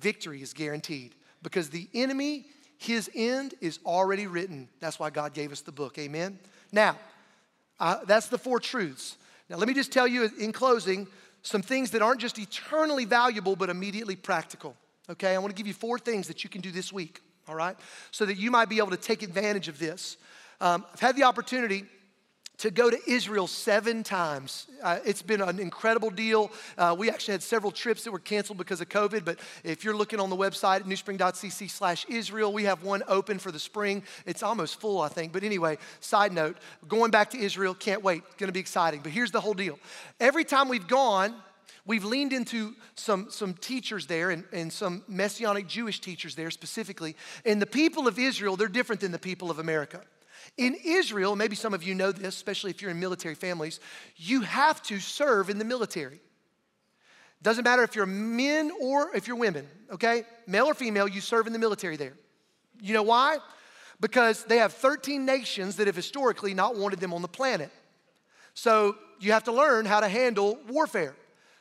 victory 0.00 0.42
is 0.42 0.52
guaranteed 0.52 1.14
because 1.44 1.70
the 1.70 1.88
enemy, 1.94 2.46
his 2.76 3.08
end 3.14 3.54
is 3.60 3.78
already 3.86 4.26
written. 4.26 4.68
That's 4.80 4.98
why 4.98 5.10
God 5.10 5.32
gave 5.32 5.52
us 5.52 5.60
the 5.60 5.70
book. 5.70 5.96
Amen? 5.96 6.40
Now, 6.72 6.96
uh, 7.82 7.98
that's 8.06 8.28
the 8.28 8.38
four 8.38 8.60
truths. 8.60 9.16
Now, 9.50 9.56
let 9.56 9.66
me 9.66 9.74
just 9.74 9.90
tell 9.90 10.06
you 10.06 10.30
in 10.38 10.52
closing 10.52 11.08
some 11.42 11.62
things 11.62 11.90
that 11.90 12.00
aren't 12.00 12.20
just 12.20 12.38
eternally 12.38 13.04
valuable, 13.04 13.56
but 13.56 13.68
immediately 13.68 14.14
practical. 14.14 14.76
Okay? 15.10 15.34
I 15.34 15.38
want 15.38 15.50
to 15.50 15.56
give 15.56 15.66
you 15.66 15.74
four 15.74 15.98
things 15.98 16.28
that 16.28 16.44
you 16.44 16.48
can 16.48 16.60
do 16.60 16.70
this 16.70 16.92
week, 16.92 17.20
all 17.48 17.56
right? 17.56 17.76
So 18.12 18.24
that 18.24 18.38
you 18.38 18.52
might 18.52 18.68
be 18.68 18.78
able 18.78 18.90
to 18.90 18.96
take 18.96 19.24
advantage 19.24 19.66
of 19.66 19.80
this. 19.80 20.16
Um, 20.60 20.84
I've 20.92 21.00
had 21.00 21.16
the 21.16 21.24
opportunity 21.24 21.84
to 22.62 22.70
go 22.70 22.88
to 22.88 23.10
Israel 23.10 23.48
seven 23.48 24.04
times. 24.04 24.68
Uh, 24.84 25.00
it's 25.04 25.20
been 25.20 25.40
an 25.40 25.58
incredible 25.58 26.10
deal. 26.10 26.48
Uh, 26.78 26.94
we 26.96 27.10
actually 27.10 27.32
had 27.32 27.42
several 27.42 27.72
trips 27.72 28.04
that 28.04 28.12
were 28.12 28.20
canceled 28.20 28.56
because 28.56 28.80
of 28.80 28.88
COVID, 28.88 29.24
but 29.24 29.40
if 29.64 29.82
you're 29.82 29.96
looking 29.96 30.20
on 30.20 30.30
the 30.30 30.36
website 30.36 30.76
at 30.76 30.86
newspring.cc 30.86 31.68
slash 31.68 32.06
Israel, 32.08 32.52
we 32.52 32.62
have 32.62 32.84
one 32.84 33.02
open 33.08 33.40
for 33.40 33.50
the 33.50 33.58
spring. 33.58 34.04
It's 34.26 34.44
almost 34.44 34.78
full, 34.78 35.00
I 35.00 35.08
think. 35.08 35.32
But 35.32 35.42
anyway, 35.42 35.76
side 35.98 36.32
note, 36.32 36.56
going 36.86 37.10
back 37.10 37.30
to 37.30 37.38
Israel, 37.38 37.74
can't 37.74 38.04
wait. 38.04 38.22
It's 38.28 38.36
gonna 38.36 38.52
be 38.52 38.60
exciting. 38.60 39.00
But 39.02 39.10
here's 39.10 39.32
the 39.32 39.40
whole 39.40 39.54
deal. 39.54 39.80
Every 40.20 40.44
time 40.44 40.68
we've 40.68 40.88
gone, 40.88 41.34
We've 41.84 42.04
leaned 42.04 42.32
into 42.32 42.76
some, 42.94 43.26
some 43.28 43.54
teachers 43.54 44.06
there 44.06 44.30
and, 44.30 44.44
and 44.52 44.72
some 44.72 45.02
messianic 45.08 45.66
Jewish 45.66 46.00
teachers 46.00 46.36
there 46.36 46.52
specifically. 46.52 47.16
And 47.44 47.60
the 47.60 47.66
people 47.66 48.06
of 48.06 48.20
Israel, 48.20 48.54
they're 48.54 48.68
different 48.68 49.00
than 49.00 49.10
the 49.10 49.18
people 49.18 49.50
of 49.50 49.58
America. 49.58 50.00
In 50.56 50.76
Israel, 50.84 51.36
maybe 51.36 51.56
some 51.56 51.74
of 51.74 51.82
you 51.82 51.94
know 51.94 52.12
this, 52.12 52.34
especially 52.34 52.70
if 52.70 52.82
you're 52.82 52.90
in 52.90 53.00
military 53.00 53.34
families, 53.34 53.80
you 54.16 54.42
have 54.42 54.82
to 54.84 54.98
serve 54.98 55.50
in 55.50 55.58
the 55.58 55.64
military. 55.64 56.20
Doesn't 57.42 57.64
matter 57.64 57.82
if 57.82 57.96
you're 57.96 58.06
men 58.06 58.70
or 58.80 59.14
if 59.14 59.26
you're 59.26 59.36
women, 59.36 59.66
okay? 59.90 60.24
Male 60.46 60.66
or 60.66 60.74
female, 60.74 61.08
you 61.08 61.20
serve 61.20 61.46
in 61.46 61.52
the 61.52 61.58
military 61.58 61.96
there. 61.96 62.14
You 62.80 62.94
know 62.94 63.02
why? 63.02 63.38
Because 64.00 64.44
they 64.44 64.58
have 64.58 64.72
13 64.72 65.24
nations 65.24 65.76
that 65.76 65.86
have 65.86 65.96
historically 65.96 66.54
not 66.54 66.76
wanted 66.76 67.00
them 67.00 67.12
on 67.12 67.22
the 67.22 67.28
planet. 67.28 67.70
So 68.54 68.96
you 69.20 69.32
have 69.32 69.44
to 69.44 69.52
learn 69.52 69.86
how 69.86 70.00
to 70.00 70.08
handle 70.08 70.58
warfare. 70.68 71.14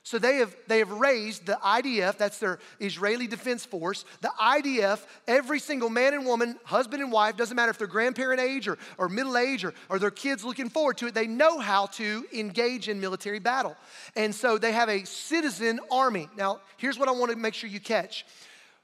So 0.04 0.18
they 0.18 0.38
have, 0.38 0.56
they 0.68 0.80
have 0.80 0.92
raised 0.92 1.46
the 1.46 1.60
IDF, 1.64 2.18
that's 2.18 2.40
their 2.40 2.58
Israeli 2.80 3.28
Defense 3.28 3.66
Force. 3.66 4.04
The 4.22 4.32
IDF, 4.42 5.00
every 5.28 5.60
single 5.60 5.92
man 5.92 6.16
and 6.16 6.26
woman, 6.26 6.58
husband 6.64 7.04
and 7.04 7.12
wife, 7.12 7.38
doesn't 7.38 7.56
matter 7.56 7.70
if 7.70 7.78
they're 7.78 7.86
grandparent 7.86 8.42
age 8.42 8.68
or, 8.68 8.80
or 8.98 9.10
middle 9.10 9.38
age 9.38 9.64
or, 9.64 9.76
or 9.90 10.00
their 10.00 10.10
kids 10.10 10.44
looking 10.44 10.70
forward 10.70 10.98
to 10.98 11.08
it, 11.08 11.14
they 11.14 11.28
know 11.28 11.60
how 11.60 11.86
to 11.86 12.26
engage 12.34 12.90
in 12.90 13.00
military 13.00 13.38
battle. 13.38 13.78
And 14.16 14.34
so 14.34 14.58
they 14.58 14.72
have 14.72 14.90
a 14.90 15.06
citizen 15.06 15.80
army. 15.92 16.30
Now, 16.36 16.62
here's 16.78 16.98
what 16.98 17.08
I 17.08 17.12
want 17.12 17.32
to 17.32 17.38
make 17.38 17.54
sure 17.54 17.70
you 17.70 17.80
catch 17.80 18.26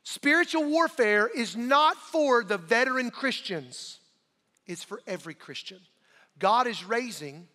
spiritual 0.04 0.66
warfare 0.66 1.28
is 1.28 1.58
not 1.58 1.98
for 1.98 2.44
the 2.44 2.58
veteran 2.58 3.10
Christians, 3.10 4.00
it's 4.68 4.84
for 4.84 5.02
every 5.08 5.34
Christian. 5.34 5.80
God 6.38 6.68
is 6.68 6.86
raising 6.86 7.48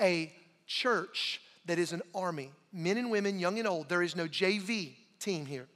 a 0.00 0.32
church 0.66 1.40
that 1.66 1.78
is 1.78 1.92
an 1.92 2.02
army 2.12 2.50
men 2.74 2.98
and 2.98 3.10
women, 3.10 3.38
young 3.38 3.58
and 3.58 3.68
old. 3.68 3.88
There 3.88 4.02
is 4.02 4.16
no 4.16 4.26
JV 4.26 4.92
team 5.20 5.46
here. 5.46 5.66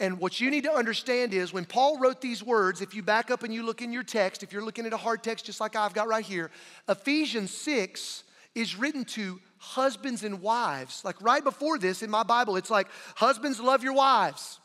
And 0.00 0.18
what 0.18 0.40
you 0.40 0.50
need 0.50 0.64
to 0.64 0.72
understand 0.72 1.34
is 1.34 1.52
when 1.52 1.66
Paul 1.66 1.98
wrote 1.98 2.20
these 2.20 2.42
words, 2.42 2.80
if 2.80 2.94
you 2.94 3.02
back 3.02 3.30
up 3.30 3.42
and 3.42 3.52
you 3.52 3.62
look 3.62 3.82
in 3.82 3.92
your 3.92 4.02
text, 4.02 4.42
if 4.42 4.52
you're 4.52 4.64
looking 4.64 4.86
at 4.86 4.92
a 4.94 4.96
hard 4.96 5.22
text 5.22 5.44
just 5.44 5.60
like 5.60 5.76
I've 5.76 5.94
got 5.94 6.08
right 6.08 6.24
here, 6.24 6.50
Ephesians 6.88 7.50
6 7.52 8.24
is 8.54 8.76
written 8.76 9.04
to 9.04 9.38
husbands 9.58 10.24
and 10.24 10.40
wives. 10.40 11.04
Like 11.04 11.20
right 11.20 11.44
before 11.44 11.78
this 11.78 12.02
in 12.02 12.10
my 12.10 12.22
Bible, 12.22 12.56
it's 12.56 12.70
like, 12.70 12.88
husbands, 13.14 13.60
love 13.60 13.84
your 13.84 13.92
wives. 13.92 14.58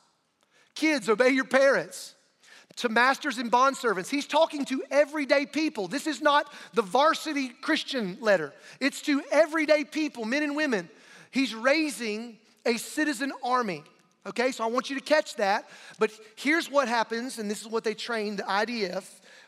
Kids, 0.74 1.10
obey 1.10 1.30
your 1.30 1.46
parents 1.46 2.16
to 2.78 2.90
masters 2.90 3.38
and 3.38 3.52
bondservants. 3.52 4.10
He's 4.10 4.28
talking 4.28 4.66
to 4.66 4.84
everyday 4.92 5.46
people. 5.46 5.88
This 5.88 6.08
is 6.08 6.22
not 6.22 6.52
the 6.74 6.82
varsity 6.82 7.50
Christian 7.50 8.18
letter, 8.22 8.54
it's 8.80 9.02
to 9.04 9.22
everyday 9.32 9.84
people, 9.84 10.26
men 10.26 10.44
and 10.44 10.56
women. 10.56 10.90
He's 11.36 11.54
raising 11.54 12.38
a 12.66 12.78
citizen 12.78 13.34
army. 13.44 13.84
Okay, 14.26 14.54
so 14.54 14.64
I 14.64 14.68
want 14.68 14.90
you 14.90 14.96
to 14.98 15.04
catch 15.04 15.36
that. 15.36 15.68
But 16.00 16.12
here's 16.38 16.72
what 16.72 16.88
happens, 16.88 17.40
and 17.40 17.52
this 17.52 17.60
is 17.60 17.68
what 17.68 17.84
they 17.84 17.94
train 17.94 18.38
the 18.38 18.44
IDF 18.44 19.04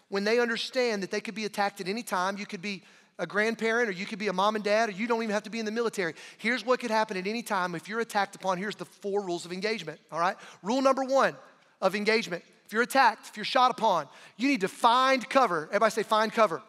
when 0.09 0.25
they 0.25 0.37
understand 0.37 1.01
that 1.01 1.11
they 1.11 1.21
could 1.21 1.33
be 1.33 1.45
attacked 1.45 1.79
at 1.79 1.87
any 1.87 2.03
time. 2.03 2.37
You 2.37 2.45
could 2.45 2.61
be 2.61 2.83
a 3.17 3.25
grandparent, 3.25 3.87
or 3.87 3.93
you 3.93 4.05
could 4.05 4.19
be 4.19 4.27
a 4.27 4.33
mom 4.33 4.55
and 4.55 4.65
dad, 4.65 4.89
or 4.89 4.91
you 4.91 5.07
don't 5.07 5.23
even 5.23 5.33
have 5.33 5.43
to 5.43 5.49
be 5.49 5.59
in 5.59 5.65
the 5.65 5.71
military. 5.71 6.13
Here's 6.39 6.65
what 6.65 6.81
could 6.81 6.91
happen 6.91 7.15
at 7.15 7.25
any 7.25 7.41
time 7.41 7.73
if 7.73 7.87
you're 7.87 8.01
attacked 8.01 8.35
upon. 8.35 8.57
Here's 8.57 8.75
the 8.75 8.83
four 8.83 9.21
rules 9.21 9.45
of 9.45 9.53
engagement. 9.53 10.01
All 10.11 10.19
right, 10.19 10.35
rule 10.61 10.81
number 10.81 11.05
one 11.05 11.37
of 11.81 11.95
engagement 11.95 12.43
if 12.65 12.73
you're 12.73 12.83
attacked, 12.83 13.29
if 13.29 13.37
you're 13.37 13.45
shot 13.45 13.71
upon, 13.71 14.09
you 14.35 14.49
need 14.49 14.59
to 14.59 14.67
find 14.67 15.27
cover. 15.29 15.67
Everybody 15.69 15.91
say, 15.91 16.03
find 16.03 16.33
cover. 16.33 16.61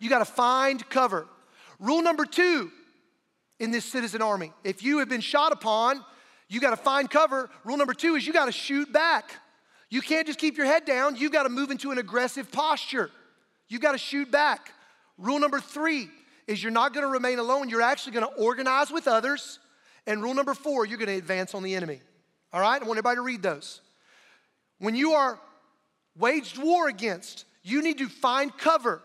You 0.00 0.10
got 0.10 0.18
to 0.18 0.24
find 0.24 0.86
cover. 0.90 1.28
Rule 1.78 2.02
number 2.02 2.24
two 2.24 2.72
in 3.60 3.70
this 3.70 3.84
citizen 3.84 4.22
army 4.22 4.52
if 4.64 4.82
you 4.82 4.98
have 4.98 5.08
been 5.08 5.20
shot 5.20 5.52
upon, 5.52 6.04
you 6.48 6.60
got 6.60 6.70
to 6.70 6.76
find 6.76 7.08
cover. 7.08 7.48
Rule 7.62 7.76
number 7.76 7.94
two 7.94 8.16
is 8.16 8.26
you 8.26 8.32
got 8.32 8.46
to 8.46 8.52
shoot 8.52 8.92
back. 8.92 9.36
You 9.88 10.00
can't 10.00 10.26
just 10.26 10.38
keep 10.38 10.56
your 10.56 10.66
head 10.66 10.84
down, 10.84 11.16
you 11.16 11.30
got 11.30 11.44
to 11.44 11.48
move 11.48 11.70
into 11.70 11.92
an 11.92 11.98
aggressive 11.98 12.50
posture. 12.50 13.10
You 13.68 13.78
got 13.78 13.92
to 13.92 13.98
shoot 13.98 14.30
back. 14.30 14.72
Rule 15.18 15.38
number 15.38 15.60
three 15.60 16.08
is 16.46 16.60
you're 16.62 16.72
not 16.72 16.92
going 16.92 17.06
to 17.06 17.12
remain 17.12 17.38
alone, 17.38 17.68
you're 17.68 17.82
actually 17.82 18.12
going 18.12 18.26
to 18.26 18.34
organize 18.34 18.90
with 18.90 19.06
others. 19.06 19.60
And 20.06 20.22
rule 20.22 20.34
number 20.34 20.54
four, 20.54 20.86
you're 20.86 20.98
going 20.98 21.08
to 21.08 21.18
advance 21.18 21.54
on 21.54 21.62
the 21.62 21.74
enemy. 21.74 22.00
All 22.52 22.60
right? 22.60 22.80
I 22.80 22.84
want 22.84 22.98
everybody 22.98 23.16
to 23.16 23.22
read 23.22 23.42
those. 23.42 23.80
When 24.78 24.94
you 24.94 25.12
are 25.12 25.38
waged 26.16 26.58
war 26.58 26.88
against, 26.88 27.44
you 27.62 27.82
need 27.82 27.98
to 27.98 28.08
find 28.08 28.56
cover. 28.56 29.02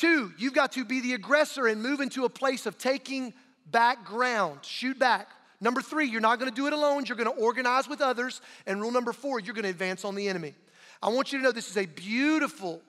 Two, 0.00 0.32
you've 0.38 0.54
got 0.54 0.72
to 0.72 0.84
be 0.86 1.02
the 1.02 1.12
aggressor 1.12 1.66
and 1.66 1.82
move 1.82 2.00
into 2.00 2.24
a 2.24 2.30
place 2.30 2.64
of 2.64 2.78
taking 2.78 3.34
back 3.66 4.02
ground, 4.02 4.60
shoot 4.62 4.98
back. 4.98 5.28
Number 5.60 5.82
three, 5.82 6.06
you're 6.06 6.22
not 6.22 6.38
gonna 6.38 6.50
do 6.50 6.66
it 6.66 6.72
alone, 6.72 7.04
you're 7.04 7.18
gonna 7.18 7.28
organize 7.28 7.86
with 7.86 8.00
others. 8.00 8.40
And 8.66 8.80
rule 8.80 8.92
number 8.92 9.12
four, 9.12 9.40
you're 9.40 9.52
gonna 9.52 9.68
advance 9.68 10.06
on 10.06 10.14
the 10.14 10.26
enemy. 10.26 10.54
I 11.02 11.10
want 11.10 11.32
you 11.32 11.38
to 11.38 11.44
know 11.44 11.52
this 11.52 11.68
is 11.68 11.76
a 11.76 11.84
beautiful, 11.84 12.80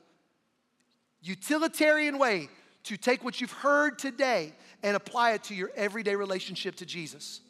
utilitarian 1.22 2.18
way 2.18 2.48
to 2.84 2.96
take 2.96 3.26
what 3.26 3.42
you've 3.42 3.52
heard 3.52 4.00
today 4.00 4.54
and 4.82 4.96
apply 4.96 5.32
it 5.32 5.44
to 5.44 5.54
your 5.54 5.70
everyday 5.76 6.16
relationship 6.16 6.76
to 6.78 6.86
Jesus. 6.86 7.42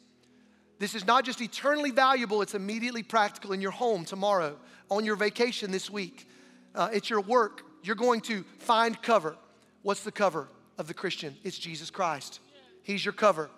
This 0.80 0.96
is 0.96 1.06
not 1.06 1.24
just 1.24 1.40
eternally 1.40 1.92
valuable, 1.92 2.42
it's 2.42 2.56
immediately 2.56 3.04
practical 3.04 3.52
in 3.52 3.60
your 3.60 3.70
home 3.70 4.04
tomorrow, 4.04 4.58
on 4.90 5.04
your 5.04 5.14
vacation 5.14 5.70
this 5.70 5.88
week. 5.88 6.28
Uh, 6.74 6.88
it's 6.92 7.08
your 7.08 7.20
work. 7.20 7.62
You're 7.84 7.94
going 7.94 8.22
to 8.22 8.42
find 8.58 9.00
cover. 9.00 9.36
What's 9.82 10.02
the 10.02 10.12
cover 10.12 10.48
of 10.78 10.86
the 10.86 10.94
Christian? 10.94 11.36
It's 11.44 11.58
Jesus 11.58 11.90
Christ. 11.90 12.40
He's 12.82 13.04
your 13.04 13.12
cover. 13.12 13.50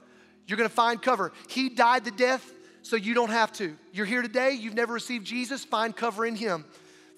You're 0.46 0.58
going 0.58 0.68
to 0.68 0.74
find 0.74 1.00
cover. 1.00 1.32
He 1.48 1.68
died 1.68 2.04
the 2.04 2.10
death 2.10 2.52
so 2.82 2.96
you 2.96 3.14
don't 3.14 3.30
have 3.30 3.52
to. 3.54 3.76
You're 3.92 4.06
here 4.06 4.22
today, 4.22 4.52
you've 4.52 4.74
never 4.74 4.92
received 4.92 5.26
Jesus, 5.26 5.64
find 5.64 5.96
cover 5.96 6.26
in 6.26 6.36
Him. 6.36 6.64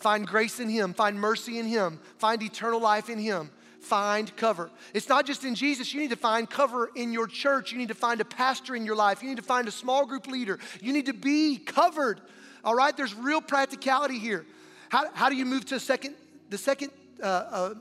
Find 0.00 0.26
grace 0.26 0.60
in 0.60 0.68
Him, 0.68 0.92
find 0.92 1.18
mercy 1.18 1.58
in 1.58 1.66
Him, 1.66 1.98
find 2.18 2.42
eternal 2.42 2.80
life 2.80 3.08
in 3.08 3.18
Him 3.18 3.50
find 3.86 4.34
cover. 4.36 4.68
It's 4.94 5.08
not 5.08 5.26
just 5.26 5.44
in 5.44 5.54
Jesus, 5.54 5.94
you 5.94 6.00
need 6.00 6.10
to 6.10 6.16
find 6.16 6.50
cover 6.50 6.90
in 6.96 7.12
your 7.12 7.26
church. 7.26 7.70
You 7.70 7.78
need 7.78 7.88
to 7.88 7.94
find 7.94 8.20
a 8.20 8.24
pastor 8.24 8.74
in 8.74 8.84
your 8.84 8.96
life. 8.96 9.22
You 9.22 9.28
need 9.28 9.36
to 9.36 9.42
find 9.42 9.68
a 9.68 9.70
small 9.70 10.04
group 10.04 10.26
leader. 10.26 10.58
You 10.80 10.92
need 10.92 11.06
to 11.06 11.14
be 11.14 11.56
covered. 11.58 12.20
All 12.64 12.74
right, 12.74 12.96
there's 12.96 13.14
real 13.14 13.40
practicality 13.40 14.18
here. 14.18 14.44
How, 14.88 15.10
how 15.14 15.28
do 15.28 15.36
you 15.36 15.44
move 15.44 15.64
to 15.66 15.76
a 15.76 15.80
second? 15.80 16.16
The 16.50 16.58
second 16.58 16.90
uh, 17.22 17.26
uh, 17.26 17.74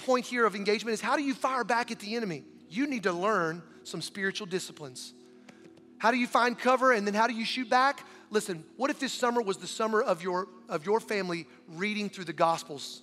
point 0.00 0.26
here 0.26 0.46
of 0.46 0.54
engagement 0.54 0.94
is 0.94 1.00
how 1.00 1.16
do 1.16 1.22
you 1.22 1.34
fire 1.34 1.64
back 1.64 1.90
at 1.90 1.98
the 1.98 2.16
enemy? 2.16 2.44
You 2.68 2.86
need 2.86 3.04
to 3.04 3.12
learn 3.12 3.62
some 3.84 4.02
spiritual 4.02 4.46
disciplines. 4.46 5.12
How 5.98 6.10
do 6.10 6.16
you 6.16 6.26
find 6.26 6.58
cover 6.58 6.92
and 6.92 7.06
then 7.06 7.14
how 7.14 7.26
do 7.26 7.34
you 7.34 7.44
shoot 7.44 7.68
back? 7.68 8.06
Listen, 8.30 8.64
what 8.76 8.90
if 8.90 8.98
this 8.98 9.12
summer 9.12 9.42
was 9.42 9.58
the 9.58 9.66
summer 9.66 10.00
of 10.00 10.22
your, 10.22 10.48
of 10.68 10.86
your 10.86 11.00
family 11.00 11.46
reading 11.68 12.08
through 12.08 12.24
the 12.24 12.32
Gospels? 12.32 13.02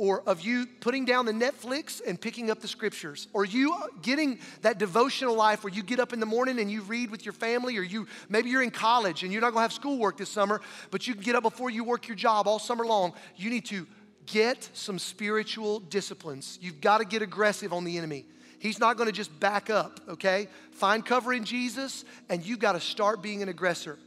or 0.00 0.22
of 0.22 0.40
you 0.40 0.66
putting 0.80 1.04
down 1.04 1.26
the 1.26 1.32
Netflix 1.32 2.00
and 2.06 2.18
picking 2.18 2.50
up 2.50 2.58
the 2.60 2.66
scriptures, 2.66 3.28
or 3.34 3.44
you 3.44 3.76
getting 4.00 4.38
that 4.62 4.78
devotional 4.78 5.34
life 5.34 5.62
where 5.62 5.70
you 5.74 5.82
get 5.82 6.00
up 6.00 6.14
in 6.14 6.20
the 6.20 6.26
morning 6.26 6.58
and 6.58 6.70
you 6.70 6.80
read 6.80 7.10
with 7.10 7.26
your 7.26 7.34
family, 7.34 7.76
or 7.76 7.82
you 7.82 8.06
maybe 8.30 8.48
you're 8.48 8.62
in 8.62 8.70
college 8.70 9.24
and 9.24 9.30
you're 9.30 9.42
not 9.42 9.50
gonna 9.50 9.60
have 9.60 9.74
schoolwork 9.74 10.16
this 10.16 10.30
summer, 10.30 10.62
but 10.90 11.06
you 11.06 11.12
can 11.12 11.22
get 11.22 11.34
up 11.34 11.42
before 11.42 11.68
you 11.68 11.84
work 11.84 12.08
your 12.08 12.16
job 12.16 12.48
all 12.48 12.58
summer 12.58 12.86
long. 12.86 13.12
You 13.36 13.50
need 13.50 13.66
to 13.66 13.86
get 14.30 14.68
some 14.72 14.98
spiritual 14.98 15.80
disciplines. 15.80 16.58
You've 16.60 16.80
got 16.80 16.98
to 16.98 17.04
get 17.04 17.22
aggressive 17.22 17.72
on 17.72 17.84
the 17.84 17.98
enemy. 17.98 18.24
He's 18.58 18.78
not 18.78 18.96
going 18.96 19.06
to 19.06 19.12
just 19.12 19.38
back 19.40 19.70
up, 19.70 20.00
okay? 20.08 20.48
Find 20.72 21.04
cover 21.04 21.32
in 21.32 21.44
Jesus, 21.44 22.04
and 22.28 22.44
you've 22.44 22.58
got 22.58 22.72
to 22.72 22.80
start 22.80 23.22
being 23.22 23.42
an 23.42 23.48
aggressor. 23.48 23.98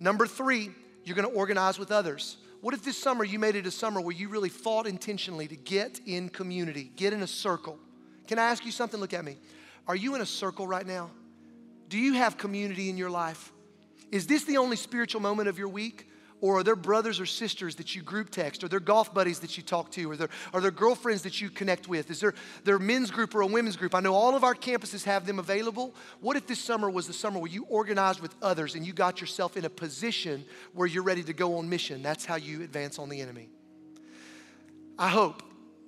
Number 0.00 0.26
three, 0.26 0.70
you're 1.04 1.16
going 1.16 1.28
to 1.28 1.34
organize 1.34 1.78
with 1.78 1.92
others. 1.92 2.38
What 2.60 2.74
if 2.74 2.84
this 2.84 2.98
summer 2.98 3.22
you 3.22 3.38
made 3.38 3.54
it 3.54 3.66
a 3.66 3.70
summer 3.70 4.00
where 4.00 4.14
you 4.14 4.28
really 4.28 4.48
fought 4.48 4.86
intentionally 4.86 5.46
to 5.46 5.56
get 5.56 6.00
in 6.06 6.28
community, 6.28 6.90
get 6.96 7.12
in 7.12 7.22
a 7.22 7.26
circle? 7.26 7.78
Can 8.26 8.38
I 8.38 8.44
ask 8.44 8.64
you 8.64 8.72
something? 8.72 8.98
Look 8.98 9.14
at 9.14 9.24
me. 9.24 9.36
Are 9.86 9.96
you 9.96 10.14
in 10.14 10.20
a 10.20 10.26
circle 10.26 10.66
right 10.66 10.86
now? 10.86 11.10
Do 11.88 11.98
you 11.98 12.14
have 12.14 12.36
community 12.36 12.90
in 12.90 12.96
your 12.96 13.10
life? 13.10 13.52
Is 14.10 14.26
this 14.26 14.44
the 14.44 14.56
only 14.56 14.76
spiritual 14.76 15.20
moment 15.20 15.48
of 15.48 15.58
your 15.58 15.68
week? 15.68 16.07
Or 16.40 16.58
are 16.58 16.62
there 16.62 16.76
brothers 16.76 17.18
or 17.18 17.26
sisters 17.26 17.74
that 17.76 17.96
you 17.96 18.02
group 18.02 18.30
text? 18.30 18.62
Are 18.62 18.68
there 18.68 18.78
golf 18.78 19.12
buddies 19.12 19.40
that 19.40 19.56
you 19.56 19.62
talk 19.62 19.90
to? 19.92 20.10
Or 20.10 20.16
there, 20.16 20.28
are 20.54 20.60
there 20.60 20.70
girlfriends 20.70 21.22
that 21.22 21.40
you 21.40 21.50
connect 21.50 21.88
with? 21.88 22.10
Is 22.10 22.20
there, 22.20 22.34
there 22.62 22.76
a 22.76 22.80
men's 22.80 23.10
group 23.10 23.34
or 23.34 23.40
a 23.40 23.46
women's 23.46 23.76
group? 23.76 23.94
I 23.94 24.00
know 24.00 24.14
all 24.14 24.36
of 24.36 24.44
our 24.44 24.54
campuses 24.54 25.02
have 25.04 25.26
them 25.26 25.40
available. 25.40 25.94
What 26.20 26.36
if 26.36 26.46
this 26.46 26.60
summer 26.60 26.88
was 26.88 27.08
the 27.08 27.12
summer 27.12 27.40
where 27.40 27.50
you 27.50 27.64
organized 27.68 28.20
with 28.20 28.34
others 28.40 28.76
and 28.76 28.86
you 28.86 28.92
got 28.92 29.20
yourself 29.20 29.56
in 29.56 29.64
a 29.64 29.70
position 29.70 30.44
where 30.74 30.86
you're 30.86 31.02
ready 31.02 31.24
to 31.24 31.32
go 31.32 31.58
on 31.58 31.68
mission? 31.68 32.02
That's 32.02 32.24
how 32.24 32.36
you 32.36 32.62
advance 32.62 33.00
on 33.00 33.08
the 33.08 33.20
enemy. 33.20 33.48
I 34.96 35.08
hope 35.08 35.42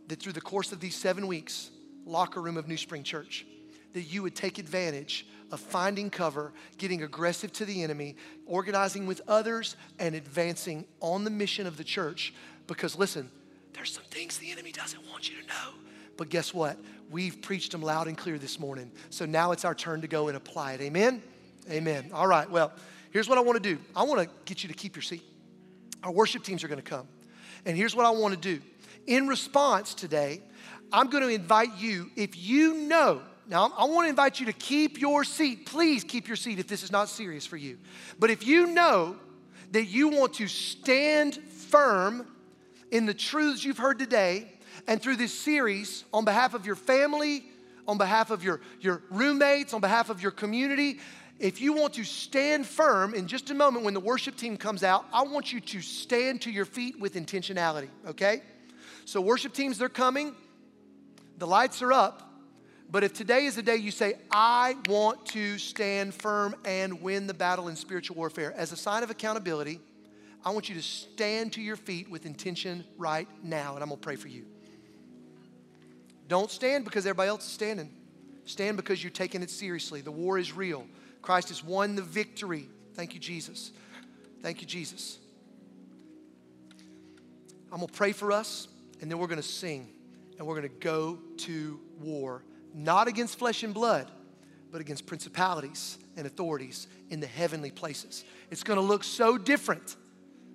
that 0.09 0.20
through 0.20 0.32
the 0.32 0.40
course 0.40 0.72
of 0.72 0.80
these 0.80 0.96
seven 0.96 1.28
weeks, 1.28 1.70
locker 2.05 2.40
room 2.42 2.57
of 2.57 2.66
New 2.66 2.76
Spring 2.76 3.05
Church, 3.05 3.46
that 3.92 4.03
you 4.03 4.22
would 4.22 4.34
take 4.34 4.59
advantage 4.59 5.26
of 5.51 5.61
finding 5.61 6.11
cover, 6.11 6.53
getting 6.78 7.03
aggressive 7.03 7.53
to 7.55 7.64
the 7.64 7.82
enemy, 7.82 8.16
organizing 8.46 9.07
with 9.07 9.20
others, 9.28 9.76
and 9.98 10.14
advancing 10.14 10.84
on 11.01 11.24
the 11.24 11.30
mission 11.30 11.66
of 11.66 11.76
the 11.76 11.84
church. 11.84 12.32
Because 12.66 12.96
listen, 12.96 13.30
there's 13.72 13.92
some 13.92 14.05
things 14.11 14.38
the 14.38 14.51
enemy 14.51 14.72
doesn't 14.72 15.07
want 15.09 15.30
you 15.30 15.40
to 15.40 15.46
know. 15.46 15.74
But 16.16 16.28
guess 16.28 16.53
what? 16.53 16.76
We've 17.11 17.40
preached 17.40 17.72
them 17.72 17.82
loud 17.82 18.07
and 18.07 18.16
clear 18.16 18.38
this 18.38 18.61
morning. 18.61 18.92
So 19.11 19.26
now 19.26 19.53
it's 19.53 19.64
our 19.64 19.74
turn 19.74 20.03
to 20.03 20.09
go 20.09 20.28
and 20.28 20.36
apply 20.36 20.74
it. 20.74 20.80
Amen? 20.82 21.22
Amen. 21.70 22.11
All 22.12 22.26
right, 22.26 22.48
well, 22.48 22.72
here's 23.11 23.28
what 23.28 23.38
I 23.38 23.40
want 23.40 23.62
to 23.62 23.74
do 23.74 23.80
I 23.96 24.03
want 24.05 24.20
to 24.20 24.28
get 24.44 24.62
you 24.62 24.68
to 24.68 24.74
keep 24.74 24.96
your 24.96 25.03
seat. 25.03 25.22
Our 26.03 26.12
worship 26.12 26.44
teams 26.44 26.64
are 26.64 26.68
going 26.68 26.80
to 26.80 26.88
come. 26.88 27.07
And 27.66 27.76
here's 27.76 27.94
what 27.94 28.07
I 28.07 28.11
want 28.11 28.34
to 28.34 28.40
do. 28.40 28.62
In 29.07 29.28
response 29.28 29.94
today, 29.94 30.40
I'm 30.92 31.11
going 31.11 31.22
to 31.22 31.28
invite 31.28 31.76
you, 31.78 32.11
if 32.16 32.36
you 32.36 32.74
know 32.74 33.22
now, 33.51 33.72
I 33.76 33.84
want 33.86 34.05
to 34.05 34.11
invite 34.11 34.38
you 34.38 34.46
to 34.46 34.53
keep 34.53 35.01
your 35.01 35.24
seat. 35.24 35.66
Please 35.66 36.05
keep 36.05 36.28
your 36.28 36.36
seat 36.36 36.61
if 36.61 36.68
this 36.68 36.84
is 36.84 36.92
not 36.92 37.09
serious 37.09 37.44
for 37.44 37.57
you. 37.57 37.78
But 38.20 38.30
if 38.30 38.46
you 38.46 38.68
know 38.68 39.16
that 39.72 39.86
you 39.86 40.09
want 40.09 40.34
to 40.34 40.46
stand 40.46 41.34
firm 41.34 42.28
in 42.92 43.07
the 43.07 43.14
truths 43.14 43.64
you've 43.64 43.76
heard 43.78 43.98
today 43.98 44.53
and 44.86 45.03
through 45.03 45.16
this 45.16 45.36
series 45.36 46.05
on 46.14 46.24
behalf 46.24 46.55
of 46.55 46.64
your 46.64 46.76
family, 46.76 47.44
on 47.88 47.98
behalf 47.98 48.30
of 48.30 48.44
your, 48.44 48.61
your 48.80 49.03
roommates, 49.11 49.74
on 49.74 49.80
behalf 49.80 50.11
of 50.11 50.22
your 50.22 50.30
community, 50.30 51.01
if 51.40 51.61
you 51.61 51.72
want 51.72 51.94
to 51.94 52.05
stand 52.05 52.64
firm 52.64 53.14
in 53.14 53.26
just 53.26 53.51
a 53.51 53.55
moment 53.55 53.84
when 53.84 53.94
the 53.94 54.01
worship 54.01 54.36
team 54.36 54.57
comes 54.57 54.84
out, 54.84 55.07
I 55.12 55.22
want 55.22 55.53
you 55.53 55.61
to 55.61 55.80
stand 55.80 56.42
to 56.42 56.53
your 56.53 56.66
feet 56.66 57.01
with 57.01 57.14
intentionality, 57.14 57.88
okay? 58.07 58.42
So, 59.07 59.20
worship 59.20 59.55
teams, 59.55 59.76
they're 59.76 59.88
coming. 59.88 60.36
The 61.38 61.48
lights 61.48 61.82
are 61.82 61.92
up. 61.92 62.30
But 62.91 63.05
if 63.05 63.12
today 63.12 63.45
is 63.45 63.55
the 63.55 63.62
day 63.62 63.76
you 63.76 63.93
say, 63.93 64.14
I 64.32 64.76
want 64.88 65.24
to 65.26 65.59
stand 65.59 66.12
firm 66.12 66.57
and 66.64 67.01
win 67.01 67.28
the 67.28 67.34
battle 67.34 67.68
in 67.68 67.76
spiritual 67.76 68.16
warfare, 68.16 68.53
as 68.57 68.72
a 68.72 68.76
sign 68.76 69.05
of 69.05 69.11
accountability, 69.11 69.78
I 70.45 70.51
want 70.51 70.68
you 70.68 70.74
to 70.74 70.82
stand 70.82 71.53
to 71.53 71.61
your 71.61 71.76
feet 71.76 72.11
with 72.11 72.26
intention 72.26 72.84
right 72.99 73.28
now, 73.45 73.74
and 73.74 73.82
I'm 73.82 73.91
gonna 73.91 74.01
pray 74.01 74.16
for 74.16 74.28
you. 74.28 74.45
Don't 76.26 76.51
stand 76.51 76.84
because 76.84 77.07
everybody 77.07 77.28
else 77.28 77.45
is 77.45 77.53
standing. 77.53 77.91
Stand 78.45 78.76
because 78.76 79.05
you're 79.05 79.11
taking 79.11 79.43
it 79.43 79.51
seriously. 79.51 80.01
The 80.01 80.11
war 80.11 80.38
is 80.38 80.53
real. 80.53 80.86
Christ 81.22 81.51
has 81.51 81.62
won 81.62 81.95
the 81.95 82.03
victory. 82.03 82.68
Thank 82.95 83.14
you, 83.14 83.20
Jesus. 83.20 83.70
Thank 84.43 84.62
you, 84.62 84.66
Jesus. 84.66 85.18
I'm 87.70 87.78
gonna 87.78 87.86
pray 87.86 88.11
for 88.11 88.32
us, 88.32 88.66
and 89.01 89.09
then 89.09 89.18
we're 89.18 89.28
gonna 89.28 89.43
sing, 89.43 89.93
and 90.38 90.47
we're 90.47 90.57
gonna 90.57 90.68
go 90.68 91.20
to 91.38 91.78
war 92.01 92.43
not 92.75 93.09
against 93.09 93.39
flesh 93.39 93.62
and 93.62 93.75
blood, 93.75 94.11
but 94.71 94.81
against 94.81 95.07
principalities 95.07 95.99
and 96.16 96.27
authorities 96.27 96.87
in 97.09 97.21
the 97.21 97.27
heavenly 97.27 97.71
places. 97.71 98.25
It's 98.51 98.62
gonna 98.62 98.81
look 98.81 99.05
so 99.05 99.39
different 99.39 99.97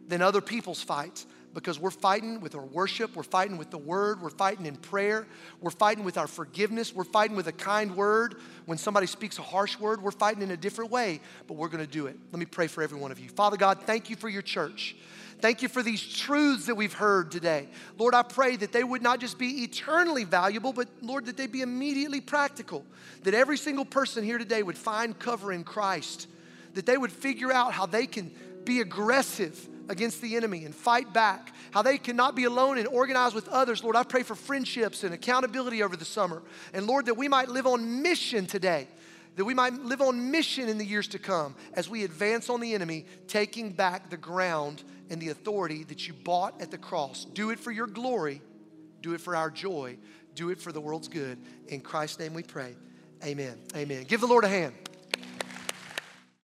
than 0.07 0.22
other 0.22 0.41
people's 0.41 0.82
fights 0.82 1.26
because 1.56 1.80
we're 1.80 1.89
fighting 1.89 2.41
with 2.41 2.53
our 2.53 2.66
worship, 2.66 3.16
we're 3.16 3.24
fighting 3.24 3.58
with 3.58 3.72
the 3.72 3.78
word, 3.78 4.22
we're 4.22 4.30
fighting 4.30 4.66
in 4.66 4.76
prayer, 4.76 5.26
we're 5.62 5.72
fighting 5.72 6.03
with 6.03 6.18
our 6.18 6.28
forgiveness, 6.28 6.93
we're 6.93 7.06
fighting 7.06 7.36
with 7.36 7.47
a 7.47 7.53
kind 7.53 7.95
word. 7.95 8.36
When 8.66 8.78
somebody 8.78 9.08
speaks 9.08 9.39
a 9.39 9.41
harsh 9.41 9.80
word, 9.80 10.03
we're 10.03 10.12
fighting 10.12 10.43
in 10.43 10.51
a 10.51 10.58
different 10.58 10.91
way, 10.91 11.22
but 11.47 11.56
we're 11.56 11.70
gonna 11.70 11.88
do 11.88 12.08
it. 12.08 12.18
Let 12.32 12.39
me 12.39 12.45
pray 12.45 12.68
for 12.68 12.84
every 12.84 12.99
one 12.99 13.12
of 13.12 13.20
you. 13.20 13.30
Father 13.30 13.56
God, 13.56 13.80
thank 13.84 14.10
you 14.10 14.18
for 14.18 14.28
your 14.28 14.41
church. 14.41 14.97
Thank 15.39 15.62
you 15.62 15.70
for 15.70 15.82
these 15.82 16.06
truths 16.06 16.66
that 16.66 16.76
we've 16.76 16.93
heard 16.93 17.32
today. 17.32 17.70
Lord, 17.97 18.14
I 18.14 18.24
pray 18.24 18.58
that 18.58 18.74
they 18.74 18.84
would 18.84 19.01
not 19.01 19.20
just 19.20 19.38
be 19.38 19.64
eternally 19.64 20.26
valuable, 20.26 20.74
but 20.74 20.89
Lord, 21.01 21.26
that 21.26 21.38
they 21.38 21.47
be 21.47 21.62
immediately 21.62 22.22
practical. 22.22 22.86
That 23.24 23.34
every 23.34 23.58
single 23.58 23.86
person 23.86 24.24
here 24.24 24.38
today 24.38 24.62
would 24.62 24.78
find 24.78 25.18
cover 25.18 25.53
in 25.53 25.64
Christ. 25.64 26.28
That 26.74 26.86
they 26.86 26.97
would 26.97 27.12
figure 27.12 27.51
out 27.51 27.74
how 27.74 27.86
they 27.86 28.08
can 28.08 28.32
be 28.66 28.82
aggressive 28.82 29.70
against 29.89 30.21
the 30.21 30.36
enemy 30.36 30.65
and 30.65 30.73
fight 30.73 31.13
back. 31.13 31.53
How 31.71 31.81
they 31.81 31.97
cannot 31.97 32.36
be 32.36 32.45
alone 32.45 32.77
and 32.77 32.88
organize 32.88 33.33
with 33.33 33.47
others. 33.49 33.83
Lord, 33.83 33.95
I 33.95 34.03
pray 34.03 34.23
for 34.23 34.36
friendships 34.36 35.03
and 35.03 35.13
accountability 35.13 35.83
over 35.83 35.95
the 35.95 36.05
summer. 36.05 36.41
And 36.73 36.88
Lord, 36.88 37.05
that 37.07 37.17
we 37.17 37.27
might 37.27 37.49
live 37.49 37.67
on 37.67 38.01
mission 38.01 38.45
today 38.45 38.88
that 39.36 39.45
we 39.45 39.53
might 39.53 39.73
live 39.73 40.01
on 40.01 40.31
mission 40.31 40.69
in 40.69 40.77
the 40.77 40.86
years 40.86 41.07
to 41.09 41.19
come 41.19 41.55
as 41.73 41.89
we 41.89 42.03
advance 42.03 42.49
on 42.49 42.61
the 42.61 42.73
enemy, 42.73 43.05
taking 43.27 43.71
back 43.71 44.09
the 44.09 44.17
ground 44.17 44.83
and 45.09 45.21
the 45.21 45.29
authority 45.29 45.83
that 45.83 46.07
you 46.07 46.13
bought 46.13 46.59
at 46.61 46.71
the 46.71 46.77
cross. 46.77 47.25
Do 47.25 47.49
it 47.49 47.59
for 47.59 47.71
your 47.71 47.88
glory, 47.88 48.41
do 49.01 49.13
it 49.13 49.21
for 49.21 49.36
our 49.36 49.49
joy, 49.49 49.97
do 50.36 50.49
it 50.49 50.59
for 50.59 50.71
the 50.71 50.81
world's 50.81 51.07
good. 51.07 51.38
In 51.67 51.81
Christ's 51.81 52.19
name 52.19 52.33
we 52.33 52.43
pray. 52.43 52.75
Amen. 53.23 53.57
Amen. 53.75 54.03
Give 54.03 54.21
the 54.21 54.27
Lord 54.27 54.43
a 54.43 54.49
hand. 54.49 54.73